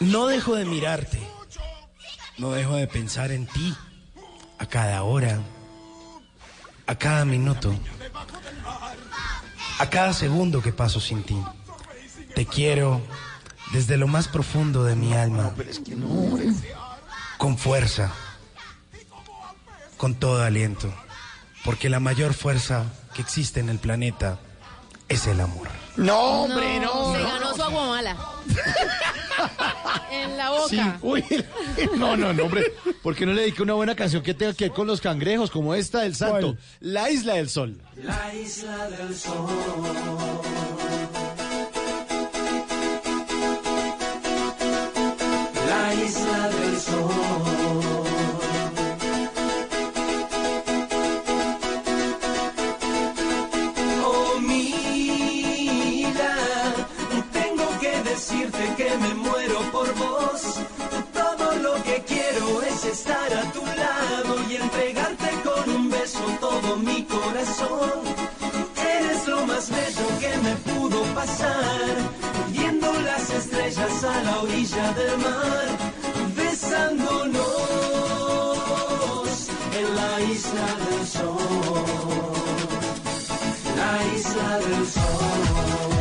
No 0.00 0.26
dejo 0.26 0.54
de 0.56 0.64
mirarte. 0.66 1.18
No 2.38 2.50
dejo 2.50 2.76
de 2.76 2.86
pensar 2.86 3.30
en 3.30 3.46
ti. 3.46 3.74
A 4.58 4.66
cada 4.66 5.02
hora. 5.02 5.40
A 6.86 6.94
cada 6.96 7.24
minuto. 7.24 7.74
A 9.78 9.90
cada 9.90 10.12
segundo 10.12 10.62
que 10.62 10.72
paso 10.72 11.00
sin 11.00 11.22
ti. 11.22 11.40
Te 12.34 12.46
quiero 12.46 13.00
desde 13.72 13.96
lo 13.96 14.06
más 14.08 14.28
profundo 14.28 14.84
de 14.84 14.96
mi 14.96 15.14
alma. 15.14 15.52
Con 17.38 17.58
fuerza. 17.58 18.12
Con 19.96 20.14
todo 20.14 20.42
aliento. 20.42 20.92
Porque 21.64 21.88
la 21.88 22.00
mayor 22.00 22.34
fuerza 22.34 22.84
que 23.14 23.22
existe 23.22 23.60
en 23.60 23.68
el 23.68 23.78
planeta 23.78 24.38
es 25.08 25.26
el 25.26 25.40
amor. 25.40 25.68
No, 25.96 26.42
hombre, 26.42 26.80
no. 26.80 27.14
Se 27.14 27.22
ganó 27.22 27.54
su 27.54 27.62
aguamala. 27.62 28.16
en 30.10 30.36
la 30.36 30.50
boca. 30.50 30.68
Sí, 30.68 30.80
uy, 31.02 31.24
no, 31.96 32.16
no, 32.16 32.32
no, 32.32 32.44
hombre. 32.44 32.72
¿Por 33.02 33.14
qué 33.14 33.26
no 33.26 33.32
le 33.32 33.42
dedica 33.42 33.62
una 33.62 33.74
buena 33.74 33.94
canción 33.94 34.22
que 34.22 34.34
tenga 34.34 34.54
que 34.54 34.64
ver 34.64 34.72
con 34.72 34.86
los 34.86 35.00
cangrejos, 35.00 35.50
como 35.50 35.74
esta 35.74 36.00
del 36.02 36.14
santo? 36.14 36.54
¿Cuál? 36.54 36.58
La 36.80 37.10
Isla 37.10 37.34
del 37.34 37.48
Sol. 37.48 37.80
La 37.96 38.34
isla 38.34 38.88
del 38.90 39.14
sol. 39.14 39.46
La 45.66 45.94
isla 45.94 46.48
del 46.48 46.50
sol. 46.50 46.53
Corazón. 67.20 68.00
Eres 68.96 69.26
lo 69.26 69.46
más 69.46 69.70
bello 69.70 70.06
que 70.20 70.32
me 70.38 70.54
pudo 70.68 71.02
pasar, 71.14 71.94
viendo 72.50 72.92
las 73.00 73.30
estrellas 73.30 74.04
a 74.04 74.22
la 74.22 74.40
orilla 74.42 74.92
del 74.92 75.18
mar, 75.18 75.66
besándonos 76.36 77.38
en 79.78 79.96
la 79.96 80.20
isla 80.34 80.66
del 80.86 81.06
sol. 81.06 82.32
La 83.76 83.92
isla 84.16 84.58
del 84.58 84.86
sol. 84.86 85.93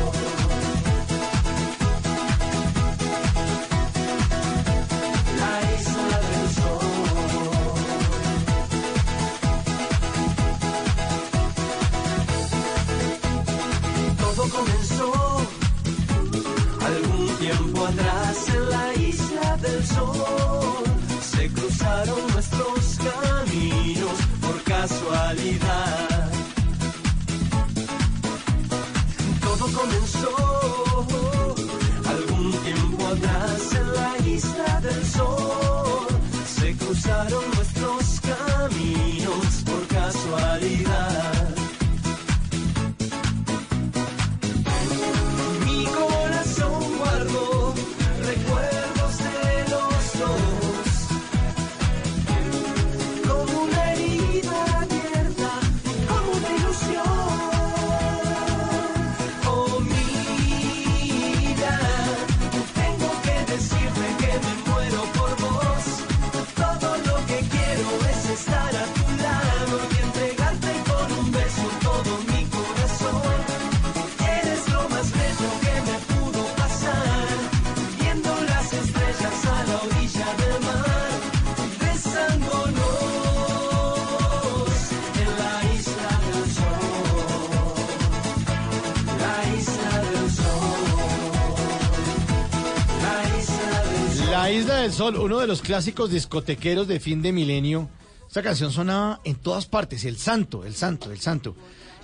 Sol, 95.03 95.17
uno 95.17 95.39
de 95.39 95.47
los 95.47 95.61
clásicos 95.61 96.09
discotequeros 96.11 96.87
de 96.87 96.99
fin 96.99 97.21
de 97.21 97.31
milenio. 97.33 97.89
Esta 98.27 98.41
canción 98.41 98.71
sonaba 98.71 99.19
en 99.25 99.35
todas 99.35 99.65
partes. 99.65 100.05
El 100.05 100.17
Santo, 100.17 100.63
el 100.65 100.75
Santo, 100.75 101.11
el 101.11 101.19
Santo. 101.19 101.55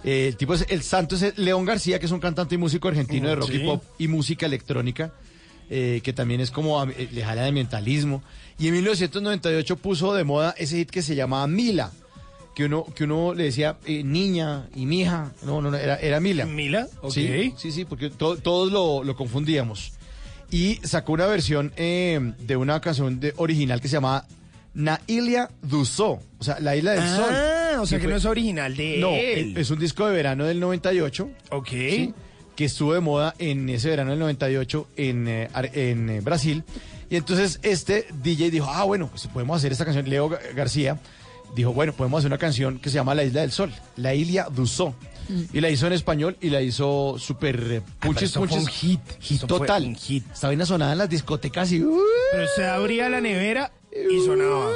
Eh, 0.03 0.27
el 0.27 0.35
tipo 0.37 0.53
es 0.53 0.65
el 0.69 0.81
Santo 0.83 1.15
es 1.15 1.37
León 1.37 1.65
García, 1.65 1.99
que 1.99 2.05
es 2.05 2.11
un 2.11 2.19
cantante 2.19 2.55
y 2.55 2.57
músico 2.57 2.87
argentino 2.87 3.27
de 3.29 3.35
rock 3.35 3.49
Sí. 3.51 3.55
y 3.57 3.65
pop 3.65 3.83
y 3.97 4.07
música 4.07 4.45
electrónica, 4.45 5.13
eh, 5.69 6.01
que 6.03 6.13
también 6.13 6.41
es 6.41 6.51
como 6.51 6.83
eh, 6.83 7.09
le 7.11 7.23
jala 7.23 7.43
de 7.43 7.51
mentalismo. 7.51 8.21
Y 8.57 8.67
en 8.67 8.73
1998 8.73 9.77
puso 9.77 10.13
de 10.13 10.23
moda 10.23 10.53
ese 10.57 10.77
hit 10.77 10.89
que 10.89 11.01
se 11.01 11.15
llamaba 11.15 11.47
Mila, 11.47 11.91
que 12.55 12.65
uno 12.65 12.85
que 12.95 13.05
uno 13.05 13.33
le 13.33 13.45
decía 13.45 13.77
eh, 13.85 14.03
niña 14.03 14.67
y 14.75 14.85
mija. 14.85 15.31
No, 15.43 15.61
no, 15.61 15.71
no, 15.71 15.77
era, 15.77 15.95
era 15.95 16.19
Mila. 16.19 16.45
¿Mila? 16.45 16.87
Ok. 17.01 17.11
Sí, 17.13 17.53
sí, 17.57 17.71
sí, 17.71 17.85
porque 17.85 18.09
to- 18.09 18.37
todos 18.37 18.71
lo, 18.71 19.03
lo 19.03 19.15
confundíamos. 19.15 19.93
Y 20.51 20.79
sacó 20.83 21.13
una 21.13 21.27
versión 21.27 21.71
eh, 21.77 22.33
de 22.39 22.55
una 22.55 22.79
canción 22.81 23.19
de, 23.19 23.33
original 23.37 23.81
que 23.81 23.87
se 23.87 23.93
llamaba 23.97 24.25
Nailia 24.73 25.49
Dusó, 25.61 26.19
o 26.39 26.43
sea, 26.43 26.59
la 26.59 26.75
isla 26.75 26.91
del 26.91 27.01
Ah, 27.03 27.15
sol. 27.73 27.79
o 27.81 27.85
sea 27.85 27.99
que 27.99 28.07
no 28.07 28.15
es 28.15 28.25
original 28.25 28.75
de 28.75 28.97
No, 28.97 29.09
él. 29.09 29.55
es 29.57 29.69
un 29.71 29.79
disco 29.79 30.07
de 30.07 30.13
verano 30.13 30.45
del 30.45 30.59
98. 30.59 31.29
Ok. 31.51 31.67
¿sí? 31.69 32.13
Que 32.55 32.65
estuvo 32.65 32.93
de 32.93 32.99
moda 32.99 33.33
en 33.39 33.69
ese 33.69 33.89
verano 33.89 34.11
del 34.11 34.19
98 34.19 34.87
en, 34.95 35.27
eh, 35.27 35.49
en 35.73 36.09
eh, 36.09 36.21
Brasil. 36.21 36.63
Y 37.09 37.15
entonces 37.15 37.59
este 37.63 38.05
DJ 38.21 38.51
dijo, 38.51 38.67
ah, 38.69 38.83
bueno, 38.83 39.07
pues 39.07 39.27
podemos 39.27 39.57
hacer 39.57 39.71
esta 39.71 39.85
canción. 39.85 40.07
Leo 40.09 40.29
Ga- 40.29 40.39
García 40.55 40.99
dijo, 41.55 41.73
bueno, 41.73 41.93
podemos 41.93 42.19
hacer 42.19 42.27
una 42.29 42.37
canción 42.37 42.77
que 42.79 42.89
se 42.89 42.95
llama 42.95 43.15
La 43.15 43.23
Isla 43.23 43.41
del 43.41 43.51
Sol, 43.51 43.71
La 43.97 44.13
Ilia 44.13 44.47
Dusó. 44.51 44.93
Y 45.53 45.61
la 45.61 45.69
hizo 45.69 45.87
en 45.87 45.93
español 45.93 46.37
y 46.41 46.49
la 46.49 46.61
hizo 46.61 47.15
súper 47.19 47.83
fue 47.99 48.07
punches. 48.13 48.35
un 48.35 48.47
hit. 48.67 48.99
Hit 49.19 49.45
total. 49.45 49.83
un 49.85 49.95
hit. 49.95 50.25
Esta 50.31 50.47
vaina 50.47 50.65
sonada 50.65 50.93
en 50.93 50.97
las 50.97 51.09
discotecas 51.09 51.71
y... 51.71 51.83
uh, 51.83 51.99
Pero 52.31 52.47
se 52.55 52.65
abría 52.65 53.09
la 53.09 53.21
nevera 53.21 53.71
y 53.91 54.25
sonaba. 54.25 54.71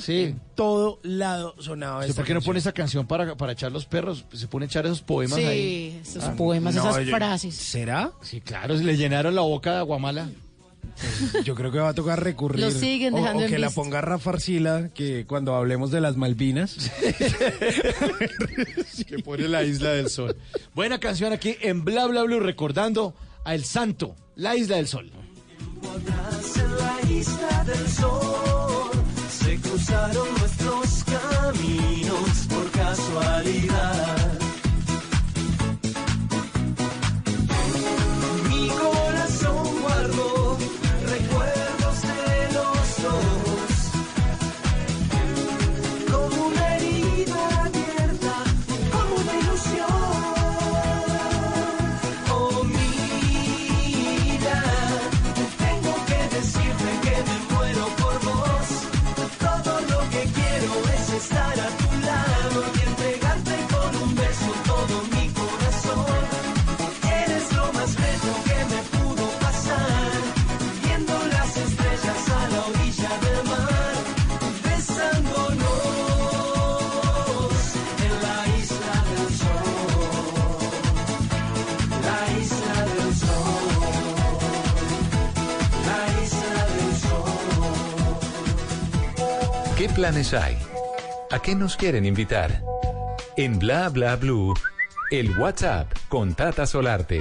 Sí. 0.00 0.22
En 0.22 0.40
todo 0.54 0.98
lado 1.02 1.54
sonaba 1.58 1.98
¿Usted 1.98 2.10
esta 2.10 2.20
¿Por 2.22 2.26
qué 2.26 2.34
no 2.34 2.40
pone 2.40 2.58
esa 2.58 2.72
canción 2.72 3.06
para, 3.06 3.34
para 3.36 3.52
echar 3.52 3.70
los 3.70 3.84
perros? 3.86 4.24
Se 4.32 4.46
pone 4.46 4.64
a 4.64 4.66
echar 4.66 4.86
esos 4.86 5.02
poemas 5.02 5.38
Sí, 5.38 5.44
ahí. 5.44 6.00
esos 6.02 6.24
poemas, 6.36 6.74
no, 6.74 6.88
esas 6.88 7.04
yo- 7.06 7.14
frases. 7.16 7.54
¿Será? 7.54 8.12
Sí, 8.22 8.40
claro, 8.40 8.74
le 8.74 8.96
llenaron 8.96 9.34
la 9.34 9.42
boca 9.42 9.72
de 9.72 9.78
aguamala. 9.78 10.30
Yo 11.44 11.54
creo 11.54 11.70
que 11.72 11.78
va 11.78 11.90
a 11.90 11.94
tocar 11.94 12.22
recurrir. 12.22 12.60
Lo 12.64 12.70
siguen 12.70 13.14
O- 13.14 13.16
dejando 13.18 13.40
o, 13.40 13.44
en 13.46 13.50
que 13.50 13.58
la 13.58 13.68
visto. 13.68 13.80
ponga 13.82 14.00
Rafa 14.00 14.30
Arcila, 14.30 14.90
que 14.94 15.24
cuando 15.26 15.54
hablemos 15.54 15.90
de 15.90 16.00
las 16.00 16.16
Malvinas. 16.16 16.76
que 19.06 19.18
pone 19.20 19.48
la 19.48 19.62
Isla 19.64 19.90
del 19.90 20.08
Sol. 20.08 20.36
Buena 20.74 20.98
canción 21.00 21.32
aquí 21.32 21.56
en 21.60 21.84
Bla 21.84 22.06
Bla 22.06 22.22
Blue 22.24 22.40
recordando 22.40 23.14
a 23.44 23.54
El 23.54 23.64
Santo, 23.64 24.14
la 24.36 24.56
Isla 24.56 24.76
del 24.76 24.88
Sol. 24.88 25.10
en 25.12 26.76
la 26.76 27.10
isla 27.10 27.64
del 27.64 27.88
sol 27.88 28.90
se 29.30 29.56
cruzaron 29.60 30.28
nuestros 30.38 31.04
caminos 31.04 32.46
por 32.48 32.70
casualidad. 32.70 34.19
Planes 90.00 90.32
hay? 90.32 90.56
¿A 91.30 91.42
qué 91.42 91.54
nos 91.54 91.76
quieren 91.76 92.06
invitar? 92.06 92.62
En 93.36 93.58
Bla 93.58 93.90
Bla 93.90 94.16
Blue, 94.16 94.54
el 95.10 95.38
WhatsApp 95.38 95.92
con 96.08 96.34
Tata 96.34 96.66
Solarte. 96.66 97.20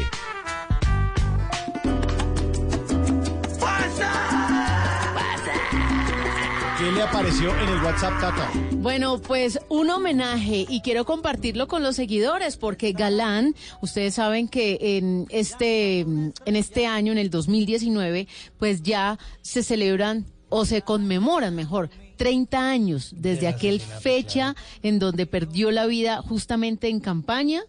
¿Qué 6.78 6.92
le 6.94 7.02
apareció 7.02 7.54
en 7.54 7.68
el 7.68 7.84
WhatsApp, 7.84 8.14
Tata? 8.22 8.50
Bueno, 8.76 9.20
pues 9.20 9.60
un 9.68 9.90
homenaje 9.90 10.66
y 10.70 10.80
quiero 10.80 11.04
compartirlo 11.04 11.68
con 11.68 11.84
los 11.84 11.98
seguidores 11.98 12.56
porque 12.56 12.94
Galán, 12.94 13.56
ustedes 13.82 14.14
saben 14.14 14.48
que 14.48 14.78
en 14.80 15.28
este 15.32 16.00
en 16.00 16.56
este 16.56 16.88
año 16.88 17.12
en 17.12 17.18
el 17.18 17.30
2019, 17.30 18.30
pues 18.58 18.84
ya 18.84 19.20
se 19.42 19.64
celebran 19.64 20.28
o 20.48 20.64
se 20.64 20.82
conmemoran 20.82 21.54
mejor 21.56 21.90
30 22.20 22.70
años 22.70 23.14
desde 23.16 23.48
aquel 23.48 23.80
fecha 23.80 24.54
en 24.84 25.00
donde 25.00 25.26
perdió 25.26 25.72
la 25.72 25.86
vida 25.86 26.22
justamente 26.22 26.90
en 26.90 27.00
campaña 27.00 27.62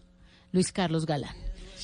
Luis 0.51 0.73
Carlos 0.73 1.05
Galán. 1.05 1.33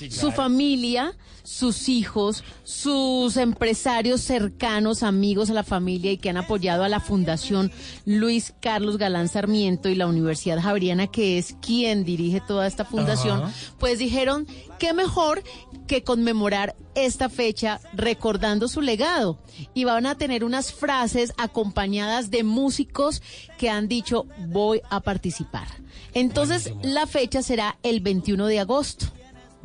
Su 0.10 0.32
familia, 0.32 1.16
sus 1.44 1.90
hijos, 1.90 2.44
sus 2.64 3.38
empresarios 3.38 4.22
cercanos, 4.22 5.02
amigos 5.02 5.50
a 5.50 5.54
la 5.54 5.64
familia 5.64 6.12
y 6.12 6.18
que 6.18 6.30
han 6.30 6.38
apoyado 6.38 6.84
a 6.84 6.90
la 6.90 7.00
Fundación 7.00 7.72
Luis 8.06 8.54
Carlos 8.62 8.98
Galán 8.98 9.30
Sarmiento 9.30 9.90
y 9.90 9.96
la 9.96 10.08
Universidad 10.08 10.62
Javeriana, 10.62 11.08
que 11.08 11.38
es 11.38 11.56
quien 11.62 12.04
dirige 12.04 12.42
toda 12.42 12.68
esta 12.68 12.86
fundación, 12.86 13.44
Ajá. 13.44 13.54
pues 13.80 13.98
dijeron 14.00 14.46
qué 14.78 14.94
mejor 14.94 15.44
que 15.88 16.04
conmemorar 16.04 16.76
esta 16.96 17.30
fecha 17.30 17.80
recordando 17.94 18.68
su 18.68 18.82
legado. 18.82 19.40
Y 19.74 19.86
van 19.86 20.06
a 20.06 20.16
tener 20.16 20.44
unas 20.44 20.74
frases 20.74 21.34
acompañadas 21.38 22.30
de 22.30 22.44
músicos 22.44 23.22
que 23.58 23.70
han 23.70 23.88
dicho 23.88 24.26
voy 24.48 24.82
a 24.90 25.00
participar. 25.00 25.68
Entonces 26.14 26.74
la 26.84 27.08
fecha 27.08 27.42
será 27.42 27.78
el 27.84 28.02
21 28.02 28.48
de 28.48 28.60
agosto. 28.60 29.08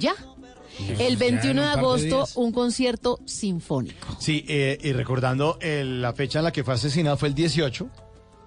¿Ya? 0.02 0.14
El 0.98 1.16
21 1.16 1.62
de 1.62 1.68
agosto, 1.68 2.26
un 2.34 2.50
concierto 2.50 3.20
sinfónico. 3.24 4.16
Sí, 4.18 4.44
eh, 4.48 4.78
y 4.82 4.92
recordando 4.92 5.58
el- 5.60 6.02
la 6.02 6.12
fecha 6.12 6.40
en 6.40 6.46
la 6.46 6.50
que 6.52 6.64
fue 6.64 6.74
asesinado 6.74 7.16
fue 7.16 7.28
el 7.28 7.34
18, 7.34 7.88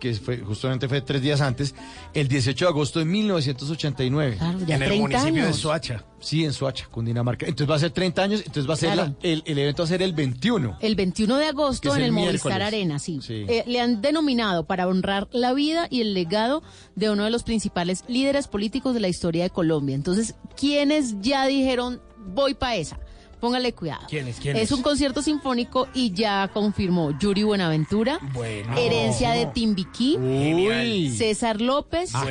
que 0.06 0.14
fue 0.20 0.38
justamente 0.38 0.88
fue 0.88 1.01
tres 1.01 1.22
días 1.22 1.41
antes, 1.41 1.74
el 2.14 2.28
18 2.28 2.66
de 2.66 2.70
agosto 2.70 2.99
de 2.99 3.06
1989. 3.06 4.36
Claro, 4.38 4.60
ya 4.66 4.76
En 4.76 4.82
el 4.84 4.88
30 4.89 5.01
municipio 5.18 5.45
de. 5.45 5.53
Soacha. 5.53 6.06
Sí, 6.20 6.43
en 6.43 6.53
Soacha, 6.53 6.88
Cundinamarca. 6.89 7.45
Entonces 7.45 7.70
va 7.72 7.76
a 7.76 7.80
ser 7.80 7.91
30 7.91 8.24
años, 8.24 8.39
entonces 8.45 8.68
va 8.70 8.74
a 8.74 8.78
ser 8.78 8.93
Claro. 8.93 9.16
la- 9.22 9.30
el, 9.30 9.43
el 9.45 9.58
evento 9.60 9.84
va 9.84 9.86
a 9.86 9.89
ser 9.89 10.01
el 10.01 10.14
21. 10.14 10.78
El 10.82 10.95
21 10.95 11.38
de 11.38 11.45
agosto 11.47 11.89
en 11.93 11.99
el 12.01 12.06
el 12.06 12.12
Movistar. 12.12 12.62
Arena, 12.62 12.99
sí. 12.99 13.20
Sí. 13.22 13.45
Eh, 13.47 13.64
le 13.68 13.80
han 13.80 14.01
denominado 14.01 14.66
para 14.66 14.88
honrar 14.88 15.28
la 15.32 15.53
vida 15.53 15.88
y 15.89 16.01
el 16.01 16.14
legado 16.14 16.64
de 16.95 17.10
uno 17.10 17.24
de 17.26 17.30
los 17.32 17.43
principales 17.43 18.03
líderes 18.08 18.47
políticos 18.47 18.93
de 18.93 18.99
la 18.99 19.08
historia 19.08 19.43
de 19.43 19.49
Colombia. 19.49 19.95
Entonces, 19.95 20.36
¿quiénes 20.60 21.20
ya 21.22 21.45
dijeron 21.45 22.01
voy 22.28 22.53
para 22.56 22.76
esa? 22.76 22.99
Póngale 23.46 23.74
cuidado. 23.74 24.08
¿Quiénes? 24.10 24.38
¿Quiénes? 24.39 24.64
Es 24.64 24.72
un 24.72 24.82
concierto 24.82 25.22
sinfónico 25.22 25.88
y 25.93 26.12
ya 26.12 26.50
confirmó 26.52 27.16
Yuri 27.20 27.43
Buenaventura, 27.43 28.18
Bueno. 28.34 28.76
Herencia 28.76 29.34
de 29.34 29.46
Timbiquí, 29.46 30.18
Uy. 30.18 31.12
César 31.16 31.62
López, 31.62 32.10
Ah. 32.16 32.26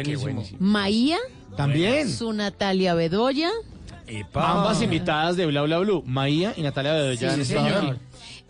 Maía, 0.59 1.19
También. 1.57 2.11
su 2.11 2.33
Natalia 2.33 2.95
Bedoya. 2.95 3.49
Ambas 4.35 4.83
invitadas 4.83 5.37
de 5.37 5.47
Bla 5.47 5.63
Bla 5.63 5.79
Blue, 5.79 6.03
Maía 6.05 6.53
y 6.57 6.63
Natalia 6.63 6.95
Bedoya. 6.95 7.37
Sí, 7.45 7.55
aquí. 7.57 7.93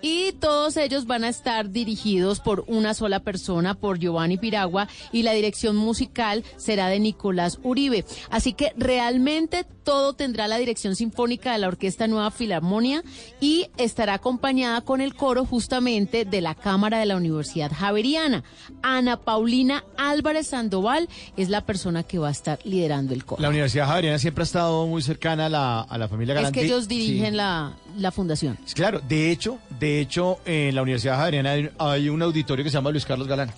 Y 0.07 0.33
todos 0.33 0.77
ellos 0.77 1.07
van 1.07 1.25
a 1.25 1.31
estar 1.31 1.71
dirigidos 1.71 2.41
por 2.41 2.65
una 2.67 2.93
sola 2.93 3.21
persona, 3.21 3.73
por 3.75 3.99
Giovanni 3.99 4.37
Piragua, 4.37 4.87
y 5.12 5.23
la 5.23 5.33
dirección 5.33 5.77
musical 5.77 6.45
será 6.59 6.89
de 6.89 6.99
Nicolás 7.01 7.59
Uribe. 7.62 8.05
Así 8.29 8.53
que 8.53 8.75
realmente 8.77 9.65
todo 9.85 10.14
tendrá 10.14 10.49
la 10.49 10.57
dirección 10.57 10.97
sinfónica 10.97 11.53
de 11.53 11.59
la 11.59 11.68
Orquesta 11.68 12.07
Nueva 12.09 12.30
Filarmonia 12.30 13.03
y 13.41 13.68
estará 13.76 14.14
acompañada 14.14 14.80
con 14.80 15.01
el 15.01 15.14
coro 15.14 15.45
justamente 15.45 16.24
de 16.24 16.41
la 16.41 16.55
Cámara 16.55 16.99
de 16.99 17.07
la 17.07 17.16
Universidad 17.16 17.70
Javeriana. 17.72 18.43
Ana 18.82 19.18
Paulina 19.18 19.85
Álvarez 19.97 20.49
Sandoval 20.49 21.09
es 21.37 21.49
la 21.51 21.61
persona 21.61 22.03
que 22.03 22.18
va 22.18 22.28
a 22.28 22.32
estar 22.32 22.59
liderando 22.64 23.14
el 23.14 23.24
coro. 23.24 23.43
La 23.43 23.51
Universidad 23.51 23.87
Javeriana 23.87 24.18
siempre 24.18 24.43
ha 24.43 24.47
estado 24.47 24.87
muy 24.87 25.03
cercana 25.03 25.47
a 25.47 25.49
la, 25.49 25.80
a 25.82 25.99
la 25.99 26.09
familia 26.09 26.32
es 26.35 26.37
Galante. 26.37 26.61
que 26.61 26.66
ellos 26.66 26.85
Sí. 26.85 26.89
dirigen 26.89 27.37
la, 27.37 27.74
la 27.99 28.11
fundación. 28.11 28.59
Claro, 28.74 29.01
de 29.07 29.30
hecho, 29.30 29.59
de 29.78 30.01
hecho, 30.01 30.39
en 30.47 30.74
la 30.74 30.82
Universidad 30.82 31.16
Javeriana 31.16 31.51
hay, 31.53 31.70
hay 31.78 32.09
un 32.09 32.22
auditorio 32.22 32.64
que 32.64 32.70
se 32.70 32.74
llama 32.78 32.91
Luis 32.91 33.05
Carlos 33.05 33.28
Galán, 33.28 33.53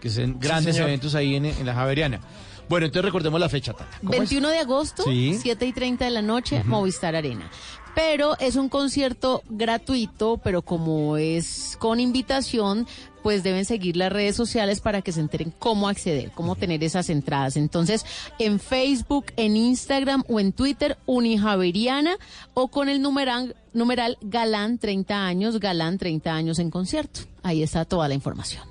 que 0.00 0.08
hacen 0.08 0.38
grandes 0.38 0.76
eventos 0.76 1.14
ahí 1.14 1.36
en, 1.36 1.46
en 1.46 1.64
la 1.66 1.74
Javeriana. 1.74 2.20
Bueno, 2.72 2.86
entonces 2.86 3.04
recordemos 3.04 3.38
la 3.38 3.50
fecha, 3.50 3.74
Tata. 3.74 3.98
¿Cómo 4.00 4.14
es? 4.14 4.18
21 4.20 4.48
de 4.48 4.58
agosto, 4.60 5.02
Sí. 5.02 5.36
7 5.38 5.66
y 5.66 5.74
30 5.74 6.06
de 6.06 6.10
la 6.10 6.22
noche, 6.22 6.64
Movistar 6.64 7.14
Arena. 7.14 7.50
Pero 7.94 8.34
es 8.38 8.56
un 8.56 8.70
concierto 8.70 9.42
gratuito, 9.50 10.40
pero 10.42 10.62
como 10.62 11.18
es 11.18 11.76
con 11.78 12.00
invitación, 12.00 12.86
pues 13.22 13.42
deben 13.42 13.66
seguir 13.66 13.98
las 13.98 14.10
redes 14.10 14.36
sociales 14.36 14.80
para 14.80 15.02
que 15.02 15.12
se 15.12 15.20
enteren 15.20 15.52
cómo 15.58 15.86
acceder, 15.86 16.30
cómo 16.30 16.56
tener 16.56 16.82
esas 16.82 17.10
entradas. 17.10 17.58
Entonces, 17.58 18.06
en 18.38 18.58
Facebook, 18.58 19.26
en 19.36 19.54
Instagram 19.54 20.24
o 20.26 20.40
en 20.40 20.54
Twitter, 20.54 20.96
Unijaveriana 21.04 22.16
o 22.54 22.68
con 22.68 22.88
el 22.88 23.02
numeral, 23.02 23.54
numeral 23.74 24.16
Galán 24.22 24.78
30 24.78 25.26
años, 25.26 25.60
Galán 25.60 25.98
30 25.98 26.32
años 26.32 26.58
en 26.58 26.70
concierto. 26.70 27.20
Ahí 27.42 27.62
está 27.62 27.84
toda 27.84 28.08
la 28.08 28.14
información. 28.14 28.64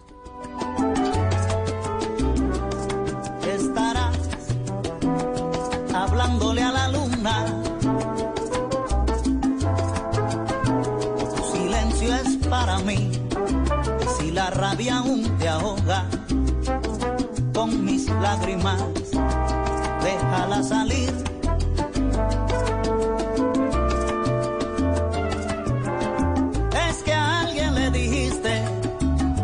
Hablándole 6.32 6.63
a 6.63 6.71
la 6.71 6.88
luna. 6.88 7.45
Tu 11.36 11.57
silencio 11.57 12.15
es 12.15 12.47
para 12.47 12.79
mí. 12.79 13.11
Si 14.17 14.32
la 14.32 14.49
rabia 14.49 14.97
aún 14.99 15.23
te 15.38 15.47
ahoga 15.49 16.05
con 17.53 17.84
mis 17.84 18.09
lágrimas, 18.09 18.82
déjala 20.03 20.63
salir. 20.63 21.13
Es 26.89 27.03
que 27.03 27.13
a 27.13 27.41
alguien 27.41 27.75
le 27.75 27.91
dijiste 27.91 28.63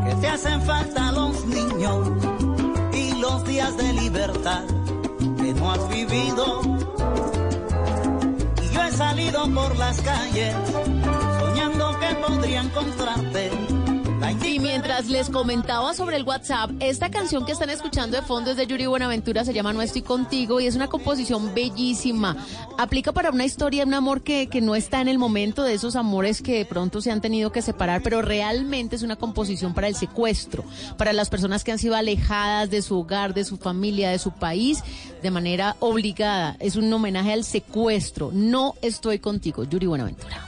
que 0.05 0.15
te 0.15 0.27
hacen 0.27 0.61
falta 0.61 1.11
los 1.11 1.45
niños 1.45 2.07
y 2.93 3.13
los 3.19 3.43
días 3.45 3.75
de 3.77 3.93
libertad 3.93 4.63
que 5.37 5.53
no 5.53 5.71
has 5.71 5.89
vivido. 5.89 6.76
Salido 9.27 9.53
por 9.53 9.77
las 9.77 9.99
calles 10.03 10.55
soñando 11.37 11.99
que 11.99 12.15
podría 12.15 12.61
encontrarte. 12.61 13.56
Y 14.45 14.59
mientras 14.59 15.07
les 15.07 15.29
comentaba 15.29 15.93
sobre 15.93 16.17
el 16.17 16.23
WhatsApp, 16.23 16.71
esta 16.81 17.09
canción 17.09 17.45
que 17.45 17.53
están 17.53 17.69
escuchando 17.69 18.17
de 18.17 18.23
fondo 18.23 18.51
es 18.51 18.57
de 18.57 18.67
Yuri 18.67 18.85
Buenaventura, 18.85 19.45
se 19.45 19.53
llama 19.53 19.71
No 19.71 19.81
estoy 19.81 20.01
contigo 20.01 20.59
y 20.59 20.67
es 20.67 20.75
una 20.75 20.87
composición 20.87 21.53
bellísima. 21.53 22.35
Aplica 22.77 23.13
para 23.13 23.29
una 23.29 23.45
historia 23.45 23.85
un 23.85 23.93
amor 23.93 24.23
que, 24.23 24.47
que 24.47 24.59
no 24.59 24.75
está 24.75 24.99
en 24.99 25.07
el 25.07 25.17
momento 25.17 25.63
de 25.63 25.73
esos 25.73 25.95
amores 25.95 26.41
que 26.41 26.57
de 26.57 26.65
pronto 26.65 26.99
se 26.99 27.11
han 27.11 27.21
tenido 27.21 27.53
que 27.53 27.61
separar, 27.61 28.01
pero 28.01 28.21
realmente 28.21 28.97
es 28.97 29.03
una 29.03 29.15
composición 29.15 29.73
para 29.73 29.87
el 29.87 29.95
secuestro, 29.95 30.65
para 30.97 31.13
las 31.13 31.29
personas 31.29 31.63
que 31.63 31.71
han 31.71 31.79
sido 31.79 31.95
alejadas 31.95 32.69
de 32.69 32.81
su 32.81 32.99
hogar, 32.99 33.33
de 33.33 33.45
su 33.45 33.55
familia, 33.55 34.09
de 34.09 34.19
su 34.19 34.31
país, 34.31 34.83
de 35.21 35.31
manera 35.31 35.77
obligada. 35.79 36.57
Es 36.59 36.75
un 36.75 36.91
homenaje 36.91 37.31
al 37.31 37.45
secuestro. 37.45 38.31
No 38.33 38.73
estoy 38.81 39.19
contigo, 39.19 39.63
Yuri 39.63 39.87
Buenaventura. 39.87 40.47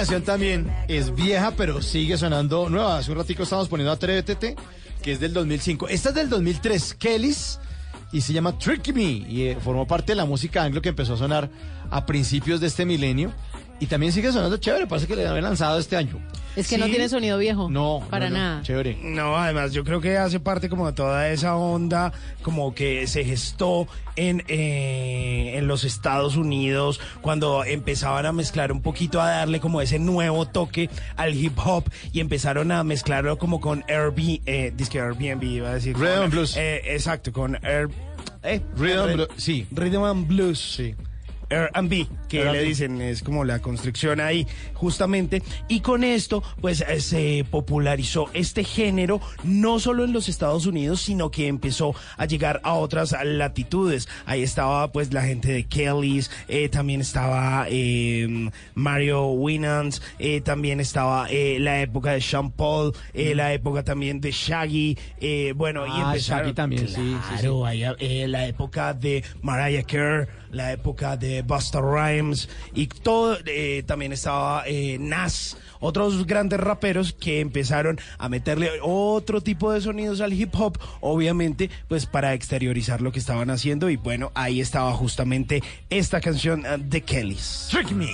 Canción 0.00 0.22
también 0.22 0.74
es 0.88 1.14
vieja, 1.14 1.50
pero 1.50 1.82
sigue 1.82 2.16
sonando 2.16 2.70
nueva. 2.70 2.96
Hace 2.96 3.10
un 3.10 3.18
ratico 3.18 3.42
estábamos 3.42 3.68
poniendo 3.68 3.92
Atrévete, 3.92 4.56
que 5.02 5.12
es 5.12 5.20
del 5.20 5.34
2005. 5.34 5.88
Esta 5.88 6.08
es 6.08 6.14
del 6.14 6.30
2003, 6.30 6.94
Kellys, 6.94 7.60
y 8.10 8.22
se 8.22 8.32
llama 8.32 8.56
Trick 8.56 8.94
Me, 8.94 9.02
y 9.02 9.48
eh, 9.48 9.58
formó 9.62 9.86
parte 9.86 10.12
de 10.12 10.16
la 10.16 10.24
música 10.24 10.64
anglo 10.64 10.80
que 10.80 10.88
empezó 10.88 11.12
a 11.12 11.16
sonar 11.18 11.50
a 11.90 12.06
principios 12.06 12.62
de 12.62 12.68
este 12.68 12.86
milenio. 12.86 13.30
Y 13.78 13.88
también 13.88 14.10
sigue 14.14 14.32
sonando 14.32 14.56
chévere, 14.56 14.86
parece 14.86 15.06
que 15.06 15.16
le 15.16 15.28
habían 15.28 15.44
lanzado 15.44 15.78
este 15.78 15.98
año. 15.98 16.18
Es 16.56 16.68
que 16.68 16.78
no 16.78 16.86
tiene 16.86 17.08
sonido 17.08 17.38
viejo. 17.38 17.68
No, 17.70 18.02
Para 18.10 18.28
no, 18.28 18.36
no, 18.36 18.42
nada. 18.42 18.62
Chévere. 18.62 18.98
No, 19.02 19.36
además 19.36 19.72
yo 19.72 19.84
creo 19.84 20.00
que 20.00 20.16
hace 20.18 20.40
parte 20.40 20.68
como 20.68 20.86
de 20.86 20.92
toda 20.92 21.28
esa 21.30 21.54
onda 21.56 22.12
como 22.42 22.74
que 22.74 23.06
se 23.06 23.24
gestó 23.24 23.86
en, 24.16 24.42
eh, 24.48 25.52
en 25.56 25.66
los 25.68 25.84
Estados 25.84 26.36
Unidos 26.36 27.00
cuando 27.20 27.64
empezaban 27.64 28.26
a 28.26 28.32
mezclar 28.32 28.72
un 28.72 28.82
poquito, 28.82 29.20
a 29.20 29.30
darle 29.30 29.60
como 29.60 29.80
ese 29.80 29.98
nuevo 29.98 30.46
toque 30.46 30.90
al 31.16 31.34
hip 31.34 31.56
hop 31.64 31.84
y 32.12 32.20
empezaron 32.20 32.72
a 32.72 32.82
mezclarlo 32.84 33.38
como 33.38 33.60
con 33.60 33.84
Airbnb, 33.88 34.40
eh, 34.46 34.72
disque 34.76 35.00
Airbnb 35.00 35.42
iba 35.44 35.70
a 35.70 35.74
decir. 35.74 35.96
Rhythm 35.96 36.12
Con- 36.14 36.22
and 36.24 36.32
Blues. 36.32 36.56
eh, 36.56 36.82
exacto, 36.94 37.32
con 37.32 37.56
Air, 37.64 37.88
eh, 38.42 38.60
Rhythm 38.76 38.98
and 38.98 39.06
Re- 39.08 39.14
Blues, 39.14 39.28
sí. 39.36 39.66
Rhythm 39.70 40.02
and 40.04 40.26
Blues. 40.26 40.58
Sí. 40.76 40.94
R&B, 41.50 42.06
que 42.28 42.44
le 42.44 42.62
dicen, 42.62 43.00
es 43.02 43.22
como 43.22 43.44
la 43.44 43.58
construcción 43.58 44.20
ahí, 44.20 44.46
justamente. 44.74 45.42
Y 45.68 45.80
con 45.80 46.04
esto, 46.04 46.42
pues 46.60 46.80
eh, 46.80 47.00
se 47.00 47.44
popularizó 47.50 48.30
este 48.34 48.64
género, 48.64 49.20
no 49.44 49.78
solo 49.80 50.04
en 50.04 50.12
los 50.12 50.28
Estados 50.28 50.66
Unidos, 50.66 51.00
sino 51.02 51.30
que 51.30 51.48
empezó 51.48 51.94
a 52.16 52.24
llegar 52.26 52.60
a 52.64 52.74
otras 52.74 53.14
latitudes. 53.24 54.08
Ahí 54.26 54.42
estaba, 54.42 54.92
pues, 54.92 55.12
la 55.12 55.22
gente 55.22 55.52
de 55.52 55.64
Kelly's, 55.64 56.30
eh, 56.48 56.68
también 56.68 57.00
estaba 57.00 57.66
eh, 57.68 58.50
Mario 58.74 59.26
Winans, 59.28 60.02
eh, 60.18 60.40
también 60.40 60.80
estaba 60.80 61.26
eh, 61.30 61.58
la 61.60 61.80
época 61.82 62.12
de 62.12 62.20
Sean 62.20 62.50
Paul, 62.52 62.92
eh, 63.14 63.34
la 63.34 63.52
época 63.52 63.82
también 63.82 64.20
de 64.20 64.30
Shaggy, 64.30 64.96
eh, 65.20 65.52
bueno, 65.56 65.86
y 65.86 65.90
Ah, 65.92 66.04
empezaron... 66.08 66.44
Shaggy 66.44 66.54
también, 66.54 66.88
sí, 66.88 66.94
sí, 66.94 67.16
sí. 67.28 67.34
Claro, 67.40 67.66
ahí, 67.66 67.82
eh, 67.98 68.26
la 68.28 68.46
época 68.46 68.94
de 68.94 69.24
Mariah 69.42 69.82
Carey, 69.82 70.26
la 70.50 70.72
época 70.72 71.16
de 71.16 71.42
Busta 71.42 71.80
Rhymes 71.80 72.48
y 72.74 72.86
todo, 72.86 73.38
eh, 73.46 73.82
también 73.86 74.12
estaba 74.12 74.64
eh, 74.66 74.98
Nas, 74.98 75.56
otros 75.80 76.26
grandes 76.26 76.60
raperos 76.60 77.12
que 77.12 77.40
empezaron 77.40 77.98
a 78.18 78.28
meterle 78.28 78.70
otro 78.82 79.40
tipo 79.40 79.72
de 79.72 79.80
sonidos 79.80 80.20
al 80.20 80.32
hip 80.32 80.54
hop, 80.54 80.78
obviamente, 81.00 81.70
pues 81.88 82.06
para 82.06 82.34
exteriorizar 82.34 83.00
lo 83.00 83.12
que 83.12 83.18
estaban 83.18 83.50
haciendo 83.50 83.90
y 83.90 83.96
bueno, 83.96 84.30
ahí 84.34 84.60
estaba 84.60 84.92
justamente 84.92 85.62
esta 85.88 86.20
canción 86.20 86.64
eh, 86.66 86.76
de 86.78 87.02
Kellys. 87.02 87.68
Trick 87.70 87.90
Me. 87.92 88.10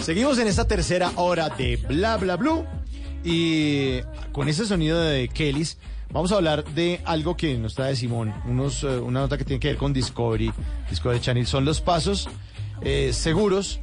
Seguimos 0.00 0.38
en 0.38 0.48
esta 0.48 0.66
tercera 0.66 1.12
hora 1.16 1.50
de 1.50 1.76
Bla 1.76 2.16
Bla 2.16 2.36
Blue 2.36 2.64
y 3.22 4.00
con 4.32 4.48
ese 4.48 4.64
sonido 4.64 5.00
de 5.00 5.28
Kellys 5.28 5.78
vamos 6.10 6.32
a 6.32 6.36
hablar 6.36 6.64
de 6.64 7.00
algo 7.04 7.36
que 7.36 7.58
nos 7.58 7.74
trae 7.74 7.94
Simón, 7.94 8.32
unos, 8.46 8.84
eh, 8.84 8.98
una 8.98 9.20
nota 9.20 9.36
que 9.36 9.44
tiene 9.44 9.60
que 9.60 9.68
ver 9.68 9.76
con 9.76 9.92
Discovery, 9.92 10.50
Discovery 10.88 11.20
Channel, 11.20 11.46
son 11.46 11.64
los 11.66 11.80
pasos 11.80 12.28
eh, 12.80 13.12
seguros 13.12 13.80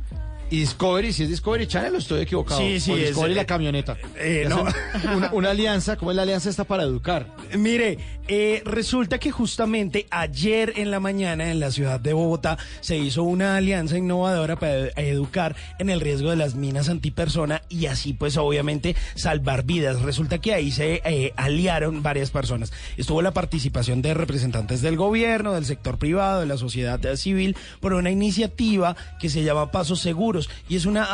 y 0.52 0.60
Discovery, 0.60 1.12
si 1.14 1.24
es 1.24 1.30
Discovery 1.30 1.66
Channel, 1.66 1.96
o 1.96 1.98
estoy 1.98 2.22
equivocado. 2.22 2.60
Sí, 2.62 2.80
sí, 2.80 2.92
O 2.92 2.98
es, 2.98 3.08
Discovery 3.08 3.34
eh, 3.34 3.36
la 3.38 3.46
camioneta. 3.46 3.98
eh, 4.18 4.46
no. 4.48 4.66
hacen 4.94 5.10
Una, 5.16 5.32
una 5.34 5.50
alianza, 5.52 5.96
¿cómo 5.96 6.12
es 6.12 6.18
la 6.18 6.24
alianza 6.24 6.50
esta 6.50 6.66
para 6.66 6.84
educar? 6.84 7.26
Mire, 7.58 7.98
eh, 8.28 8.62
resulta 8.66 9.18
que 9.18 9.32
justamente 9.32 10.06
ayer 10.12 10.74
en 10.76 10.92
la 10.92 11.00
mañana 11.00 11.52
en 11.52 11.60
la 11.60 11.72
ciudad 11.72 12.00
de 12.00 12.14
Bogotá 12.14 12.58
se 12.82 12.98
hizo 12.98 13.24
una 13.24 13.56
alianza 13.58 13.98
innovadora 13.98 14.56
para 14.58 14.76
ed- 14.88 14.92
educar 14.98 15.56
en 15.80 15.90
el 15.90 16.00
riesgo 16.02 16.30
de 16.30 16.36
las 16.36 16.56
minas 16.56 16.88
antipersona 16.90 17.62
y 17.70 17.88
así 17.88 18.14
pues 18.14 18.38
obviamente 18.38 18.96
salvar 19.16 19.64
vidas. 19.64 20.02
Resulta 20.02 20.38
que 20.40 20.54
ahí 20.54 20.72
se 20.72 21.02
eh, 21.06 21.34
aliaron 21.36 22.04
varias 22.04 22.30
personas. 22.30 22.72
Estuvo 22.98 23.22
la 23.22 23.32
participación 23.32 24.02
de 24.02 24.14
representantes 24.14 24.82
del 24.82 24.98
gobierno, 24.98 25.54
del 25.54 25.66
sector 25.66 25.98
privado, 25.98 26.42
de 26.42 26.46
la 26.46 26.58
sociedad 26.58 27.04
eh, 27.06 27.18
civil 27.18 27.56
por 27.80 27.94
una 27.94 28.12
iniciativa 28.12 28.96
que 29.20 29.30
se 29.30 29.44
llama 29.44 29.72
Pasos 29.72 30.00
Seguros 30.02 30.41
y 30.70 30.76
es 30.76 30.86
una, 30.86 31.08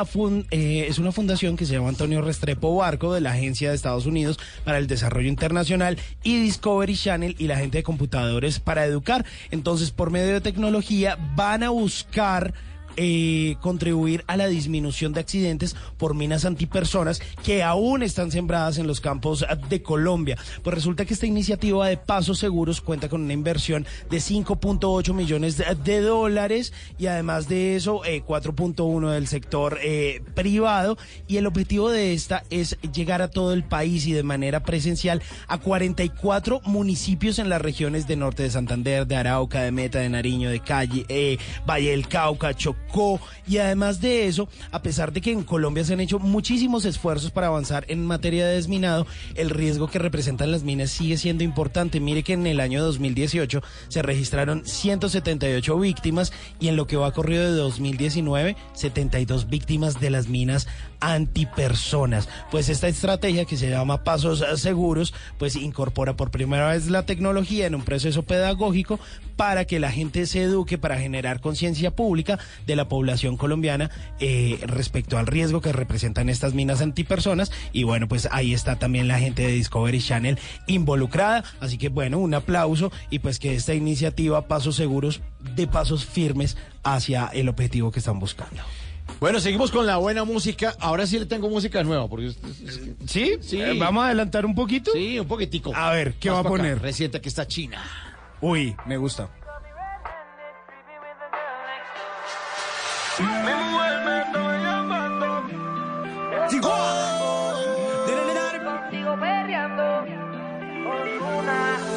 eh, 0.52 0.86
es 0.88 1.00
una 1.00 1.12
fundación 1.12 1.58
que 1.58 1.66
se 1.66 1.74
llama 1.74 1.90
Antonio 1.90 2.22
Restrepo 2.22 2.76
Barco 2.76 3.14
de 3.14 3.22
la 3.22 3.32
Agencia 3.32 3.70
de 3.70 3.76
Estados 3.76 4.06
Unidos 4.06 4.40
para 4.64 4.78
el 4.78 4.88
Desarrollo 4.88 5.28
Internacional 5.28 5.98
y 6.24 6.40
Discovery 6.42 6.96
Channel 6.96 7.36
y 7.38 7.48
la 7.48 7.58
gente 7.58 7.80
de 7.80 7.84
computadores 7.84 8.60
para 8.60 8.86
educar. 8.86 9.26
Entonces, 9.52 9.92
por 9.92 10.12
medio 10.12 10.34
de 10.34 10.42
tecnología 10.42 11.18
van 11.36 11.64
a 11.64 11.70
buscar 11.70 12.54
eh, 12.98 13.56
contribuir 13.62 14.24
a 14.28 14.38
la 14.38 14.48
disminución 14.48 15.14
de 15.14 15.20
accidentes 15.20 15.76
por 15.98 16.16
minas 16.16 16.46
antipersonas 16.46 17.22
que 17.44 17.64
aún 17.64 18.04
están 18.04 18.32
sembradas 18.32 18.78
en 18.78 18.88
los 18.88 19.02
campos 19.02 19.44
eh, 19.44 19.46
de 19.70 19.82
Colombia. 19.82 20.38
Pues 20.64 20.74
resulta 20.74 21.06
que 21.06 21.14
esta 21.14 21.26
iniciativa 21.26 21.88
de 21.88 21.98
Pasos 21.98 22.40
Seguros 22.40 22.82
cuenta 22.82 23.10
con 23.10 23.22
una 23.22 23.34
inversión 23.34 23.86
de 24.10 24.18
5.8 24.18 25.14
millones 25.14 25.58
de, 25.58 26.02
dólares 26.02 26.74
y 26.98 27.08
además 27.08 27.48
de 27.48 27.76
eso 27.76 28.04
eh, 28.06 28.24
4.1 28.26 29.12
del 29.12 29.28
sector 29.28 29.80
eh, 29.84 30.22
privado 30.36 30.98
y 31.28 31.38
el 31.38 31.48
objetivo 31.48 31.90
de 31.90 32.14
esta 32.14 32.44
es 32.50 32.78
llegar 32.94 33.22
a 33.22 33.30
todo 33.30 33.54
el 33.54 33.64
país 33.64 34.08
y 34.08 34.14
de 34.14 34.24
manera 34.24 34.64
presencial 34.64 35.22
a 35.48 35.58
44 35.58 36.62
municipios 36.66 37.40
en 37.40 37.50
las 37.50 37.62
regiones 37.62 38.08
de 38.08 38.16
norte 38.16 38.44
de 38.44 38.50
Santander, 38.50 39.08
de 39.08 39.16
Arauca, 39.16 39.62
de 39.62 39.72
Meta, 39.72 40.00
de 40.00 40.10
Nariño, 40.10 40.50
de 40.50 40.60
Calle, 40.60 41.06
eh, 41.10 41.38
Valle 41.68 41.92
del 41.92 42.08
Cauca, 42.08 42.54
Chocó 42.54 42.87
y 43.48 43.58
además 43.58 44.02
de 44.02 44.28
eso, 44.28 44.50
a 44.72 44.82
pesar 44.82 45.14
de 45.14 45.22
que 45.22 45.32
en 45.32 45.44
Colombia 45.44 45.84
se 45.84 45.94
han 45.94 46.00
hecho 46.00 46.20
muchísimos 46.20 46.86
esfuerzos 46.86 47.32
para 47.32 47.48
avanzar 47.48 47.86
en 47.90 48.06
materia 48.06 48.48
de 48.48 48.56
desminado, 48.56 49.06
el 49.36 49.50
riesgo 49.50 49.88
que 49.88 50.00
representan 50.00 50.52
las 50.52 50.64
minas 50.64 50.90
sigue 50.90 51.18
siendo 51.18 51.44
importante. 51.44 52.00
Mire 52.00 52.24
que 52.24 52.34
en 52.34 52.48
el 52.48 52.60
año 52.60 52.84
2018 52.84 53.62
se 53.88 54.02
registraron 54.02 54.66
178 54.66 55.80
víctimas 55.80 56.34
y 56.60 56.70
en 56.70 56.76
lo 56.76 56.88
que 56.88 56.98
va 56.98 57.12
corrido 57.12 57.44
de 57.44 57.58
2019, 57.58 58.56
72 58.74 59.48
víctimas 59.48 60.00
de 60.00 60.10
las 60.10 60.28
minas 60.28 60.68
antipersonas. 61.00 62.28
Pues 62.50 62.70
esta 62.70 62.88
estrategia 62.88 63.46
que 63.46 63.58
se 63.58 63.70
llama 63.70 64.04
Pasos 64.04 64.44
Seguros, 64.60 65.14
pues 65.38 65.56
incorpora 65.56 66.16
por 66.16 66.32
primera 66.32 66.70
vez 66.70 66.88
la 66.88 67.06
tecnología 67.06 67.68
en 67.68 67.76
un 67.76 67.84
proceso 67.84 68.24
pedagógico 68.24 69.00
para 69.36 69.66
que 69.66 69.80
la 69.80 69.92
gente 69.92 70.26
se 70.26 70.42
eduque, 70.42 70.78
para 70.78 70.98
generar 70.98 71.40
conciencia 71.42 71.92
pública 71.92 72.40
de 72.66 72.76
la 72.78 72.88
población 72.88 73.36
colombiana 73.36 73.92
eh, 74.20 74.60
respecto 74.66 75.18
al 75.18 75.28
riesgo 75.28 75.60
que 75.60 75.74
representan 75.74 76.30
estas 76.30 76.54
minas 76.54 76.82
antipersonas. 76.82 77.52
Y 77.74 77.84
bueno, 77.84 78.08
pues 78.08 78.30
ahí 78.32 78.54
está 78.54 78.78
también 78.80 79.08
la 79.08 79.20
gente 79.20 79.42
de 79.42 79.52
Discovery 79.52 80.00
Channel 80.00 80.40
involucrada. 80.68 81.44
Así 81.60 81.78
que 81.78 81.90
bueno, 81.90 82.20
un 82.20 82.34
aplauso 82.34 82.92
y 83.10 83.20
pues 83.20 83.40
que 83.40 83.56
esta 83.56 83.74
iniciativa 83.74 84.48
Pasos 84.48 84.76
Seguros 84.76 85.22
de 85.56 85.68
pasos 85.68 86.06
firmes 86.06 86.58
hacia 86.84 87.28
el 87.28 87.50
objetivo 87.50 87.92
que 87.92 88.00
están 88.00 88.20
buscando. 88.20 88.62
Bueno, 89.20 89.40
seguimos 89.40 89.72
con 89.72 89.86
la 89.88 89.98
buena 89.98 90.24
música. 90.26 90.76
Ahora 90.80 91.08
sí 91.08 91.18
le 91.18 91.26
tengo 91.26 91.50
música 91.50 91.84
nueva. 91.84 92.08
Porque 92.08 92.34
¿Sí? 93.08 93.38
Sí. 93.42 93.60
Eh, 93.60 93.76
¿Vamos 93.80 94.04
a 94.04 94.08
adelantar 94.08 94.46
un 94.46 94.54
poquito? 94.54 94.92
Sí, 94.92 95.20
un 95.20 95.28
poquitico. 95.28 95.76
A 95.76 95.92
ver, 95.92 96.14
¿qué 96.16 96.30
Más 96.30 96.38
va 96.38 96.42
a 96.42 96.44
poner? 96.44 96.82
Reciente 96.82 97.20
que 97.20 97.30
está 97.30 97.48
China. 97.48 97.82
Uy, 98.42 98.76
me 98.86 98.98
gusta. 98.98 99.30
Contigo 108.64 109.18
perreando 109.20 110.06
con 110.84 111.34
una. 111.38 111.97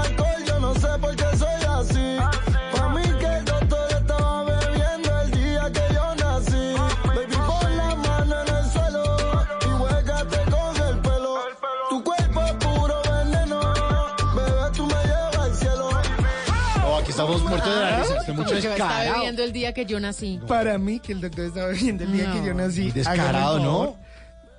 Este 18.19 18.31
mucho 18.33 18.43
Porque 18.49 18.57
está 18.59 18.69
descarado. 18.69 19.13
bebiendo 19.15 19.43
el 19.43 19.51
día 19.53 19.73
que 19.73 19.85
yo 19.85 19.99
nací. 19.99 20.39
Para 20.47 20.77
mí, 20.77 20.99
que 20.99 21.13
el 21.13 21.21
doctor 21.21 21.45
estaba 21.45 21.69
viendo 21.69 22.03
el 22.03 22.13
día 22.13 22.31
que 22.33 22.45
yo 22.45 22.53
nací. 22.53 22.81
Muy 22.83 22.91
descarado, 22.91 23.59
¿no? 23.59 23.97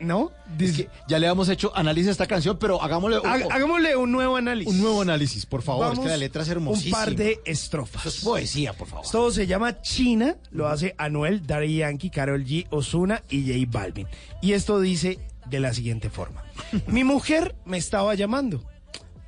¿No? 0.01 0.33
Es 0.59 0.73
que 0.77 0.89
ya 1.07 1.21
le 1.21 1.29
hemos 1.29 1.49
hecho 1.49 1.71
análisis 1.77 2.09
a 2.09 2.11
esta 2.11 2.27
canción, 2.27 2.59
pero 2.59 2.83
hagámosle 2.83 3.21
un, 3.21 3.25
Hag- 3.25 3.47
Hagámosle 3.53 3.95
un 3.95 4.11
nuevo 4.11 4.35
análisis. 4.37 4.75
un 4.75 4.81
nuevo 4.81 5.01
análisis, 5.03 5.47
por 5.47 5.63
favor. 5.63 5.83
Vamos, 5.87 5.99
es 5.99 6.03
que 6.05 6.11
la 6.11 6.17
letra 6.17 6.43
es 6.43 6.49
Un 6.49 6.53
hermosísima. 6.55 6.99
par 6.99 7.15
de 7.15 7.41
estrofas. 7.45 8.05
Esto 8.07 8.19
es 8.19 8.25
poesía, 8.25 8.73
por 8.73 8.89
favor. 8.89 9.07
Todo 9.09 9.31
se 9.31 9.47
llama 9.47 9.81
China, 9.81 10.35
lo 10.51 10.67
hace 10.67 10.97
Anuel, 10.99 11.47
Daddy 11.47 11.77
Yankee, 11.77 12.11
Carol 12.11 12.45
G, 12.45 12.67
Osuna 12.71 13.23
y 13.31 13.47
J 13.47 13.71
Balvin. 13.79 14.09
Y 14.41 14.55
esto 14.55 14.81
dice 14.81 15.21
de 15.49 15.61
la 15.61 15.73
siguiente 15.73 16.11
forma. 16.11 16.43
Mi 16.89 17.05
mujer 17.05 17.55
me 17.65 17.79
estaba 17.79 18.17
llamando, 18.17 18.65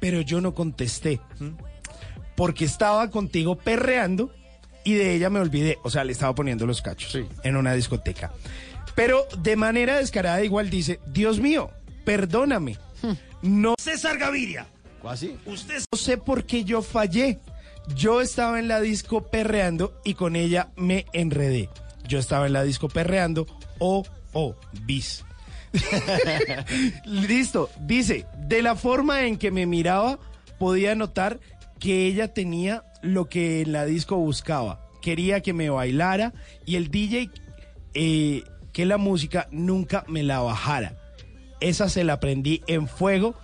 pero 0.00 0.22
yo 0.22 0.40
no 0.40 0.54
contesté. 0.54 1.20
Porque 2.36 2.64
estaba 2.64 3.10
contigo 3.10 3.56
perreando 3.56 4.32
y 4.84 4.94
de 4.94 5.14
ella 5.14 5.30
me 5.30 5.40
olvidé. 5.40 5.78
O 5.82 5.90
sea, 5.90 6.04
le 6.04 6.12
estaba 6.12 6.34
poniendo 6.34 6.66
los 6.66 6.82
cachos 6.82 7.18
en 7.42 7.56
una 7.56 7.74
discoteca. 7.74 8.32
Pero 8.94 9.26
de 9.38 9.56
manera 9.56 9.96
descarada 9.96 10.44
igual 10.44 10.70
dice, 10.70 11.00
Dios 11.06 11.40
mío, 11.40 11.70
perdóname. 12.04 12.78
No. 13.42 13.74
César 13.78 14.18
Gaviria. 14.18 14.66
¿Así? 15.02 15.36
Usted 15.44 15.82
no 15.92 15.98
sé 15.98 16.16
por 16.16 16.44
qué 16.44 16.64
yo 16.64 16.80
fallé. 16.80 17.38
Yo 17.94 18.22
estaba 18.22 18.58
en 18.58 18.68
la 18.68 18.80
disco 18.80 19.26
perreando 19.26 20.00
y 20.04 20.14
con 20.14 20.36
ella 20.36 20.70
me 20.76 21.04
enredé. 21.12 21.68
Yo 22.08 22.18
estaba 22.18 22.46
en 22.46 22.54
la 22.54 22.62
disco 22.62 22.88
perreando. 22.88 23.46
Oh, 23.78 24.04
oh, 24.32 24.54
bis. 24.84 25.24
Listo. 27.04 27.68
Dice, 27.80 28.26
de 28.38 28.62
la 28.62 28.76
forma 28.76 29.26
en 29.26 29.36
que 29.36 29.50
me 29.50 29.66
miraba, 29.66 30.18
podía 30.58 30.94
notar 30.94 31.40
que 31.84 32.06
ella 32.06 32.28
tenía 32.28 32.82
lo 33.02 33.28
que 33.28 33.60
en 33.60 33.72
la 33.72 33.84
disco 33.84 34.16
buscaba. 34.16 34.88
Quería 35.02 35.42
que 35.42 35.52
me 35.52 35.68
bailara 35.68 36.32
y 36.64 36.76
el 36.76 36.90
DJ 36.90 37.28
eh, 37.92 38.42
que 38.72 38.86
la 38.86 38.96
música 38.96 39.48
nunca 39.50 40.02
me 40.08 40.22
la 40.22 40.40
bajara. 40.40 40.96
Esa 41.60 41.90
se 41.90 42.02
la 42.02 42.14
aprendí 42.14 42.62
en 42.68 42.88
fuego. 42.88 43.34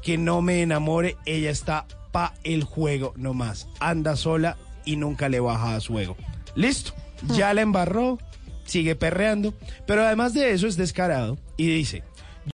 Que 0.00 0.16
no 0.16 0.42
me 0.42 0.62
enamore, 0.62 1.16
ella 1.26 1.50
está 1.50 1.86
pa 2.12 2.34
el 2.44 2.62
juego 2.62 3.14
nomás. 3.16 3.66
Anda 3.80 4.14
sola 4.14 4.56
y 4.84 4.94
nunca 4.94 5.28
le 5.28 5.40
baja 5.40 5.74
a 5.74 5.80
su 5.80 5.98
ego. 5.98 6.16
Listo, 6.54 6.92
ya 7.34 7.52
la 7.52 7.62
embarró, 7.62 8.18
sigue 8.64 8.94
perreando. 8.94 9.54
Pero 9.88 10.06
además 10.06 10.34
de 10.34 10.52
eso 10.52 10.68
es 10.68 10.76
descarado 10.76 11.36
y 11.56 11.66
dice, 11.66 12.04